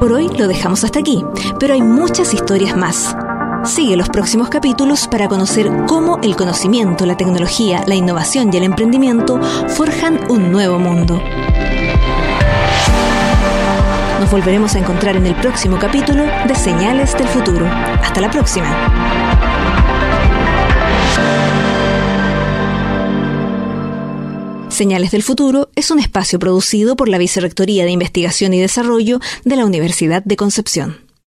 Por 0.00 0.12
hoy 0.12 0.28
lo 0.36 0.48
dejamos 0.48 0.84
hasta 0.84 0.98
aquí, 0.98 1.24
pero 1.58 1.74
hay 1.74 1.82
muchas 1.82 2.34
historias 2.34 2.76
más. 2.76 3.16
Sigue 3.64 3.96
los 3.96 4.08
próximos 4.08 4.48
capítulos 4.48 5.08
para 5.08 5.28
conocer 5.28 5.70
cómo 5.86 6.18
el 6.22 6.36
conocimiento, 6.36 7.04
la 7.06 7.16
tecnología, 7.16 7.82
la 7.86 7.94
innovación 7.94 8.50
y 8.52 8.56
el 8.56 8.62
emprendimiento 8.62 9.40
forjan 9.68 10.20
un 10.30 10.50
nuevo 10.50 10.78
mundo. 10.78 11.20
Nos 14.20 14.30
volveremos 14.30 14.74
a 14.74 14.78
encontrar 14.78 15.16
en 15.16 15.26
el 15.26 15.34
próximo 15.34 15.78
capítulo 15.78 16.24
de 16.46 16.54
Señales 16.54 17.16
del 17.16 17.28
Futuro. 17.28 17.66
Hasta 17.66 18.20
la 18.20 18.30
próxima. 18.30 18.68
Señales 24.68 25.10
del 25.10 25.24
Futuro 25.24 25.70
es 25.74 25.90
un 25.90 25.98
espacio 25.98 26.38
producido 26.38 26.94
por 26.94 27.08
la 27.08 27.18
Vicerrectoría 27.18 27.84
de 27.84 27.90
Investigación 27.90 28.54
y 28.54 28.60
Desarrollo 28.60 29.18
de 29.44 29.56
la 29.56 29.66
Universidad 29.66 30.22
de 30.24 30.36
Concepción. 30.36 31.07